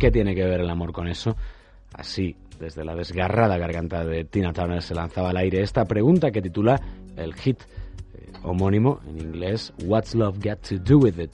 ¿Qué 0.08 0.12
tiene 0.12 0.34
que 0.34 0.46
ver 0.46 0.62
el 0.62 0.70
amor 0.70 0.90
con 0.90 1.06
eso? 1.06 1.36
Así, 1.92 2.34
desde 2.58 2.82
la 2.82 2.94
desgarrada 2.94 3.58
garganta 3.58 4.06
de 4.06 4.24
Tina 4.24 4.54
Turner 4.54 4.80
se 4.80 4.94
lanzaba 4.94 5.28
al 5.28 5.36
aire 5.36 5.60
esta 5.60 5.84
pregunta 5.84 6.30
que 6.30 6.40
titula 6.40 6.80
el 7.14 7.34
hit 7.34 7.60
eh, 8.14 8.32
homónimo 8.42 9.00
en 9.06 9.18
inglés 9.18 9.74
What's 9.84 10.14
Love 10.14 10.38
Got 10.42 10.66
to 10.66 10.78
Do 10.78 11.00
With 11.00 11.20
It? 11.20 11.32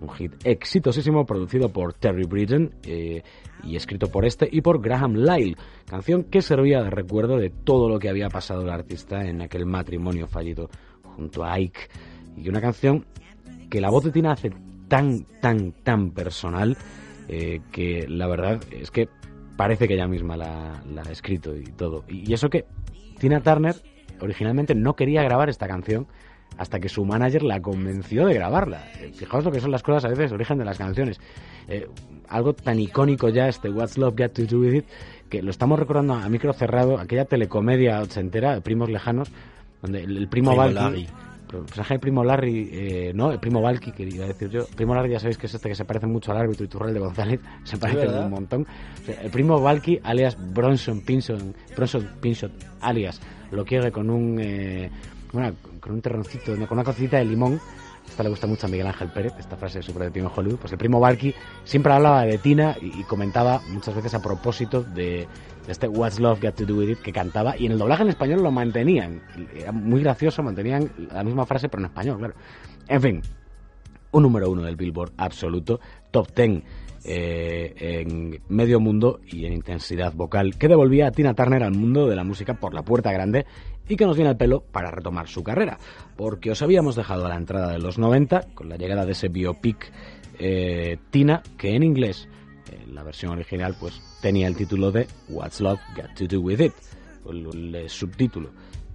Un 0.00 0.08
hit 0.08 0.32
exitosísimo 0.42 1.24
producido 1.24 1.68
por 1.68 1.94
Terry 1.94 2.24
Bridgen 2.24 2.74
eh, 2.82 3.22
y 3.62 3.76
escrito 3.76 4.08
por 4.08 4.24
este 4.24 4.48
y 4.50 4.60
por 4.60 4.82
Graham 4.82 5.14
Lyle, 5.14 5.56
canción 5.88 6.24
que 6.24 6.42
servía 6.42 6.82
de 6.82 6.90
recuerdo 6.90 7.36
de 7.36 7.50
todo 7.50 7.88
lo 7.88 8.00
que 8.00 8.08
había 8.08 8.28
pasado 8.28 8.62
el 8.62 8.70
artista 8.70 9.24
en 9.24 9.40
aquel 9.40 9.66
matrimonio 9.66 10.26
fallido 10.26 10.68
junto 11.14 11.44
a 11.44 11.52
Ike. 11.52 11.78
Y 12.36 12.48
una 12.48 12.60
canción 12.60 13.06
que 13.70 13.80
la 13.80 13.90
voz 13.90 14.02
de 14.02 14.10
Tina 14.10 14.32
hace 14.32 14.50
tan, 14.88 15.24
tan, 15.40 15.70
tan 15.84 16.10
personal 16.10 16.76
eh, 17.28 17.60
que 17.72 18.06
la 18.08 18.26
verdad 18.26 18.60
es 18.70 18.90
que 18.90 19.08
parece 19.56 19.88
que 19.88 19.94
ella 19.94 20.06
misma 20.06 20.36
la, 20.36 20.82
la 20.92 21.02
ha 21.02 21.10
escrito 21.10 21.56
y 21.56 21.64
todo. 21.64 22.04
Y, 22.08 22.30
y 22.30 22.34
eso 22.34 22.50
que 22.50 22.64
Tina 23.18 23.40
Turner 23.40 23.74
originalmente 24.20 24.74
no 24.74 24.94
quería 24.96 25.22
grabar 25.22 25.48
esta 25.48 25.66
canción 25.66 26.06
hasta 26.58 26.80
que 26.80 26.88
su 26.88 27.04
manager 27.04 27.42
la 27.42 27.60
convenció 27.60 28.26
de 28.26 28.34
grabarla. 28.34 28.82
Eh, 29.00 29.12
Fijaos 29.14 29.44
lo 29.44 29.52
que 29.52 29.60
son 29.60 29.70
las 29.70 29.82
cosas 29.82 30.04
a 30.04 30.08
veces, 30.08 30.32
origen 30.32 30.58
de 30.58 30.64
las 30.64 30.78
canciones. 30.78 31.20
Eh, 31.68 31.86
algo 32.28 32.54
tan 32.54 32.78
icónico 32.78 33.28
ya, 33.28 33.48
este 33.48 33.68
What's 33.68 33.98
Love 33.98 34.14
Got 34.16 34.32
to 34.32 34.46
Do 34.46 34.60
With 34.60 34.74
It, 34.74 34.84
que 35.28 35.42
lo 35.42 35.50
estamos 35.50 35.78
recordando 35.78 36.14
a 36.14 36.28
micro 36.28 36.52
cerrado, 36.52 36.98
aquella 36.98 37.24
telecomedia 37.24 38.00
ochentera, 38.00 38.60
Primos 38.60 38.88
Lejanos, 38.88 39.30
donde 39.82 40.02
el, 40.02 40.28
primo, 40.28 40.52
Primo. 40.52 41.06
El 41.52 41.64
personaje 41.64 41.94
de 41.94 42.00
Primo 42.00 42.24
Larry, 42.24 42.70
eh, 42.72 43.12
no, 43.14 43.30
el 43.30 43.38
Primo 43.38 43.60
Valky, 43.62 43.92
quería 43.92 44.26
decir 44.26 44.48
yo. 44.50 44.66
Primo 44.74 44.94
Larry 44.94 45.12
ya 45.12 45.20
sabéis 45.20 45.38
que 45.38 45.46
es 45.46 45.54
este 45.54 45.68
que 45.68 45.74
se 45.74 45.84
parece 45.84 46.06
mucho 46.06 46.32
al 46.32 46.38
árbitro 46.38 46.64
Iturralde 46.64 46.94
de 46.94 47.00
González, 47.00 47.40
se 47.64 47.76
parece 47.76 48.08
un 48.08 48.30
montón. 48.30 48.66
O 49.02 49.04
sea, 49.04 49.20
el 49.22 49.30
Primo 49.30 49.60
Valky, 49.60 50.00
alias 50.02 50.36
Bronson 50.54 51.00
Pinson, 51.02 51.54
Bronson 51.74 52.08
Pinchot, 52.20 52.52
alias 52.80 53.20
lo 53.50 53.64
quiere 53.64 53.92
con 53.92 54.10
un... 54.10 54.38
eh, 54.40 54.90
bueno, 55.32 55.54
con 55.80 55.94
un 55.94 56.00
terroncito, 56.00 56.52
con 56.66 56.78
una 56.78 56.84
cosita 56.84 57.18
de 57.18 57.24
limón. 57.24 57.60
Esta 58.16 58.22
le 58.22 58.30
gusta 58.30 58.46
mucho 58.46 58.66
a 58.66 58.70
Miguel 58.70 58.86
Ángel 58.86 59.10
Pérez, 59.10 59.34
esta 59.38 59.58
frase 59.58 59.82
súper 59.82 60.04
de 60.04 60.10
Primo 60.10 60.32
Hollywood. 60.34 60.56
Pues 60.56 60.72
el 60.72 60.78
primo 60.78 60.98
Valky 60.98 61.34
siempre 61.64 61.92
hablaba 61.92 62.22
de 62.22 62.38
Tina 62.38 62.74
y, 62.80 63.02
comentaba 63.02 63.60
muchas 63.68 63.94
veces 63.94 64.14
a 64.14 64.22
propósito 64.22 64.82
de, 64.82 65.28
de 65.66 65.70
este 65.70 65.86
What's 65.86 66.18
Love 66.18 66.40
Got 66.40 66.54
to 66.54 66.64
Do 66.64 66.76
With 66.76 66.88
It 66.92 66.98
que 67.00 67.12
cantaba. 67.12 67.58
Y 67.58 67.66
en 67.66 67.72
el 67.72 67.78
doblaje 67.78 68.04
en 68.04 68.08
español 68.08 68.42
lo 68.42 68.50
mantenían. 68.50 69.20
Era 69.54 69.70
muy 69.70 70.00
gracioso, 70.00 70.42
mantenían 70.42 70.90
la 71.12 71.22
misma 71.24 71.44
frase 71.44 71.68
pero 71.68 71.82
en 71.82 71.90
español, 71.90 72.16
claro. 72.16 72.34
En 72.88 73.02
fin, 73.02 73.22
un 74.12 74.22
número 74.22 74.50
uno 74.50 74.62
del 74.62 74.76
Billboard 74.76 75.12
absoluto, 75.18 75.78
top 76.10 76.32
ten 76.32 76.64
eh, 77.04 77.74
en 78.00 78.40
medio 78.48 78.80
mundo 78.80 79.20
y 79.26 79.44
en 79.44 79.52
intensidad 79.52 80.14
vocal, 80.14 80.56
que 80.56 80.68
devolvía 80.68 81.08
a 81.08 81.10
Tina 81.10 81.34
Turner 81.34 81.62
al 81.62 81.72
mundo 81.72 82.08
de 82.08 82.16
la 82.16 82.24
música 82.24 82.54
por 82.54 82.72
la 82.72 82.82
puerta 82.82 83.12
grande 83.12 83.44
y 83.88 83.96
que 83.96 84.06
nos 84.06 84.16
viene 84.16 84.30
al 84.30 84.36
pelo 84.36 84.60
para 84.60 84.90
retomar 84.90 85.28
su 85.28 85.42
carrera, 85.42 85.78
porque 86.16 86.50
os 86.50 86.62
habíamos 86.62 86.96
dejado 86.96 87.26
a 87.26 87.28
la 87.28 87.36
entrada 87.36 87.72
de 87.72 87.78
los 87.78 87.98
90 87.98 88.48
con 88.54 88.68
la 88.68 88.76
llegada 88.76 89.04
de 89.04 89.12
ese 89.12 89.28
biopic 89.28 89.92
eh, 90.38 90.98
Tina, 91.10 91.42
que 91.56 91.74
en 91.74 91.82
inglés, 91.82 92.28
en 92.70 92.94
la 92.94 93.02
versión 93.02 93.32
original, 93.32 93.76
pues 93.78 94.00
tenía 94.20 94.48
el 94.48 94.56
título 94.56 94.90
de 94.90 95.06
What's 95.28 95.60
Love 95.60 95.80
Got 95.96 96.14
to 96.14 96.26
Do 96.26 96.40
With 96.40 96.60
It, 96.60 96.72
el, 97.28 97.88
subtítulo, 97.88 98.50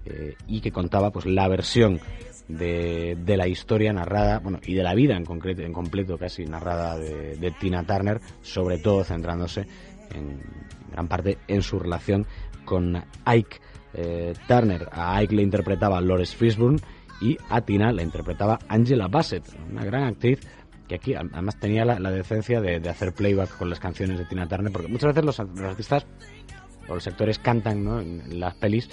eh, 0.05 0.35
y 0.47 0.61
que 0.61 0.71
contaba 0.71 1.11
pues 1.11 1.25
la 1.25 1.47
versión 1.47 1.99
de, 2.47 3.17
de, 3.23 3.37
la 3.37 3.47
historia 3.47 3.93
narrada, 3.93 4.39
bueno, 4.39 4.59
y 4.65 4.73
de 4.73 4.83
la 4.83 4.93
vida 4.93 5.15
en 5.15 5.25
concreto, 5.25 5.61
en 5.61 5.73
completo 5.73 6.17
casi 6.17 6.45
narrada 6.45 6.97
de, 6.97 7.37
de 7.37 7.51
Tina 7.51 7.83
Turner, 7.83 8.19
sobre 8.41 8.77
todo 8.77 9.03
centrándose 9.03 9.61
en, 10.11 10.17
en, 10.17 10.91
gran 10.91 11.07
parte 11.07 11.37
en 11.47 11.61
su 11.61 11.79
relación 11.79 12.25
con 12.65 13.01
Ike 13.25 13.59
eh, 13.93 14.33
Turner. 14.47 14.89
A 14.91 15.17
Ike 15.17 15.35
le 15.35 15.43
interpretaba 15.43 16.01
Lawrence 16.01 16.35
Fishburne 16.35 16.79
y 17.21 17.37
a 17.49 17.61
Tina 17.61 17.91
la 17.91 18.01
interpretaba 18.01 18.59
Angela 18.67 19.07
Bassett, 19.07 19.43
una 19.69 19.85
gran 19.85 20.03
actriz 20.03 20.39
que 20.87 20.95
aquí 20.95 21.13
además 21.13 21.57
tenía 21.57 21.85
la, 21.85 22.11
decencia 22.11 22.59
de, 22.59 22.77
hacer 22.89 23.13
playback 23.13 23.57
con 23.57 23.69
las 23.69 23.79
canciones 23.79 24.19
de 24.19 24.25
Tina 24.25 24.47
Turner, 24.47 24.73
porque 24.73 24.89
muchas 24.89 25.15
veces 25.15 25.23
los, 25.23 25.39
los 25.39 25.61
artistas 25.61 26.05
o 26.89 26.95
los 26.95 27.07
actores 27.07 27.39
cantan 27.39 27.85
¿no? 27.85 28.01
en, 28.01 28.39
las 28.39 28.55
pelis. 28.55 28.89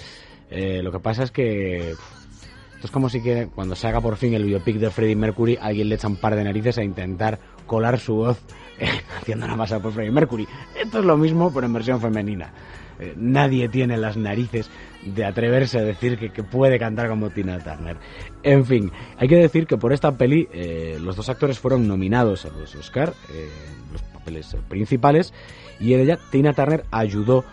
Eh, 0.49 0.81
lo 0.81 0.93
que 0.93 0.99
pasa 0.99 1.23
es 1.23 1.31
que 1.31 1.91
esto 1.91 2.87
es 2.87 2.91
como 2.91 3.09
si 3.09 3.21
que 3.21 3.49
cuando 3.53 3.75
se 3.75 3.87
haga 3.87 3.99
por 3.99 4.15
fin 4.15 4.33
el 4.33 4.45
biopic 4.45 4.77
de 4.77 4.89
Freddie 4.89 5.17
Mercury, 5.17 5.57
alguien 5.61 5.89
le 5.89 5.95
echa 5.95 6.07
un 6.07 6.15
par 6.15 6.35
de 6.35 6.45
narices 6.45 6.77
a 6.77 6.83
intentar 6.85 7.37
colar 7.67 7.99
su 7.99 8.15
voz 8.15 8.39
haciendo 9.19 9.45
una 9.45 9.57
masa 9.57 9.81
por 9.81 9.91
Freddie 9.91 10.11
Mercury. 10.11 10.47
Esto 10.81 10.99
es 10.99 11.05
lo 11.05 11.17
mismo, 11.17 11.51
pero 11.53 11.65
en 11.65 11.73
versión 11.73 11.99
femenina. 11.99 12.53
Eh, 12.99 13.13
nadie 13.15 13.69
tiene 13.69 13.97
las 13.97 14.17
narices 14.17 14.69
de 15.03 15.23
atreverse 15.23 15.79
a 15.79 15.83
decir 15.83 16.17
que, 16.17 16.43
puede 16.43 16.77
cantar 16.77 17.07
como 17.07 17.29
Tina 17.29 17.57
Turner. 17.59 17.97
En 18.43 18.65
fin, 18.65 18.91
hay 19.17 19.27
que 19.27 19.37
decir 19.37 19.65
que 19.67 19.77
por 19.77 19.93
esta 19.93 20.17
peli 20.17 20.47
eh, 20.51 20.97
los 21.01 21.15
dos 21.15 21.29
actores 21.29 21.59
fueron 21.59 21.87
nominados 21.87 22.45
a 22.45 22.49
los 22.49 22.75
Oscar, 22.75 23.13
eh, 23.33 23.49
los 23.93 24.01
papeles 24.01 24.55
principales, 24.67 25.33
y 25.79 25.93
en 25.93 26.01
ella 26.01 26.19
Tina 26.29 26.53
Turner 26.53 26.83
ayudó 26.91 27.45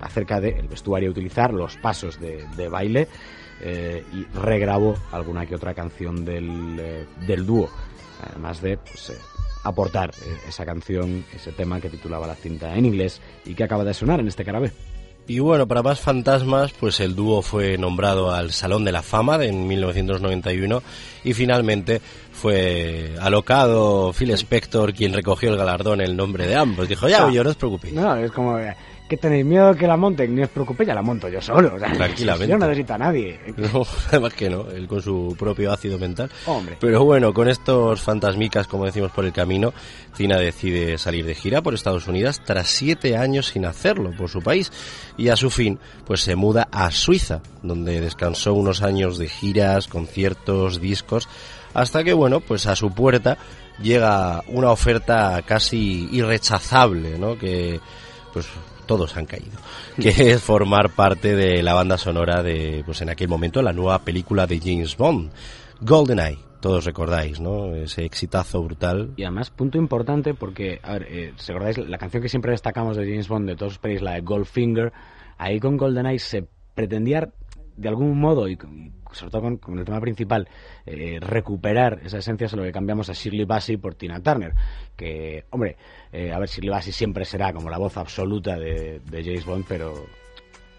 acerca 0.00 0.38
del 0.38 0.68
vestuario 0.68 1.08
a 1.08 1.12
utilizar, 1.12 1.52
los 1.52 1.78
pasos 1.78 2.20
de, 2.20 2.44
de 2.56 2.68
baile 2.68 3.08
y 4.12 4.24
regrabó 4.38 4.94
alguna 5.12 5.46
que 5.46 5.54
otra 5.54 5.72
canción 5.72 6.26
del, 6.26 7.06
del 7.26 7.46
dúo, 7.46 7.70
además 8.22 8.60
de 8.60 8.76
pues, 8.76 9.12
aportar 9.66 10.12
esa 10.48 10.64
canción, 10.64 11.24
ese 11.34 11.52
tema 11.52 11.80
que 11.80 11.88
titulaba 11.88 12.26
la 12.26 12.34
cinta 12.34 12.74
en 12.76 12.86
inglés 12.86 13.20
y 13.44 13.54
que 13.54 13.64
acaba 13.64 13.84
de 13.84 13.94
sonar 13.94 14.20
en 14.20 14.28
este 14.28 14.44
carabé. 14.44 14.72
Y 15.28 15.40
bueno, 15.40 15.66
para 15.66 15.82
más 15.82 15.98
fantasmas, 15.98 16.72
pues 16.72 17.00
el 17.00 17.16
dúo 17.16 17.42
fue 17.42 17.76
nombrado 17.76 18.32
al 18.32 18.52
Salón 18.52 18.84
de 18.84 18.92
la 18.92 19.02
Fama 19.02 19.44
en 19.44 19.66
1991 19.66 20.82
y 21.24 21.34
finalmente 21.34 22.00
fue 22.32 23.16
alocado 23.20 24.12
Phil 24.12 24.30
Spector 24.30 24.94
quien 24.94 25.12
recogió 25.12 25.50
el 25.50 25.56
galardón 25.56 26.00
en 26.00 26.10
el 26.10 26.16
nombre 26.16 26.46
de 26.46 26.54
ambos. 26.54 26.88
Dijo, 26.88 27.08
ya, 27.08 27.28
yo 27.28 27.42
no 27.42 27.50
os 27.50 27.56
preocupéis. 27.56 27.92
No, 27.92 28.16
es 28.16 28.30
como 28.30 28.56
que 29.08 29.16
tenéis 29.16 29.44
miedo 29.44 29.74
que 29.74 29.86
la 29.86 29.96
monten, 29.96 30.34
ni 30.34 30.42
os 30.42 30.48
preocupéis, 30.48 30.88
ya 30.88 30.94
la 30.94 31.02
monto 31.02 31.28
yo 31.28 31.40
solo. 31.40 31.74
O 31.74 31.78
sea, 31.78 31.92
Tranquilamente. 31.92 32.48
Yo 32.48 32.58
no 32.58 32.66
necesito 32.66 32.94
a 32.94 32.98
nadie. 32.98 33.38
No, 33.56 33.86
además 34.08 34.34
que 34.34 34.50
no, 34.50 34.68
él 34.70 34.86
con 34.88 35.00
su 35.00 35.36
propio 35.38 35.72
ácido 35.72 35.98
mental. 35.98 36.30
Hombre. 36.46 36.76
Pero 36.80 37.04
bueno, 37.04 37.32
con 37.32 37.48
estos 37.48 38.00
fantasmicas, 38.00 38.66
como 38.66 38.84
decimos 38.84 39.12
por 39.12 39.24
el 39.24 39.32
camino, 39.32 39.72
Tina 40.16 40.38
decide 40.38 40.98
salir 40.98 41.24
de 41.24 41.34
gira 41.34 41.62
por 41.62 41.74
Estados 41.74 42.08
Unidos 42.08 42.40
tras 42.44 42.68
siete 42.68 43.16
años 43.16 43.46
sin 43.46 43.64
hacerlo 43.64 44.10
por 44.16 44.28
su 44.28 44.42
país. 44.42 44.72
Y 45.16 45.28
a 45.28 45.36
su 45.36 45.50
fin, 45.50 45.78
pues 46.04 46.20
se 46.20 46.34
muda 46.34 46.68
a 46.72 46.90
Suiza, 46.90 47.40
donde 47.62 48.00
descansó 48.00 48.54
unos 48.54 48.82
años 48.82 49.18
de 49.18 49.28
giras, 49.28 49.86
conciertos, 49.86 50.80
discos, 50.80 51.28
hasta 51.74 52.02
que, 52.02 52.12
bueno, 52.12 52.40
pues 52.40 52.66
a 52.66 52.74
su 52.74 52.90
puerta 52.90 53.38
llega 53.80 54.42
una 54.48 54.70
oferta 54.70 55.42
casi 55.46 56.08
irrechazable, 56.10 57.18
¿no? 57.18 57.38
Que, 57.38 57.80
pues 58.32 58.46
todos 58.86 59.16
han 59.16 59.26
caído, 59.26 59.58
que 60.00 60.08
es 60.32 60.42
formar 60.42 60.90
parte 60.90 61.34
de 61.34 61.62
la 61.62 61.74
banda 61.74 61.98
sonora 61.98 62.42
de, 62.42 62.82
pues 62.84 63.02
en 63.02 63.10
aquel 63.10 63.28
momento, 63.28 63.62
la 63.62 63.72
nueva 63.72 63.98
película 64.00 64.46
de 64.46 64.58
James 64.58 64.96
Bond, 64.96 65.30
GoldenEye. 65.80 66.38
Todos 66.60 66.84
recordáis, 66.84 67.38
¿no? 67.38 67.74
Ese 67.74 68.04
exitazo 68.04 68.62
brutal. 68.62 69.12
Y 69.16 69.24
además, 69.24 69.50
punto 69.50 69.78
importante, 69.78 70.34
porque, 70.34 70.80
a 70.82 70.94
ver, 70.94 71.06
eh, 71.08 71.32
si 71.36 71.52
recordáis, 71.52 71.78
la 71.78 71.98
canción 71.98 72.22
que 72.22 72.28
siempre 72.28 72.50
destacamos 72.50 72.96
de 72.96 73.04
James 73.04 73.28
Bond, 73.28 73.46
de 73.46 73.56
todos 73.56 73.72
los 73.72 73.78
pelis, 73.78 74.02
la 74.02 74.14
de 74.14 74.22
Goldfinger, 74.22 74.92
ahí 75.36 75.60
con 75.60 75.76
GoldenEye 75.76 76.18
se 76.18 76.48
pretendía, 76.74 77.28
de 77.76 77.88
algún 77.88 78.18
modo, 78.18 78.48
y 78.48 78.58
sobre 79.12 79.30
todo 79.30 79.42
con, 79.42 79.56
con 79.58 79.78
el 79.78 79.84
tema 79.84 80.00
principal, 80.00 80.48
eh, 80.84 81.18
recuperar 81.20 82.00
esa 82.04 82.18
esencia, 82.18 82.48
solo 82.48 82.62
que 82.64 82.72
cambiamos 82.72 83.08
a 83.10 83.12
Shirley 83.12 83.44
Bassey 83.44 83.76
por 83.76 83.94
Tina 83.94 84.20
Turner. 84.20 84.54
Que, 84.96 85.44
hombre, 85.50 85.76
eh, 86.16 86.32
a 86.32 86.38
ver, 86.38 86.48
Shirley 86.48 86.70
Bassey 86.70 86.92
siempre 86.92 87.24
será 87.24 87.52
como 87.52 87.68
la 87.68 87.76
voz 87.76 87.96
absoluta 87.96 88.56
de, 88.56 89.00
de 89.04 89.24
James 89.24 89.44
Bond, 89.44 89.66
pero 89.68 90.06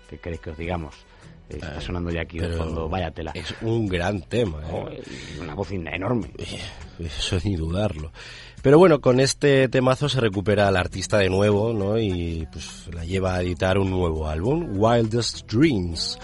¿qué 0.10 0.18
queréis 0.18 0.42
que 0.42 0.50
os 0.50 0.58
digamos? 0.58 0.96
Eh, 1.50 1.58
está 1.58 1.80
sonando 1.80 2.10
ya 2.10 2.22
aquí 2.22 2.40
de 2.40 2.50
fondo, 2.50 2.90
vaya 2.90 3.12
tela. 3.12 3.32
Es 3.36 3.54
un 3.62 3.88
gran 3.88 4.22
tema. 4.24 4.62
¿eh? 4.64 4.72
Oh, 4.72 5.42
una 5.42 5.54
voz 5.54 5.72
enorme. 5.72 6.32
Eso 7.00 7.38
ni 7.44 7.56
dudarlo. 7.56 8.12
Pero 8.64 8.80
bueno, 8.80 9.00
con 9.00 9.20
este 9.20 9.70
temazo 9.70 10.10
se 10.10 10.20
recupera 10.20 10.68
al 10.68 10.76
artista 10.76 11.20
de 11.20 11.30
nuevo, 11.30 11.72
¿no? 11.72 12.00
Y 12.00 12.48
pues 12.52 12.90
la 12.92 13.06
lleva 13.06 13.36
a 13.36 13.42
editar 13.44 13.78
un 13.78 13.92
nuevo 13.92 14.28
álbum, 14.28 14.72
Wildest 14.76 15.50
Dreams 15.52 16.18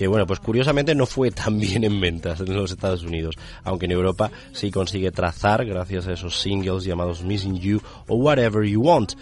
que 0.00 0.06
bueno, 0.06 0.26
pues 0.26 0.40
curiosamente 0.40 0.94
no 0.94 1.04
fue 1.04 1.30
tan 1.30 1.60
bien 1.60 1.84
en 1.84 2.00
ventas 2.00 2.40
en 2.40 2.56
los 2.56 2.70
Estados 2.70 3.02
Unidos, 3.02 3.36
aunque 3.64 3.84
en 3.84 3.92
Europa 3.92 4.30
sí 4.50 4.70
consigue 4.70 5.10
trazar 5.10 5.66
gracias 5.66 6.06
a 6.06 6.14
esos 6.14 6.40
singles 6.40 6.84
llamados 6.84 7.22
Missing 7.22 7.60
You 7.60 7.82
o 8.06 8.14
Whatever 8.14 8.64
You 8.64 8.80
Want. 8.80 9.12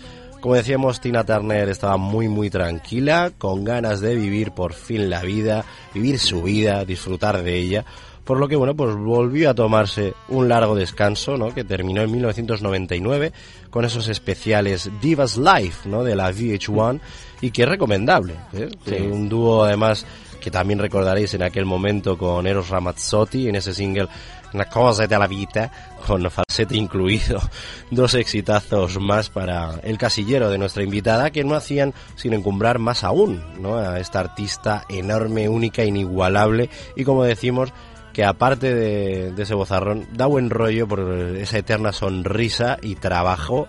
Como 0.41 0.55
decíamos, 0.55 1.01
Tina 1.01 1.25
Turner 1.25 1.69
estaba 1.69 1.97
muy 1.97 2.29
muy 2.29 2.49
tranquila, 2.49 3.33
con 3.37 3.65
ganas 3.65 4.01
de 4.01 4.15
vivir 4.15 4.53
por 4.53 4.73
fin 4.73 5.11
la 5.11 5.21
vida, 5.23 5.65
vivir 5.95 6.21
su 6.21 6.45
vida, 6.45 6.85
disfrutar 6.85 7.43
de 7.43 7.57
ella, 7.57 7.85
por 8.23 8.39
lo 8.39 8.47
que 8.47 8.55
bueno, 8.55 8.77
pues 8.77 8.95
volvió 8.95 9.51
a 9.51 9.55
tomarse 9.55 10.15
un 10.29 10.49
largo 10.49 10.77
descanso, 10.77 11.37
¿no? 11.37 11.53
Que 11.53 11.65
terminó 11.65 12.03
en 12.03 12.13
1999 12.13 13.33
con 13.71 13.85
esos 13.85 14.07
especiales 14.07 14.89
Divas 15.03 15.39
Live, 15.39 15.75
¿no? 15.87 16.05
De 16.05 16.15
la 16.15 16.31
VH1 16.31 17.01
y 17.41 17.51
que 17.51 17.63
es 17.63 17.69
recomendable, 17.69 18.35
¿eh? 18.53 18.69
un 19.11 19.29
dúo 19.29 19.65
además 19.65 20.07
que 20.41 20.51
también 20.51 20.79
recordaréis 20.79 21.35
en 21.35 21.43
aquel 21.43 21.65
momento 21.65 22.17
con 22.17 22.47
Eros 22.47 22.69
Ramazzotti 22.69 23.49
en 23.49 23.57
ese 23.57 23.75
single 23.75 24.09
Una 24.53 24.65
cosa 24.67 25.07
de 25.07 25.19
la 25.19 25.27
vida, 25.27 25.71
con 26.07 26.29
falsete 26.31 26.77
incluido, 26.77 27.41
dos 27.91 28.15
exitazos 28.15 28.99
más 28.99 29.29
para 29.29 29.81
el 29.83 29.99
casillero 29.99 30.51
de 30.51 30.59
nuestra 30.59 30.83
invitada 30.83 31.31
que 31.31 31.45
no 31.45 31.55
hacían 31.55 31.93
sino 32.17 32.37
encumbrar 32.37 32.79
más 32.79 33.05
aún 33.05 33.43
¿no? 33.61 33.77
a 33.77 34.01
esta 34.01 34.21
artista 34.21 34.85
enorme, 34.89 35.49
única, 35.49 35.85
inigualable 35.85 36.71
y 36.97 37.05
como 37.05 37.25
decimos 37.25 37.73
que 38.13 38.25
aparte 38.25 38.75
de, 38.75 39.33
de 39.33 39.43
ese 39.45 39.55
bozarrón 39.55 40.09
da 40.13 40.27
buen 40.27 40.51
rollo 40.51 40.89
por 40.89 41.01
esa 41.37 41.59
eterna 41.59 41.93
sonrisa 41.93 42.77
y 42.83 42.97
trabajo. 42.97 43.69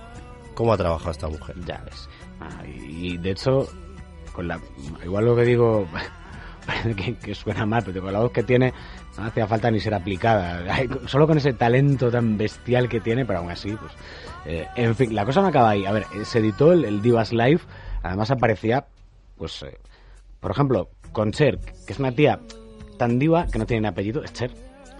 ¿Cómo 0.55 0.73
ha 0.73 0.77
trabajado 0.77 1.11
esta 1.11 1.27
mujer? 1.27 1.55
Ya 1.67 1.83
ves. 1.85 2.09
Ah, 2.39 2.63
y 2.65 3.17
de 3.17 3.29
hecho, 3.31 3.67
con 4.33 4.47
la, 4.47 4.59
igual 5.03 5.25
lo 5.25 5.35
que 5.35 5.43
digo 5.43 5.87
que, 6.95 7.15
que 7.15 7.35
suena 7.35 7.65
mal, 7.65 7.83
pero 7.85 8.01
con 8.01 8.13
la 8.13 8.19
voz 8.19 8.31
que 8.31 8.43
tiene 8.43 8.73
no 9.17 9.25
hacía 9.25 9.47
falta 9.47 9.69
ni 9.71 9.79
ser 9.79 9.93
aplicada. 9.93 10.63
Solo 11.07 11.27
con 11.27 11.37
ese 11.37 11.53
talento 11.53 12.09
tan 12.11 12.37
bestial 12.37 12.87
que 12.87 12.99
tiene, 12.99 13.25
pero 13.25 13.39
aún 13.39 13.51
así, 13.51 13.71
pues. 13.71 13.91
eh, 14.45 14.65
en 14.75 14.95
fin, 14.95 15.13
la 15.13 15.25
cosa 15.25 15.41
no 15.41 15.47
acaba 15.47 15.71
ahí. 15.71 15.85
A 15.85 15.91
ver, 15.91 16.05
eh, 16.15 16.23
se 16.25 16.39
editó 16.39 16.71
el, 16.71 17.01
Divas 17.01 17.31
Live, 17.33 17.61
además 18.03 18.31
aparecía, 18.31 18.85
pues, 19.37 19.63
eh, 19.63 19.77
por 20.39 20.51
ejemplo, 20.51 20.89
con 21.11 21.31
Cher, 21.31 21.59
que 21.85 21.93
es 21.93 21.99
una 21.99 22.11
tía 22.11 22.39
tan 22.97 23.17
diva 23.19 23.47
que 23.47 23.59
no 23.59 23.65
tiene 23.65 23.81
ni 23.81 23.87
apellido, 23.87 24.23
es 24.23 24.31
Cher. 24.33 24.51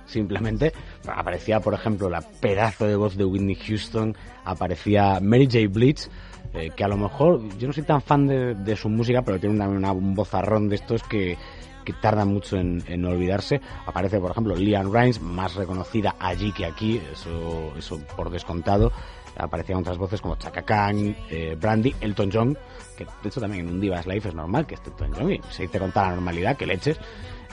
Simplemente 0.06 0.74
aparecía, 1.08 1.60
por 1.60 1.76
ejemplo, 1.76 2.10
la 2.10 2.22
pedazo 2.42 2.86
de 2.88 2.96
voz 2.96 3.16
de 3.16 3.26
Whitney 3.26 3.56
Houston, 3.56 4.16
aparecía 4.44 5.20
Mary 5.22 5.46
J. 5.46 5.68
Blige, 5.70 6.10
que 6.76 6.84
a 6.84 6.88
lo 6.88 6.98
mejor 6.98 7.48
yo 7.60 7.68
no 7.68 7.74
soy 7.74 7.84
tan 7.84 8.02
fan 8.02 8.26
de, 8.26 8.76
su 8.76 8.90
música, 8.90 9.22
pero 9.22 9.40
tiene 9.40 9.56
una- 9.64 9.92
un 9.92 10.16
vozarrón 10.16 10.68
de 10.68 10.78
estos 10.78 11.04
que, 11.04 11.38
tarda 11.94 12.26
mucho 12.26 12.58
en, 12.58 12.84
en 12.88 13.06
olvidarse. 13.06 13.62
Aparece, 13.86 14.20
por 14.20 14.32
ejemplo, 14.32 14.56
Liam 14.56 14.94
Rimes, 14.94 15.22
más 15.22 15.56
reconocida 15.56 16.16
allí 16.20 16.52
que 16.52 16.66
aquí, 16.66 17.02
eso, 17.12 17.74
eso 17.78 18.00
por 18.16 18.30
descontado. 18.30 18.92
Aparecían 19.38 19.80
otras 19.80 19.98
voces 19.98 20.22
como 20.22 20.36
Chaka 20.36 20.64
Khan, 20.64 21.16
eh, 21.30 21.56
Brandy, 21.60 21.96
Elton 22.02 22.30
John, 22.32 22.58
que 22.98 23.06
de 23.06 23.30
hecho 23.30 23.40
también 23.40 23.68
en 23.68 23.74
un 23.76 23.80
Divas 23.80 24.06
Life 24.06 24.28
es 24.28 24.36
normal 24.36 24.68
que 24.68 24.76
esté 24.76 24.90
Elton 24.90 25.14
John 25.16 25.32
y 25.32 25.42
se 25.50 25.64
dice 25.64 25.80
con 25.80 25.92
toda 25.92 26.10
la 26.10 26.16
normalidad 26.16 26.58
que 26.58 26.66
leches. 26.66 27.00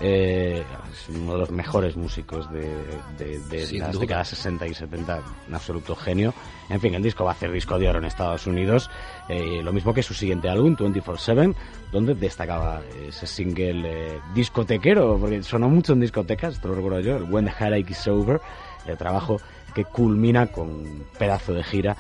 Eh, 0.01 0.63
es 0.93 1.09
uno 1.09 1.33
de 1.33 1.39
los 1.39 1.51
mejores 1.51 1.97
músicos 1.97 2.51
de, 2.53 2.69
de, 3.17 3.39
de 3.39 3.79
las 3.79 3.93
duda. 3.93 4.01
décadas 4.01 4.29
60 4.29 4.67
y 4.67 4.75
70, 4.75 5.23
un 5.49 5.55
absoluto 5.55 5.97
genio. 5.97 6.35
En 6.69 6.81
fin, 6.81 6.95
el 6.95 7.03
disco 7.03 7.25
va 7.25 7.31
a 7.31 7.35
hacer 7.35 7.51
disco 7.51 7.79
de 7.79 7.89
oro 7.89 7.99
en 7.99 8.05
Estados 8.05 8.47
Unidos, 8.47 8.91
eh, 9.29 9.61
lo 9.63 9.73
mismo 9.73 9.95
que 9.95 10.03
su 10.03 10.13
siguiente 10.13 10.51
álbum, 10.51 10.77
24-7, 10.77 11.55
donde 11.93 12.15
destacaba 12.15 12.83
ese 13.09 13.27
single 13.27 13.83
eh, 13.87 14.21
discotequero, 14.35 15.17
porque 15.19 15.43
sonó 15.43 15.71
mucho 15.71 15.95
en 15.95 16.01
discotecas, 16.01 16.55
esto 16.55 16.69
lo 16.69 16.75
recuerdo 16.75 17.01
yo, 17.01 17.17
el 17.17 17.23
When 17.25 17.47
the 17.47 17.53
Headache 17.53 17.93
is 17.93 18.07
Over, 18.07 18.41
el 18.87 18.99
trabajo 18.99 19.39
que 19.75 19.85
culmina 19.85 20.49
con 20.49 20.69
un 20.69 21.07
pedazo 21.19 21.55
de 21.55 21.63
gira, 21.65 21.97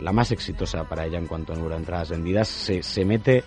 la 0.00 0.12
más 0.12 0.30
exitosa 0.30 0.84
para 0.84 1.06
ella 1.06 1.18
en 1.18 1.26
cuanto 1.26 1.52
a 1.52 1.56
número 1.56 1.74
de 1.74 1.80
entradas 1.80 2.10
vendidas, 2.10 2.46
se, 2.46 2.84
se 2.84 3.04
mete 3.04 3.42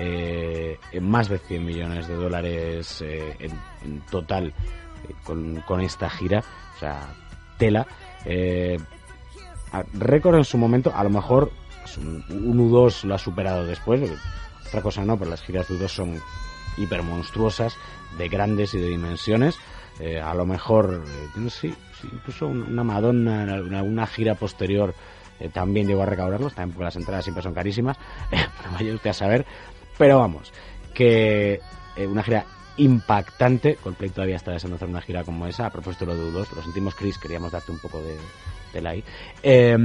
eh, 0.00 0.78
más 1.00 1.28
de 1.28 1.38
100 1.38 1.64
millones 1.64 2.06
de 2.08 2.14
dólares 2.14 3.02
eh, 3.02 3.36
en, 3.84 4.00
total 4.10 4.48
eh, 5.08 5.14
con, 5.24 5.80
esta 5.80 6.08
gira, 6.08 6.42
o 6.76 6.78
sea, 6.78 7.00
tela. 7.58 7.86
Eh, 8.24 8.78
récord 9.94 10.36
en 10.36 10.44
su 10.44 10.56
momento, 10.58 10.92
a 10.94 11.02
lo 11.04 11.10
mejor 11.10 11.50
pues, 11.82 11.98
un, 11.98 12.24
un 12.30 12.70
U2 12.70 13.04
lo 13.04 13.14
ha 13.14 13.18
superado 13.18 13.66
después, 13.66 14.00
otra 14.66 14.82
cosa 14.82 15.04
no, 15.04 15.18
pero 15.18 15.30
las 15.30 15.42
giras 15.42 15.68
de 15.68 15.74
U2 15.76 15.88
son 15.88 16.20
hipermonstruosas, 16.76 17.76
de 18.16 18.28
grandes 18.28 18.74
y 18.74 18.78
de 18.78 18.88
dimensiones. 18.88 19.58
A 20.22 20.32
lo 20.32 20.46
mejor, 20.46 21.02
no 21.34 21.48
incluso 22.12 22.46
un- 22.46 22.62
una 22.62 22.84
Madonna 22.84 23.42
en 23.42 23.48
alguna 23.50 23.82
una 23.82 24.06
gira 24.06 24.36
posterior 24.36 24.94
también 25.52 25.88
llegó 25.88 26.02
a 26.02 26.06
recaudarlos, 26.06 26.54
también 26.54 26.74
porque 26.74 26.84
las 26.84 26.96
entradas 26.96 27.24
siempre 27.24 27.42
son 27.42 27.52
carísimas, 27.52 27.96
pero 28.30 28.72
vaya 28.74 28.94
usted 28.94 29.10
a 29.10 29.14
saber. 29.14 29.44
Pero 29.98 30.18
vamos, 30.18 30.52
que 30.94 31.60
eh, 31.96 32.06
una 32.06 32.22
gira 32.22 32.46
impactante, 32.76 33.76
Coldplay 33.76 34.10
todavía 34.10 34.36
está 34.36 34.52
deseando 34.52 34.76
hacer 34.76 34.88
una 34.88 35.02
gira 35.02 35.24
como 35.24 35.46
esa, 35.46 35.66
a 35.66 35.70
propósito 35.70 36.06
de 36.06 36.14
lo 36.14 36.24
de 36.24 36.30
U2, 36.30 36.54
lo 36.54 36.62
sentimos 36.62 36.94
Chris, 36.94 37.18
queríamos 37.18 37.50
darte 37.52 37.72
un 37.72 37.78
poco 37.78 38.00
de, 38.00 38.16
de 38.80 38.88
ahí. 38.88 39.04
Eh, 39.42 39.76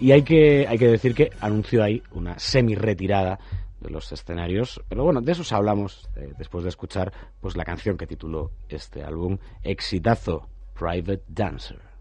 y 0.00 0.10
hay 0.10 0.22
que, 0.22 0.66
hay 0.66 0.78
que 0.78 0.88
decir 0.88 1.14
que 1.14 1.30
anunció 1.40 1.84
ahí 1.84 2.02
una 2.10 2.36
semi-retirada 2.36 3.38
de 3.80 3.90
los 3.90 4.10
escenarios, 4.10 4.80
pero 4.88 5.04
bueno, 5.04 5.20
de 5.20 5.30
eso 5.30 5.54
hablamos 5.54 6.08
eh, 6.16 6.32
después 6.38 6.64
de 6.64 6.70
escuchar 6.70 7.12
pues 7.40 7.56
la 7.56 7.64
canción 7.64 7.96
que 7.96 8.06
tituló 8.06 8.50
este 8.68 9.04
álbum, 9.04 9.38
Exitazo, 9.62 10.48
Private 10.74 11.22
Dancer. 11.28 11.91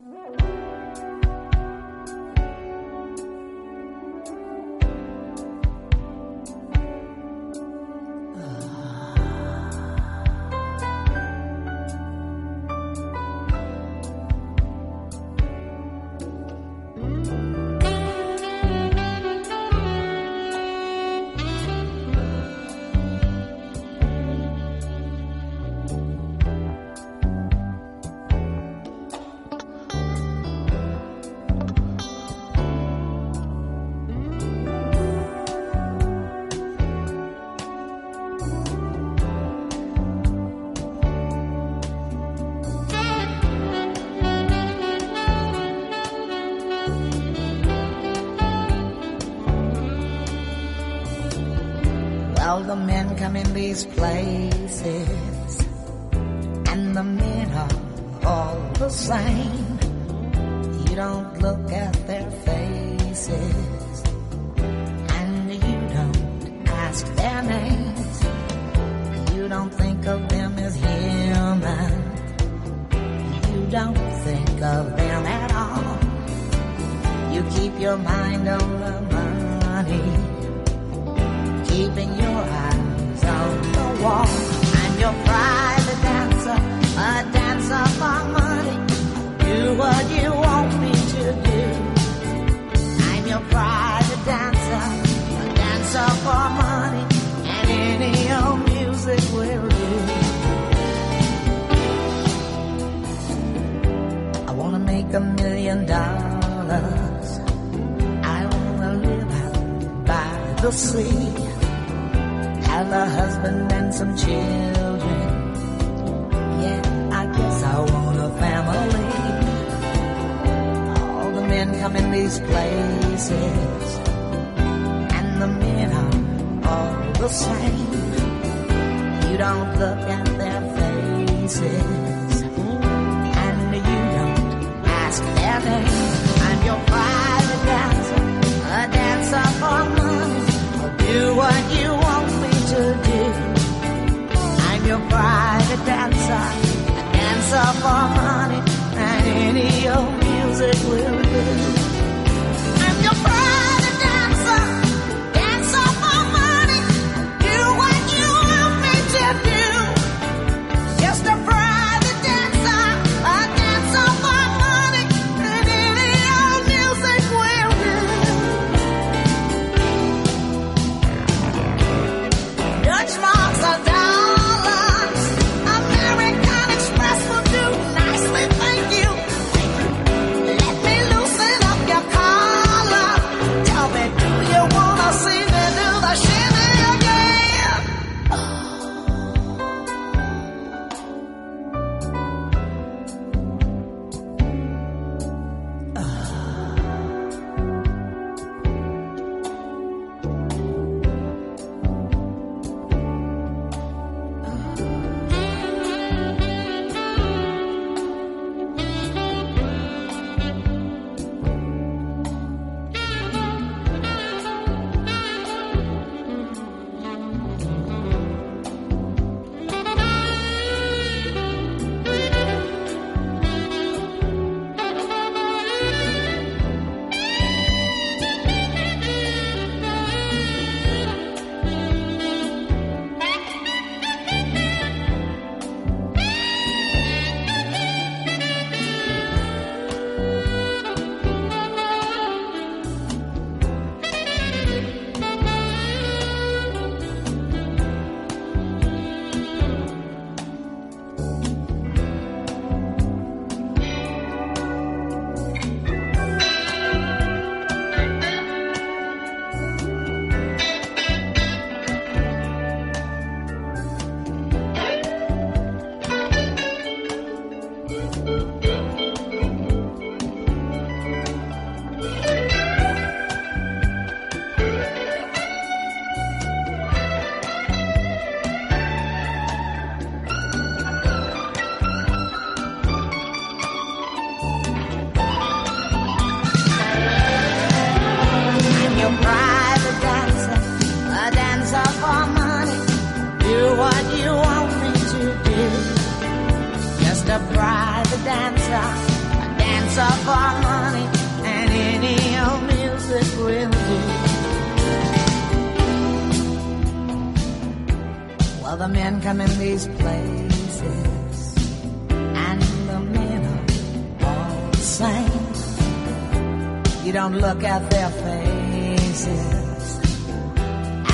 look 317.54 317.64
at 317.66 317.90
their 317.90 318.10
faces 318.10 320.00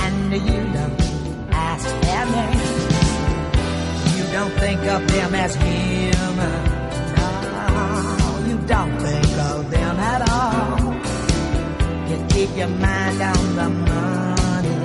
and 0.03 0.31
you 0.33 0.61
don't 0.77 1.01
ask 1.51 1.85
their 2.05 2.25
names. 2.37 2.79
You 4.15 4.23
don't 4.37 4.55
think 4.63 4.81
of 4.95 5.07
them 5.07 5.33
as 5.33 5.55
human. 5.55 6.63
No, 7.17 8.43
you 8.49 8.57
don't 8.67 8.95
think 8.99 9.31
of 9.49 9.71
them 9.71 9.95
at 10.13 10.21
all. 10.29 10.77
You 12.09 12.17
keep 12.33 12.55
your 12.55 12.73
mind 12.85 13.19
on 13.33 13.43
the 13.59 13.69
money, 13.91 14.79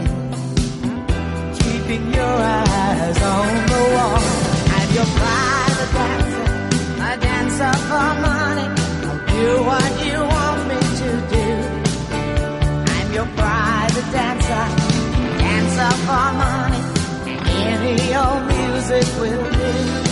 keeping 1.61 2.05
your 2.15 2.37
eyes 2.65 3.19
on 3.35 3.49
the 3.73 3.83
wall, 3.95 4.23
and 4.79 4.89
your 4.97 5.09
private 5.21 5.93
dancer, 5.99 6.47
a 7.09 7.13
dancer 7.27 7.75
for 7.89 8.09
money. 8.29 8.69
You 9.39 9.53
are 9.77 9.82
your 13.23 13.37
private 13.37 14.11
dancer, 14.11 14.65
dancer 15.39 15.93
for 16.07 16.29
money, 16.43 16.83
any 17.67 18.15
old 18.15 18.47
music 18.47 19.07
will 19.21 19.53
do. 19.53 20.12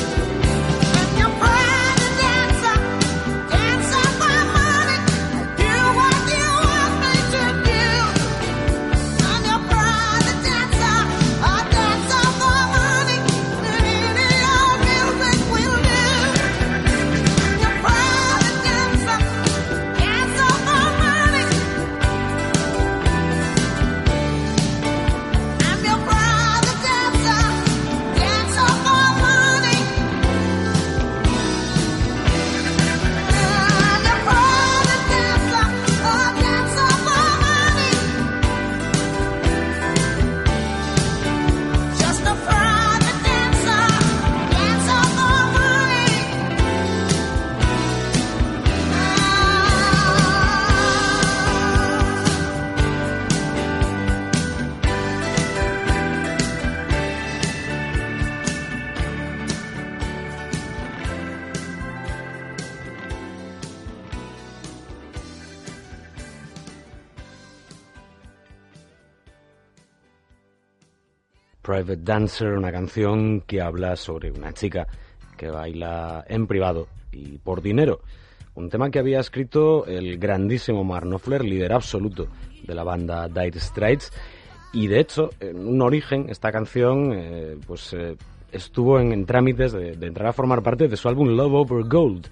Private 71.81 72.03
Dancer, 72.03 72.49
una 72.59 72.71
canción 72.71 73.41
que 73.41 73.63
habla 73.63 73.97
sobre 73.97 74.31
una 74.31 74.53
chica 74.53 74.87
que 75.39 75.49
baila 75.49 76.23
en 76.29 76.47
privado 76.47 76.89
y 77.11 77.39
por 77.39 77.63
dinero. 77.63 78.01
Un 78.55 78.69
tema 78.69 78.91
que 78.91 78.99
había 78.99 79.19
escrito 79.19 79.87
el 79.87 80.19
grandísimo 80.19 80.85
Mark 80.85 81.07
Knopfler, 81.07 81.43
líder 81.43 81.73
absoluto 81.73 82.27
de 82.65 82.75
la 82.75 82.85
banda 82.85 83.29
Dire 83.29 83.59
Straits. 83.59 84.13
Y 84.75 84.89
de 84.89 85.01
hecho, 85.01 85.31
en 85.41 85.67
un 85.67 85.81
origen, 85.81 86.27
esta 86.29 86.53
canción 86.53 87.15
eh, 87.15 87.57
pues, 87.67 87.95
eh, 87.95 88.15
estuvo 88.53 89.01
en, 89.01 89.13
en 89.13 89.25
trámites 89.25 89.73
de, 89.73 89.93
entrar 89.93 90.29
a 90.29 90.33
formar 90.35 90.63
parte 90.63 90.87
de 90.87 90.99
su 90.99 91.09
álbum 91.09 91.29
Love 91.29 91.55
Over 91.55 91.85
Gold, 91.89 92.27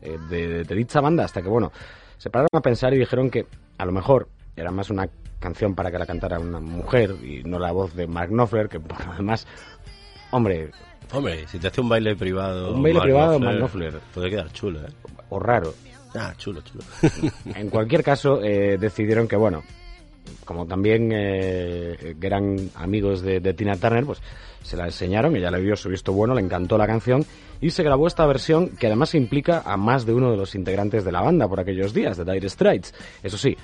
eh, 0.00 0.16
de, 0.30 0.76
dicha 0.76 1.00
banda, 1.00 1.24
hasta 1.24 1.42
que, 1.42 1.48
bueno, 1.48 1.72
se 2.18 2.30
pararon 2.30 2.50
a 2.52 2.60
pensar 2.60 2.94
y 2.94 2.98
dijeron 2.98 3.30
que 3.30 3.46
a 3.78 3.84
lo 3.84 3.90
mejor 3.90 4.28
era 4.54 4.70
más 4.70 4.90
una 4.90 5.08
canción 5.42 5.74
para 5.74 5.90
que 5.90 5.98
la 5.98 6.06
cantara 6.06 6.38
una 6.38 6.60
mujer 6.60 7.16
y 7.22 7.42
no 7.44 7.58
la 7.58 7.72
voz 7.72 7.94
de 7.94 8.06
Mark 8.06 8.30
Knopfler, 8.30 8.70
que 8.70 8.80
por 8.80 9.06
lo 9.06 9.14
demás, 9.14 9.46
hombre, 10.30 10.70
Hombre, 11.12 11.46
si 11.46 11.58
te 11.58 11.68
hace 11.68 11.82
un 11.82 11.90
baile 11.90 12.16
privado... 12.16 12.72
Un 12.72 12.82
baile 12.82 12.98
Mark 12.98 13.04
privado, 13.04 13.38
Knopfler, 13.38 13.44
Mark 13.44 13.58
Knopfler. 13.58 14.00
Puede 14.14 14.30
quedar 14.30 14.52
chulo, 14.52 14.80
¿eh? 14.80 14.90
o 15.28 15.38
raro. 15.38 15.74
Ah, 16.14 16.32
chulo, 16.36 16.62
chulo. 16.62 16.84
En 17.54 17.68
cualquier 17.68 18.02
caso, 18.02 18.42
eh, 18.42 18.78
decidieron 18.78 19.28
que, 19.28 19.36
bueno, 19.36 19.62
como 20.44 20.66
también 20.66 21.10
eh, 21.12 22.14
eran 22.20 22.56
amigos 22.76 23.22
de, 23.22 23.40
de 23.40 23.54
Tina 23.54 23.76
Turner, 23.76 24.06
pues 24.06 24.22
se 24.62 24.76
la 24.76 24.84
enseñaron, 24.84 25.36
ella 25.36 25.50
le 25.50 25.60
dio 25.60 25.76
su 25.76 25.88
visto 25.88 26.12
bueno, 26.12 26.34
le 26.34 26.40
encantó 26.40 26.78
la 26.78 26.86
canción 26.86 27.24
y 27.60 27.70
se 27.70 27.82
grabó 27.82 28.06
esta 28.06 28.26
versión 28.26 28.70
que 28.70 28.86
además 28.86 29.14
implica 29.14 29.62
a 29.64 29.76
más 29.76 30.06
de 30.06 30.14
uno 30.14 30.30
de 30.30 30.36
los 30.36 30.54
integrantes 30.54 31.04
de 31.04 31.12
la 31.12 31.20
banda 31.20 31.48
por 31.48 31.60
aquellos 31.60 31.92
días, 31.92 32.16
de 32.16 32.24
Dire 32.24 32.48
Straits. 32.48 32.94
Eso 33.22 33.36
sí, 33.36 33.56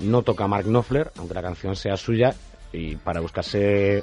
no 0.00 0.22
toca 0.22 0.46
Mark 0.46 0.64
Knopfler, 0.64 1.12
aunque 1.16 1.34
la 1.34 1.42
canción 1.42 1.76
sea 1.76 1.96
suya, 1.96 2.34
y 2.72 2.96
para 2.96 3.20
buscarse, 3.20 4.02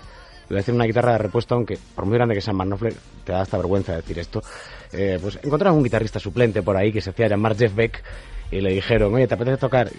voy 0.49 0.57
a 0.57 0.59
decir 0.59 0.73
una 0.73 0.85
guitarra 0.85 1.13
de 1.13 1.17
repuesto, 1.19 1.55
aunque 1.55 1.77
por 1.95 2.05
muy 2.05 2.15
grande 2.15 2.35
que 2.35 2.41
sea 2.41 2.53
Mark 2.53 2.69
Knopfler, 2.69 2.93
te 3.23 3.31
da 3.31 3.41
hasta 3.41 3.57
vergüenza 3.57 3.95
decir 3.95 4.19
esto, 4.19 4.41
eh, 4.91 5.17
pues 5.21 5.39
encontraron 5.43 5.77
un 5.77 5.83
guitarrista 5.83 6.19
suplente 6.19 6.61
por 6.61 6.77
ahí 6.77 6.91
que 6.91 7.01
se 7.01 7.11
hacía 7.11 7.27
llamar 7.27 7.55
Jeff 7.55 7.75
Beck 7.75 8.03
y 8.51 8.61
le 8.61 8.73
dijeron, 8.73 9.13
oye, 9.13 9.27
¿te 9.27 9.33
apetece 9.33 9.57
tocar? 9.57 9.89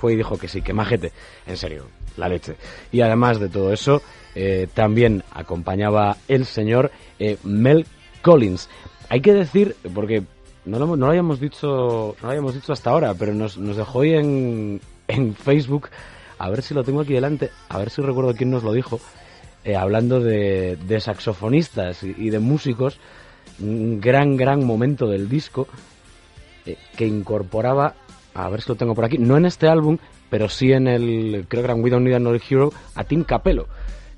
Fue 0.00 0.12
y 0.12 0.16
dijo 0.16 0.38
que 0.38 0.48
sí, 0.48 0.62
que 0.62 0.72
majete, 0.72 1.12
en 1.46 1.56
serio, 1.56 1.86
la 2.16 2.28
leche. 2.28 2.56
Y 2.92 3.00
además 3.00 3.40
de 3.40 3.48
todo 3.48 3.72
eso, 3.72 4.02
eh, 4.34 4.68
también 4.72 5.24
acompañaba 5.32 6.16
el 6.28 6.46
señor 6.46 6.90
eh, 7.18 7.36
Mel 7.42 7.86
Collins. 8.22 8.68
Hay 9.08 9.20
que 9.20 9.32
decir, 9.32 9.74
porque 9.94 10.22
no 10.64 10.78
lo, 10.78 10.86
no 10.86 10.96
lo 10.96 11.06
habíamos 11.06 11.40
dicho 11.40 12.14
no 12.20 12.22
lo 12.22 12.28
habíamos 12.28 12.54
dicho 12.54 12.72
hasta 12.72 12.90
ahora, 12.90 13.14
pero 13.14 13.34
nos, 13.34 13.56
nos 13.56 13.76
dejó 13.76 14.00
hoy 14.00 14.14
en, 14.14 14.80
en 15.08 15.34
Facebook, 15.34 15.88
a 16.38 16.48
ver 16.50 16.62
si 16.62 16.74
lo 16.74 16.84
tengo 16.84 17.00
aquí 17.00 17.14
delante, 17.14 17.50
a 17.68 17.78
ver 17.78 17.90
si 17.90 18.02
recuerdo 18.02 18.34
quién 18.34 18.50
nos 18.50 18.62
lo 18.62 18.72
dijo, 18.72 19.00
eh, 19.64 19.74
hablando 19.74 20.20
de, 20.20 20.76
de 20.76 21.00
saxofonistas 21.00 22.02
y, 22.04 22.30
de 22.30 22.38
músicos, 22.38 22.98
un 23.58 24.00
gran, 24.00 24.36
gran 24.36 24.64
momento 24.64 25.08
del 25.08 25.28
disco 25.28 25.66
eh, 26.64 26.76
que 26.96 27.06
incorporaba, 27.06 27.94
a 28.34 28.48
ver 28.48 28.62
si 28.62 28.68
lo 28.68 28.76
tengo 28.76 28.94
por 28.94 29.04
aquí, 29.04 29.18
no 29.18 29.36
en 29.36 29.46
este 29.46 29.66
álbum, 29.66 29.98
pero 30.30 30.48
sí 30.48 30.72
en 30.72 30.86
el, 30.86 31.46
creo 31.48 31.62
que 31.62 31.66
era 31.66 31.74
en 31.74 31.82
We 31.82 31.90
Don't 31.90 32.04
Need 32.04 32.14
Another 32.14 32.42
Hero, 32.48 32.72
a 32.94 33.04
Tim 33.04 33.24
Capello. 33.24 33.66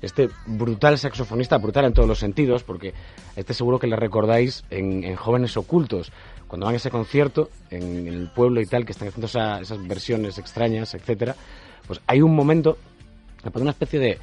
Este 0.01 0.29
brutal 0.47 0.97
saxofonista, 0.97 1.57
brutal 1.59 1.85
en 1.85 1.93
todos 1.93 2.07
los 2.07 2.17
sentidos, 2.17 2.63
porque 2.63 2.93
este 3.35 3.53
seguro 3.53 3.77
que 3.77 3.85
le 3.85 3.95
recordáis 3.95 4.63
en 4.71 5.15
Jóvenes 5.15 5.55
Ocultos, 5.57 6.11
cuando 6.51 6.65
van 6.65 6.73
a 6.75 6.77
ese 6.79 6.89
concierto 6.91 7.49
en 7.69 8.09
el 8.09 8.27
pueblo 8.29 8.59
y 8.59 8.65
tal, 8.65 8.85
que 8.85 8.91
están 8.91 9.07
haciendo 9.07 9.27
esa- 9.27 9.61
esas 9.61 9.87
versiones 9.87 10.37
extrañas, 10.37 10.93
etcétera, 10.93 11.33
pues 11.87 12.01
hay 12.07 12.21
un 12.21 12.35
momento, 12.35 12.77
que 13.41 13.49
pone 13.51 13.63
una 13.63 13.71
especie 13.71 13.99
de 13.99 14.17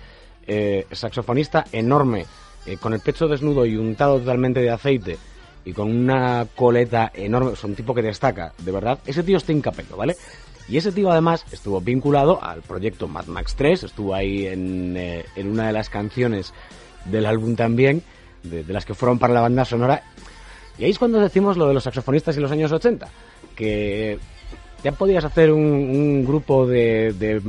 eh, 0.47 0.87
saxofonista 0.93 1.65
enorme, 1.73 2.27
eh, 2.67 2.77
con 2.77 2.93
el 2.93 3.01
pecho 3.01 3.29
desnudo 3.29 3.65
y 3.65 3.77
untado 3.79 4.19
totalmente 4.19 4.61
de 4.61 4.69
aceite, 4.71 5.17
y 5.65 5.73
con 5.73 5.91
una 5.91 6.47
coleta 6.55 7.11
enorme, 7.15 7.53
es 7.53 7.65
un 7.65 7.75
tipo 7.75 7.95
que 7.95 8.03
destaca, 8.03 8.53
de 8.59 8.73
verdad. 8.73 8.99
Ese 9.07 9.23
tío 9.23 9.39
está 9.39 9.55
Capello, 9.63 9.97
¿vale? 9.97 10.15
Y 10.69 10.77
ese 10.77 10.93
tío 10.93 11.11
además 11.11 11.47
estuvo 11.51 11.81
vinculado 11.81 12.43
al 12.45 12.61
proyecto 12.61 13.09
Mad 13.09 13.25
Max 13.27 13.55
3, 13.57 13.85
estuvo 13.85 14.15
ahí 14.15 14.47
en, 14.47 14.97
eh, 14.99 15.25
en 15.35 15.49
una 15.51 15.69
de 15.69 15.73
las 15.73 15.89
canciones 15.89 16.53
del 17.07 17.25
álbum 17.25 17.57
también, 17.57 18.03
de 18.43 18.65
las 18.73 18.85
que 18.85 18.93
fueron 18.95 19.19
para 19.19 19.33
la 19.35 19.41
banda 19.41 19.65
sonora. 19.65 20.03
Y 20.79 20.85
ahí 20.85 20.91
es 20.91 20.99
cuando 20.99 21.21
decimos 21.21 21.57
lo 21.57 21.67
de 21.67 21.75
los 21.75 21.85
saxofonistas 21.85 22.37
y 22.37 22.41
los 22.41 22.51
años 22.51 22.71
80, 22.71 23.09
que 23.57 24.19
ya 24.85 24.93
podías 24.93 25.25
hacer 25.25 25.53
un, 25.53 26.25
grupo 26.25 26.67
de, 26.67 27.43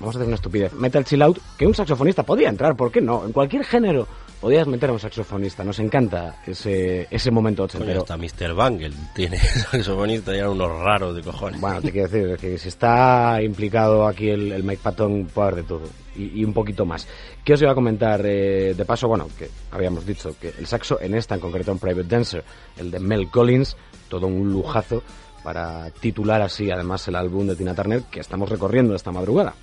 Vamos 0.00 0.14
a 0.14 0.18
hacer 0.18 0.26
una 0.28 0.36
estupidez. 0.36 0.72
Metal 0.74 1.04
Chill 1.04 1.22
Out, 1.22 1.38
que 1.56 1.66
un 1.66 1.74
saxofonista 1.74 2.22
podía 2.22 2.48
entrar, 2.48 2.76
¿por 2.76 2.90
qué 2.92 3.00
no? 3.00 3.24
En 3.26 3.32
cualquier 3.32 3.64
género 3.64 4.06
podías 4.40 4.66
meter 4.68 4.90
a 4.90 4.92
un 4.92 5.00
saxofonista. 5.00 5.64
Nos 5.64 5.80
encanta 5.80 6.36
ese, 6.46 7.08
ese 7.10 7.30
momento 7.32 7.62
Coño, 7.66 7.82
ochentero. 7.82 8.00
hasta 8.02 8.16
Mr. 8.16 8.54
Bangle 8.54 8.92
tiene 9.14 9.38
saxofonista 9.70 10.32
y 10.34 10.38
eran 10.38 10.50
unos 10.50 10.70
raros 10.80 11.16
de 11.16 11.22
cojones. 11.22 11.60
Bueno, 11.60 11.82
te 11.82 11.90
quiero 11.90 12.08
decir 12.08 12.36
que 12.36 12.58
si 12.58 12.68
está 12.68 13.42
implicado 13.42 14.06
aquí 14.06 14.28
el, 14.30 14.52
el 14.52 14.62
Mike 14.62 14.80
Patton, 14.82 15.26
puede 15.34 15.48
haber 15.48 15.62
de 15.62 15.68
todo. 15.68 15.82
Y, 16.16 16.40
y 16.40 16.44
un 16.44 16.52
poquito 16.52 16.84
más. 16.86 17.08
¿Qué 17.44 17.54
os 17.54 17.62
iba 17.62 17.72
a 17.72 17.74
comentar? 17.74 18.20
eh, 18.24 18.74
de 18.76 18.84
paso, 18.84 19.08
bueno, 19.08 19.26
que 19.36 19.50
habíamos 19.72 20.06
dicho 20.06 20.34
que 20.40 20.52
el 20.58 20.66
saxo 20.66 21.00
en 21.00 21.14
esta, 21.14 21.34
en 21.34 21.40
concreto 21.40 21.72
en 21.72 21.78
Private 21.80 22.08
Dancer, 22.08 22.44
el 22.76 22.90
de 22.92 23.00
Mel 23.00 23.28
Collins, 23.30 23.76
todo 24.08 24.28
un 24.28 24.52
lujazo 24.52 25.02
para 25.42 25.90
titular 25.90 26.42
así, 26.42 26.70
además, 26.70 27.06
el 27.08 27.16
álbum 27.16 27.46
de 27.46 27.56
Tina 27.56 27.74
Turner 27.74 28.02
que 28.10 28.20
estamos 28.20 28.48
recorriendo 28.48 28.94
esta 28.94 29.10
madrugada. 29.12 29.54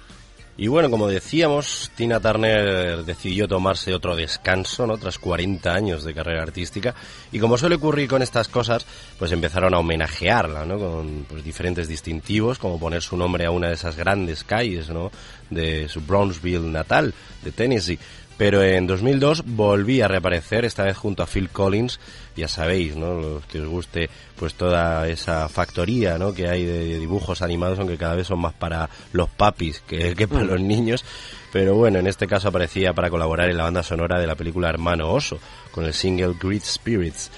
Y 0.57 0.68
bueno, 0.68 0.90
como 0.90 1.10
decíamos, 1.10 1.91
Tina 1.95 2.22
Turner 2.22 3.03
decidió 3.03 3.45
tomarse 3.45 3.94
otro 3.94 4.15
descanso, 4.15 4.88
¿no? 4.88 4.98
Tras 4.98 5.19
40 5.19 5.73
años 5.73 6.06
de 6.06 6.14
carrera 6.14 6.44
artística. 6.44 6.95
Y 7.34 7.40
como 7.40 7.57
suele 7.57 7.76
ocurrir 7.76 8.07
con 8.07 8.22
estas 8.22 8.48
cosas, 8.48 8.86
pues 9.19 9.34
empezaron 9.34 9.73
a 9.73 9.80
homenajearla, 9.80 10.64
¿no? 10.65 10.80
Con 10.80 11.26
pues, 11.27 11.44
diferentes 11.44 11.90
distintivos, 11.90 12.57
como 12.57 12.80
poner 12.80 13.02
su 13.02 13.18
nombre 13.18 13.45
a 13.45 13.52
una 13.52 13.68
de 13.68 13.73
esas 13.73 13.98
grandes 13.98 14.45
calles, 14.45 14.90
¿no? 14.90 15.11
De 15.49 15.90
su 15.90 15.99
Brownsville 15.99 16.72
natal, 16.72 17.14
de 17.44 17.52
Tennessee. 17.52 17.99
Pero 18.38 18.62
en 18.62 18.86
2002 18.86 19.44
volví 19.45 20.02
a 20.02 20.10
reaparecer, 20.10 20.66
esta 20.66 20.84
vez 20.84 20.98
junto 20.98 21.24
a 21.24 21.28
Phil 21.28 21.49
Collins, 21.49 21.99
ya 22.36 22.49
sabéis, 22.49 22.95
¿no? 22.95 23.14
Los 23.14 23.45
que 23.45 23.62
os 23.62 23.68
guste, 23.68 24.10
pues 24.36 24.56
toda 24.56 25.07
esa 25.07 25.48
factoría, 25.48 26.18
¿no? 26.18 26.34
Que 26.34 26.49
hay 26.49 26.66
de 26.66 26.99
dibujos 26.99 27.41
animados, 27.41 27.80
aunque 27.80 27.98
cada 27.98 28.16
vez 28.16 28.28
son 28.28 28.40
más 28.40 28.53
para 28.53 28.90
los 29.14 29.30
papis 29.30 29.82
que, 29.88 30.16
que 30.16 30.28
para 30.28 30.44
los 30.44 30.60
niños. 30.60 31.06
Pero 31.53 31.76
bueno, 31.76 31.99
en 31.99 32.07
este 32.07 32.28
caso 32.28 32.49
aparecía 32.49 32.91
para 32.91 33.10
colaborar 33.10 33.49
en 33.49 33.56
la 33.56 33.64
banda 33.64 33.84
sonora 33.84 34.20
de 34.20 34.28
la 34.28 34.36
película 34.36 34.68
Hermano 34.68 35.14
Oso, 35.14 35.40
con 35.72 35.86
el 35.86 35.94
single 35.94 36.36
Great 36.38 36.64
Spirits. 36.64 37.32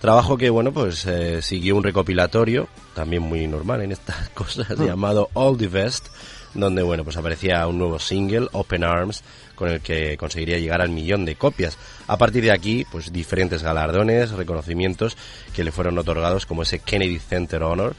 Trabajo 0.00 0.36
que, 0.36 0.50
bueno, 0.50 0.70
pues 0.70 1.06
eh, 1.06 1.42
siguió 1.42 1.74
un 1.74 1.82
recopilatorio, 1.82 2.68
también 2.94 3.22
muy 3.22 3.46
normal 3.48 3.80
en 3.82 3.90
estas 3.90 4.28
cosas, 4.34 4.68
llamado 4.78 5.30
All 5.32 5.56
the 5.56 5.66
Best, 5.66 6.08
donde, 6.52 6.82
bueno, 6.82 7.02
pues 7.02 7.16
aparecía 7.16 7.66
un 7.66 7.78
nuevo 7.78 7.98
single, 7.98 8.48
Open 8.52 8.84
Arms, 8.84 9.24
con 9.54 9.68
el 9.68 9.80
que 9.80 10.16
conseguiría 10.16 10.58
llegar 10.58 10.80
al 10.80 10.90
millón 10.90 11.24
de 11.24 11.36
copias. 11.36 11.78
A 12.06 12.16
partir 12.16 12.44
de 12.44 12.52
aquí, 12.52 12.84
pues 12.90 13.12
diferentes 13.12 13.62
galardones, 13.62 14.30
reconocimientos 14.32 15.16
que 15.54 15.64
le 15.64 15.72
fueron 15.72 15.98
otorgados, 15.98 16.46
como 16.46 16.62
ese 16.62 16.80
Kennedy 16.80 17.18
Center 17.18 17.62
Honor, 17.62 17.94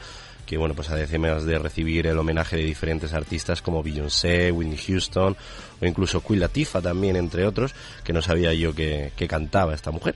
que 0.46 0.56
bueno, 0.56 0.74
pues 0.74 0.90
a 0.90 0.96
decenas 0.96 1.44
de 1.44 1.58
recibir 1.58 2.06
el 2.06 2.18
homenaje 2.18 2.56
de 2.56 2.62
diferentes 2.62 3.12
artistas 3.12 3.62
como 3.62 3.82
Beyoncé, 3.82 4.52
Whitney 4.52 4.78
Houston 4.78 5.36
o 5.80 5.86
incluso 5.86 6.22
Queen 6.22 6.40
Latifah 6.40 6.80
también, 6.80 7.16
entre 7.16 7.46
otros, 7.46 7.74
que 8.04 8.12
no 8.12 8.22
sabía 8.22 8.54
yo 8.54 8.74
que 8.74 9.10
cantaba 9.28 9.74
esta 9.74 9.90
mujer. 9.90 10.14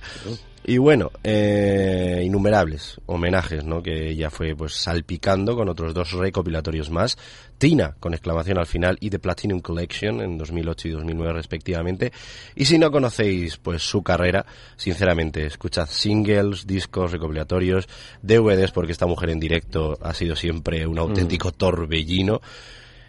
Y 0.62 0.76
bueno, 0.76 1.10
eh, 1.24 2.22
innumerables 2.22 3.00
homenajes, 3.06 3.64
¿no? 3.64 3.82
Que 3.82 4.10
ella 4.10 4.28
fue 4.28 4.54
pues 4.54 4.74
salpicando 4.74 5.56
con 5.56 5.68
otros 5.70 5.94
dos 5.94 6.12
recopilatorios 6.12 6.90
más. 6.90 7.16
Tina, 7.56 7.96
con 7.98 8.12
exclamación 8.12 8.58
al 8.58 8.66
final, 8.66 8.98
y 9.00 9.08
The 9.10 9.18
Platinum 9.18 9.60
Collection 9.60 10.20
en 10.20 10.36
2008 10.36 10.88
y 10.88 10.90
2009 10.92 11.32
respectivamente. 11.32 12.12
Y 12.54 12.66
si 12.66 12.78
no 12.78 12.90
conocéis 12.90 13.56
pues 13.56 13.82
su 13.82 14.02
carrera, 14.02 14.44
sinceramente, 14.76 15.46
escuchad 15.46 15.88
singles, 15.88 16.66
discos, 16.66 17.12
recopilatorios, 17.12 17.88
DVDs, 18.22 18.72
porque 18.72 18.92
esta 18.92 19.06
mujer 19.06 19.30
en 19.30 19.40
directo 19.40 19.98
ha 20.02 20.12
sido 20.12 20.36
siempre 20.36 20.86
un 20.86 20.98
auténtico 20.98 21.52
torbellino. 21.52 22.42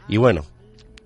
Y 0.07 0.17
bueno, 0.17 0.45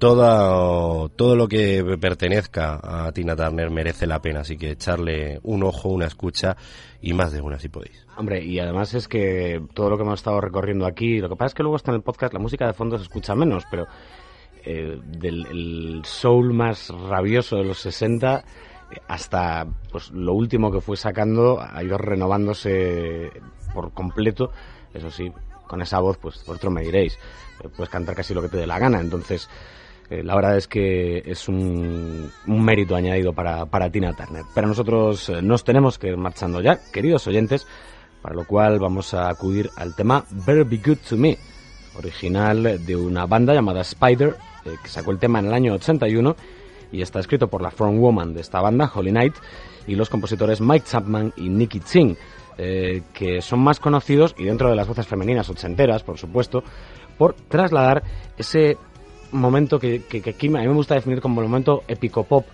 todo, 0.05 1.09
todo 1.09 1.35
lo 1.35 1.47
que 1.47 1.83
pertenezca 1.99 2.79
a 2.83 3.11
Tina 3.11 3.35
Turner 3.35 3.71
merece 3.71 4.05
la 4.05 4.21
pena, 4.21 4.41
así 4.41 4.55
que 4.55 4.71
echarle 4.71 5.39
un 5.41 5.63
ojo, 5.63 5.89
una 5.89 6.05
escucha 6.05 6.55
y 7.01 7.13
más 7.13 7.31
de 7.31 7.41
una 7.41 7.57
si 7.57 7.69
podéis. 7.69 8.05
Hombre, 8.15 8.43
y 8.43 8.59
además 8.59 8.93
es 8.93 9.07
que 9.07 9.63
todo 9.73 9.89
lo 9.89 9.97
que 9.97 10.03
hemos 10.03 10.19
estado 10.19 10.39
recorriendo 10.39 10.85
aquí, 10.85 11.17
lo 11.19 11.27
que 11.27 11.35
pasa 11.35 11.47
es 11.47 11.53
que 11.55 11.63
luego 11.63 11.77
está 11.77 11.89
en 11.89 11.95
el 11.95 12.03
podcast, 12.03 12.33
la 12.33 12.39
música 12.39 12.67
de 12.67 12.73
fondo 12.73 12.97
se 12.97 13.03
escucha 13.03 13.33
menos, 13.33 13.63
pero 13.71 13.87
eh, 14.63 14.99
del 15.03 15.47
el 15.47 16.01
soul 16.05 16.53
más 16.53 16.89
rabioso 16.89 17.55
de 17.55 17.63
los 17.63 17.79
60 17.79 18.37
eh, 18.91 19.01
hasta 19.07 19.65
pues 19.91 20.11
lo 20.11 20.33
último 20.33 20.71
que 20.71 20.81
fue 20.81 20.97
sacando 20.97 21.59
ha 21.59 21.83
ido 21.83 21.97
renovándose 21.97 23.31
por 23.73 23.91
completo, 23.91 24.51
eso 24.93 25.09
sí, 25.09 25.31
con 25.67 25.81
esa 25.81 25.99
voz, 25.99 26.19
pues 26.19 26.45
vosotros 26.45 26.71
me 26.71 26.83
diréis, 26.83 27.17
eh, 27.63 27.69
puedes 27.75 27.89
cantar 27.89 28.13
casi 28.13 28.35
lo 28.35 28.43
que 28.43 28.49
te 28.49 28.57
dé 28.57 28.67
la 28.67 28.77
gana, 28.77 28.99
entonces 28.99 29.49
eh, 30.09 30.23
la 30.23 30.35
verdad 30.35 30.57
es 30.57 30.67
que 30.67 31.23
es 31.25 31.47
un, 31.47 32.31
mérito 32.45 32.95
añadido 32.95 33.33
para, 33.33 33.65
para 33.65 33.89
Tina 33.89 34.13
Turner. 34.13 34.43
Pero 34.53 34.67
nosotros 34.67 35.29
eh, 35.29 35.41
nos 35.41 35.63
tenemos 35.63 35.97
que 35.97 36.07
ir 36.07 36.17
marchando 36.17 36.61
ya, 36.61 36.79
queridos 36.91 37.25
oyentes, 37.27 37.65
para 38.21 38.35
lo 38.35 38.45
cual 38.45 38.79
vamos 38.79 39.13
a 39.13 39.29
acudir 39.29 39.69
al 39.75 39.95
tema 39.95 40.23
Better 40.29 40.65
Be 40.65 40.77
Good 40.77 40.99
to 41.09 41.17
Me, 41.17 41.37
original 41.97 42.85
de 42.85 42.95
una 42.95 43.25
banda 43.25 43.53
llamada 43.53 43.81
Spider, 43.81 44.35
eh, 44.65 44.75
que 44.81 44.89
sacó 44.89 45.11
el 45.11 45.17
tema 45.17 45.39
en 45.39 45.47
el 45.47 45.53
año 45.53 45.73
81 45.73 46.35
y 46.91 47.01
está 47.01 47.19
escrito 47.19 47.47
por 47.47 47.61
la 47.61 47.71
frontwoman 47.71 48.33
de 48.33 48.41
esta 48.41 48.61
banda, 48.61 48.91
Holly 48.93 49.11
Knight, 49.11 49.33
y 49.87 49.95
los 49.95 50.09
compositores 50.09 50.61
Mike 50.61 50.85
Chapman 50.87 51.33
y 51.35 51.49
Nicky 51.49 51.79
Ching, 51.79 52.15
que 52.57 53.41
son 53.41 53.59
más 53.59 53.81
conocidos, 53.81 54.33
y 54.37 54.45
dentro 54.45 54.69
de 54.69 54.77
las 54.77 54.87
voces 54.87 55.05
femeninas 55.05 55.49
ochenteras, 55.49 56.03
por 56.03 56.17
supuesto, 56.17 56.63
por 57.17 57.33
trasladar 57.33 58.03
ese 58.37 58.77
momento 59.31 59.79
que, 59.79 60.03
que, 60.03 60.21
que 60.21 60.47
a 60.47 60.49
mí 60.49 60.67
me 60.67 60.73
gusta 60.73 60.95
definir 60.95 61.21
como 61.21 61.41
el 61.41 61.47
momento 61.47 61.83
épico 61.87 62.23
pop 62.23 62.45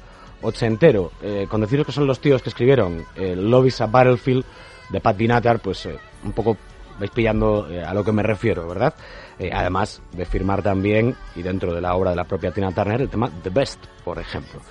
ochentero, 0.41 1.11
eh, 1.21 1.47
con 1.49 1.61
deciros 1.61 1.85
que 1.85 1.91
son 1.91 2.07
los 2.07 2.19
tíos 2.19 2.41
que 2.41 2.49
escribieron 2.49 3.05
eh, 3.15 3.35
Love 3.35 3.67
is 3.67 3.81
a 3.81 3.87
Battlefield 3.87 4.43
de 4.89 4.99
Pat 4.99 5.17
Benatar, 5.17 5.59
pues 5.59 5.85
eh, 5.85 5.97
un 6.23 6.31
poco 6.31 6.57
vais 6.99 7.11
pillando 7.11 7.69
eh, 7.69 7.83
a 7.83 7.93
lo 7.93 8.03
que 8.03 8.11
me 8.11 8.23
refiero, 8.23 8.67
¿verdad? 8.67 8.93
Eh, 9.39 9.49
además 9.53 10.01
de 10.11 10.25
firmar 10.25 10.61
también, 10.61 11.15
y 11.35 11.41
dentro 11.41 11.73
de 11.73 11.81
la 11.81 11.95
obra 11.95 12.11
de 12.11 12.15
la 12.15 12.25
propia 12.25 12.51
Tina 12.51 12.71
Turner, 12.71 13.01
el 13.01 13.09
tema 13.09 13.31
The 13.41 13.49
Best, 13.49 13.83
por 14.03 14.19
ejemplo. 14.19 14.61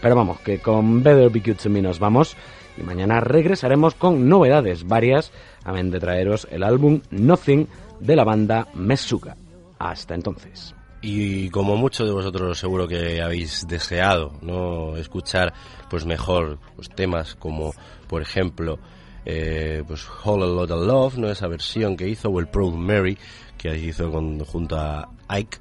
Pero 0.00 0.16
vamos, 0.16 0.40
que 0.40 0.60
con 0.60 1.02
Better 1.02 1.30
Be 1.30 1.40
Good 1.40 1.58
to 1.62 1.68
nos 1.68 1.98
vamos, 1.98 2.36
y 2.76 2.82
mañana 2.82 3.20
regresaremos 3.20 3.94
con 3.94 4.28
novedades 4.28 4.86
varias, 4.86 5.32
amén 5.64 5.90
de 5.90 6.00
traeros 6.00 6.46
el 6.50 6.62
álbum 6.62 7.00
Nothing 7.10 7.68
de 8.00 8.16
la 8.16 8.24
banda 8.24 8.68
Mesuga. 8.74 9.36
Hasta 9.78 10.14
entonces. 10.14 10.77
Y 11.00 11.48
como 11.50 11.76
muchos 11.76 12.06
de 12.08 12.12
vosotros 12.12 12.58
seguro 12.58 12.88
que 12.88 13.22
habéis 13.22 13.66
deseado, 13.68 14.32
¿no? 14.42 14.96
Escuchar, 14.96 15.52
pues 15.88 16.04
mejor, 16.04 16.58
pues 16.74 16.88
temas 16.88 17.36
como, 17.36 17.72
por 18.08 18.20
ejemplo, 18.20 18.78
eh, 19.24 19.84
pues 19.86 20.04
Whole 20.24 20.44
a 20.44 20.46
Lot 20.48 20.70
of 20.72 20.86
Love, 20.86 21.18
¿no? 21.18 21.30
Esa 21.30 21.46
versión 21.46 21.96
que 21.96 22.08
hizo, 22.08 22.28
o 22.30 22.40
el 22.40 22.48
Proud 22.48 22.74
Mary, 22.74 23.16
que 23.56 23.76
hizo 23.78 24.10
con, 24.10 24.40
junto 24.40 24.76
a 24.76 25.08
Ike, 25.28 25.58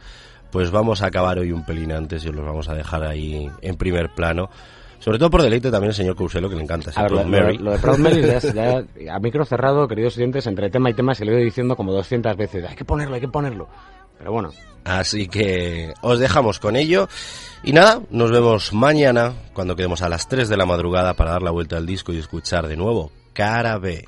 pues 0.52 0.72
vamos 0.72 1.04
a 1.04 1.08
acabar 1.08 1.38
hoy 1.38 1.52
un 1.52 1.64
pelín 1.66 1.92
antes 1.92 2.26
y 2.26 2.30
os 2.30 2.36
los 2.36 2.46
vamos 2.46 2.68
a 2.70 2.74
dejar 2.74 3.04
ahí 3.04 3.48
en 3.62 3.76
primer 3.76 4.10
plano. 4.16 4.50
Sobre 5.00 5.20
todo 5.20 5.30
por 5.30 5.44
deleite 5.44 5.70
también 5.70 5.90
el 5.90 5.96
señor 5.96 6.16
Couselo, 6.16 6.50
que 6.50 6.56
le 6.56 6.64
encanta 6.64 6.90
ese 6.90 7.00
Proud 7.06 7.22
lo, 7.22 7.28
Mary. 7.28 7.58
lo- 7.60 7.66
lo 7.66 7.72
de 7.74 7.78
Proud 7.80 8.00
Mary, 8.00 8.22
ya, 8.26 8.40
ya- 8.40 9.14
a 9.14 9.20
micro 9.20 9.46
cerrado, 9.46 9.88
queridos 9.88 10.18
oyentes, 10.18 10.48
entre 10.48 10.72
tema 10.72 10.90
y 10.90 10.96
tema 10.96 11.14
se 11.14 11.24
lo 11.26 11.32
he 11.32 11.36
ido 11.36 11.44
diciendo 11.44 11.76
como 11.76 11.92
200 11.94 12.36
veces. 12.36 12.66
Hay 12.68 12.76
que 12.76 12.86
ponerlo, 12.86 13.14
hay 13.14 13.22
que 13.22 13.28
ponerlo. 13.28 13.68
Pero 14.18 14.32
bueno, 14.32 14.52
Así 14.88 15.28
que 15.28 15.94
os 16.02 16.18
dejamos 16.18 16.60
con 16.60 16.78
ello. 16.78 17.10
Y 17.62 17.74
nada, 17.74 18.02
nos 18.10 18.32
vemos 18.32 18.72
mañana 18.72 19.34
cuando 19.54 19.76
quedemos 19.76 20.02
a 20.02 20.08
las 20.08 20.30
3 20.30 20.48
de 20.48 20.56
la 20.56 20.66
madrugada 20.66 21.14
para 21.14 21.32
dar 21.32 21.42
la 21.42 21.52
vuelta 21.52 21.76
al 21.76 21.86
disco 21.86 22.14
y 22.14 22.20
escuchar 22.20 22.68
de 22.68 22.78
nuevo 22.78 23.12
Cara 23.34 23.78
B. 23.80 24.08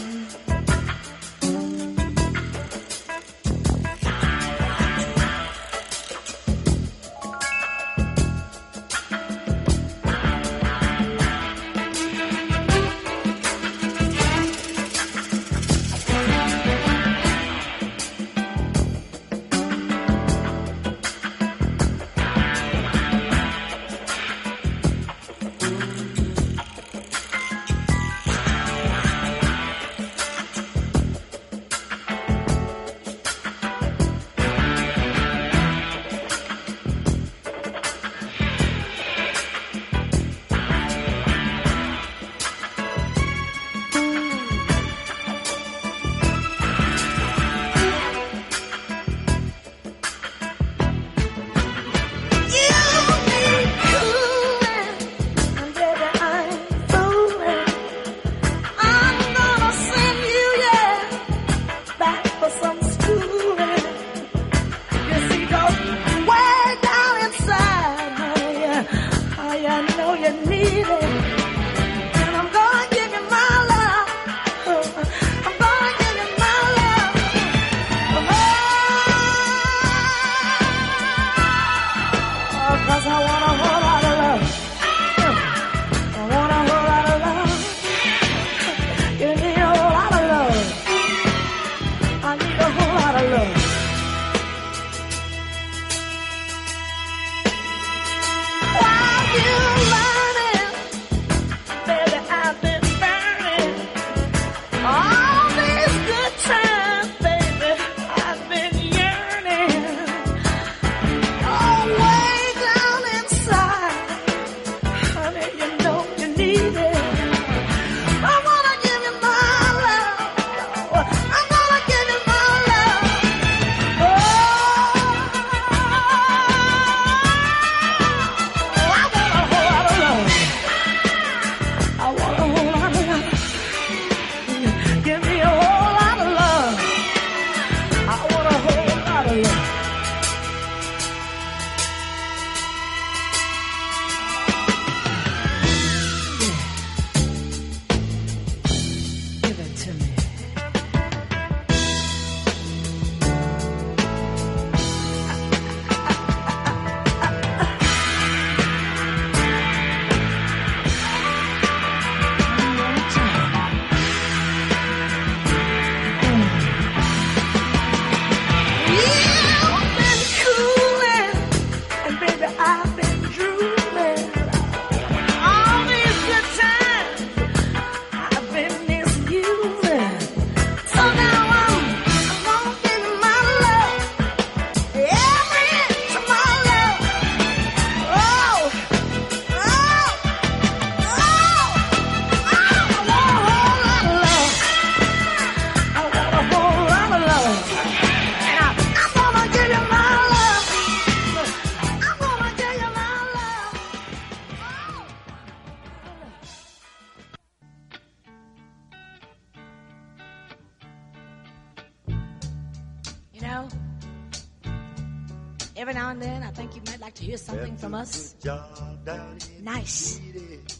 Mm-hmm. 0.00 0.49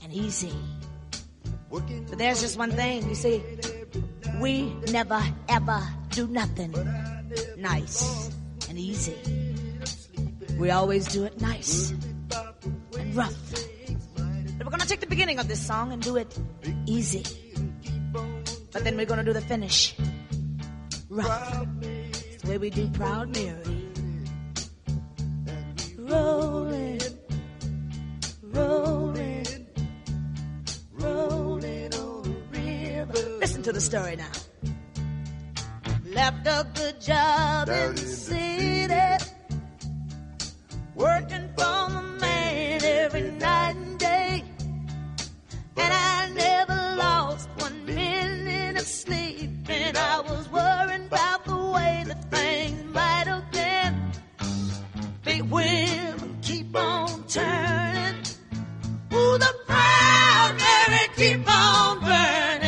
And 0.03 0.13
easy. 0.13 0.53
But 1.71 2.19
there's 2.19 2.41
just 2.41 2.59
one 2.59 2.73
thing, 2.73 3.09
you 3.09 3.15
see, 3.15 3.43
we 4.41 4.73
never 4.91 5.23
ever 5.49 5.81
do 6.11 6.27
nothing 6.27 6.75
nice 7.57 8.31
and 8.69 8.79
easy. 8.79 9.17
We 10.59 10.71
always 10.71 11.07
do 11.07 11.25
it 11.25 11.41
nice 11.41 11.93
and 12.99 13.15
rough. 13.15 13.35
But 14.59 14.67
we're 14.67 14.71
gonna 14.71 14.85
take 14.85 15.01
the 15.01 15.07
beginning 15.07 15.39
of 15.39 15.47
this 15.49 15.65
song 15.65 15.93
and 15.93 16.03
do 16.03 16.17
it 16.17 16.37
easy. 16.87 17.25
But 18.73 18.85
then 18.85 18.97
we're 18.97 19.07
gonna 19.07 19.25
do 19.25 19.33
the 19.33 19.41
finish 19.41 19.95
rough. 21.09 21.67
The 21.81 22.49
way 22.49 22.59
we 22.59 22.71
do 22.71 22.89
Proud 22.91 23.35
Mary. 23.35 23.77
Rolling, 25.99 27.01
rolling 28.43 29.30
Listen 33.61 33.75
to 33.75 33.79
the 33.79 33.85
story 33.85 34.17
now. 34.17 34.31
Left 36.15 36.47
a 36.47 36.67
good 36.75 36.99
job 36.99 37.69
in 37.69 37.95
the 37.95 38.01
city, 38.01 39.25
working 40.95 41.47
for 41.59 41.91
the 41.91 42.17
man 42.21 42.83
every 42.83 43.31
night 43.33 43.77
and 43.77 43.99
day. 43.99 44.45
And 45.77 45.93
I 45.93 46.31
never 46.35 46.97
lost 46.97 47.51
one 47.59 47.85
minute 47.85 48.81
of 48.81 48.87
sleep, 48.87 49.51
and 49.69 49.99
I 49.99 50.21
was 50.21 50.51
worrying 50.51 51.05
about 51.09 51.45
the 51.45 51.57
way 51.57 52.05
that 52.07 52.31
things 52.31 52.95
might 52.95 53.27
have 53.27 53.53
been. 53.53 54.13
Big 55.23 55.43
wheel 55.43 56.15
keep 56.41 56.75
on 56.75 57.25
turning. 57.29 58.23
Ooh, 59.13 59.37
the 59.37 59.55
proud 59.67 60.57
Mary 60.57 61.09
keep 61.15 61.47
on 61.47 62.01
burning, 62.01 62.60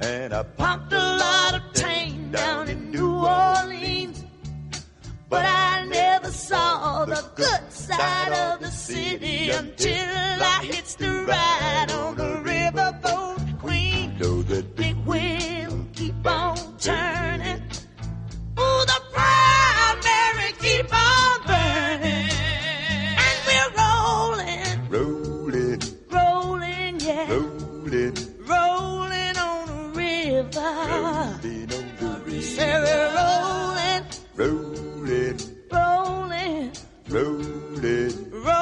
And 0.00 0.34
I 0.34 0.42
Pumped 0.42 0.92
a 0.92 0.98
lot 0.98 1.54
of 1.54 1.62
tang 1.72 2.30
down 2.30 2.68
in 2.68 2.90
New 2.90 3.14
Orleans. 3.16 4.24
But 5.28 5.44
I 5.44 5.84
never 5.86 6.30
saw 6.30 7.04
the 7.04 7.24
good 7.34 7.72
side 7.72 8.32
of 8.32 8.60
the 8.60 8.70
city 8.70 9.50
until 9.50 10.42
I 10.42 10.60
hits 10.64 10.94
the 10.96 11.24
ride 11.24 11.90
on 11.90 12.16
the 12.16 12.45
rolling, 37.46 38.55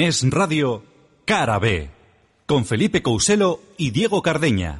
Es 0.00 0.24
Radio, 0.30 0.84
Cara 1.24 1.58
B, 1.58 1.90
con 2.46 2.64
Felipe 2.64 3.02
Couselo 3.02 3.60
y 3.76 3.90
Diego 3.90 4.22
Cardeña. 4.22 4.76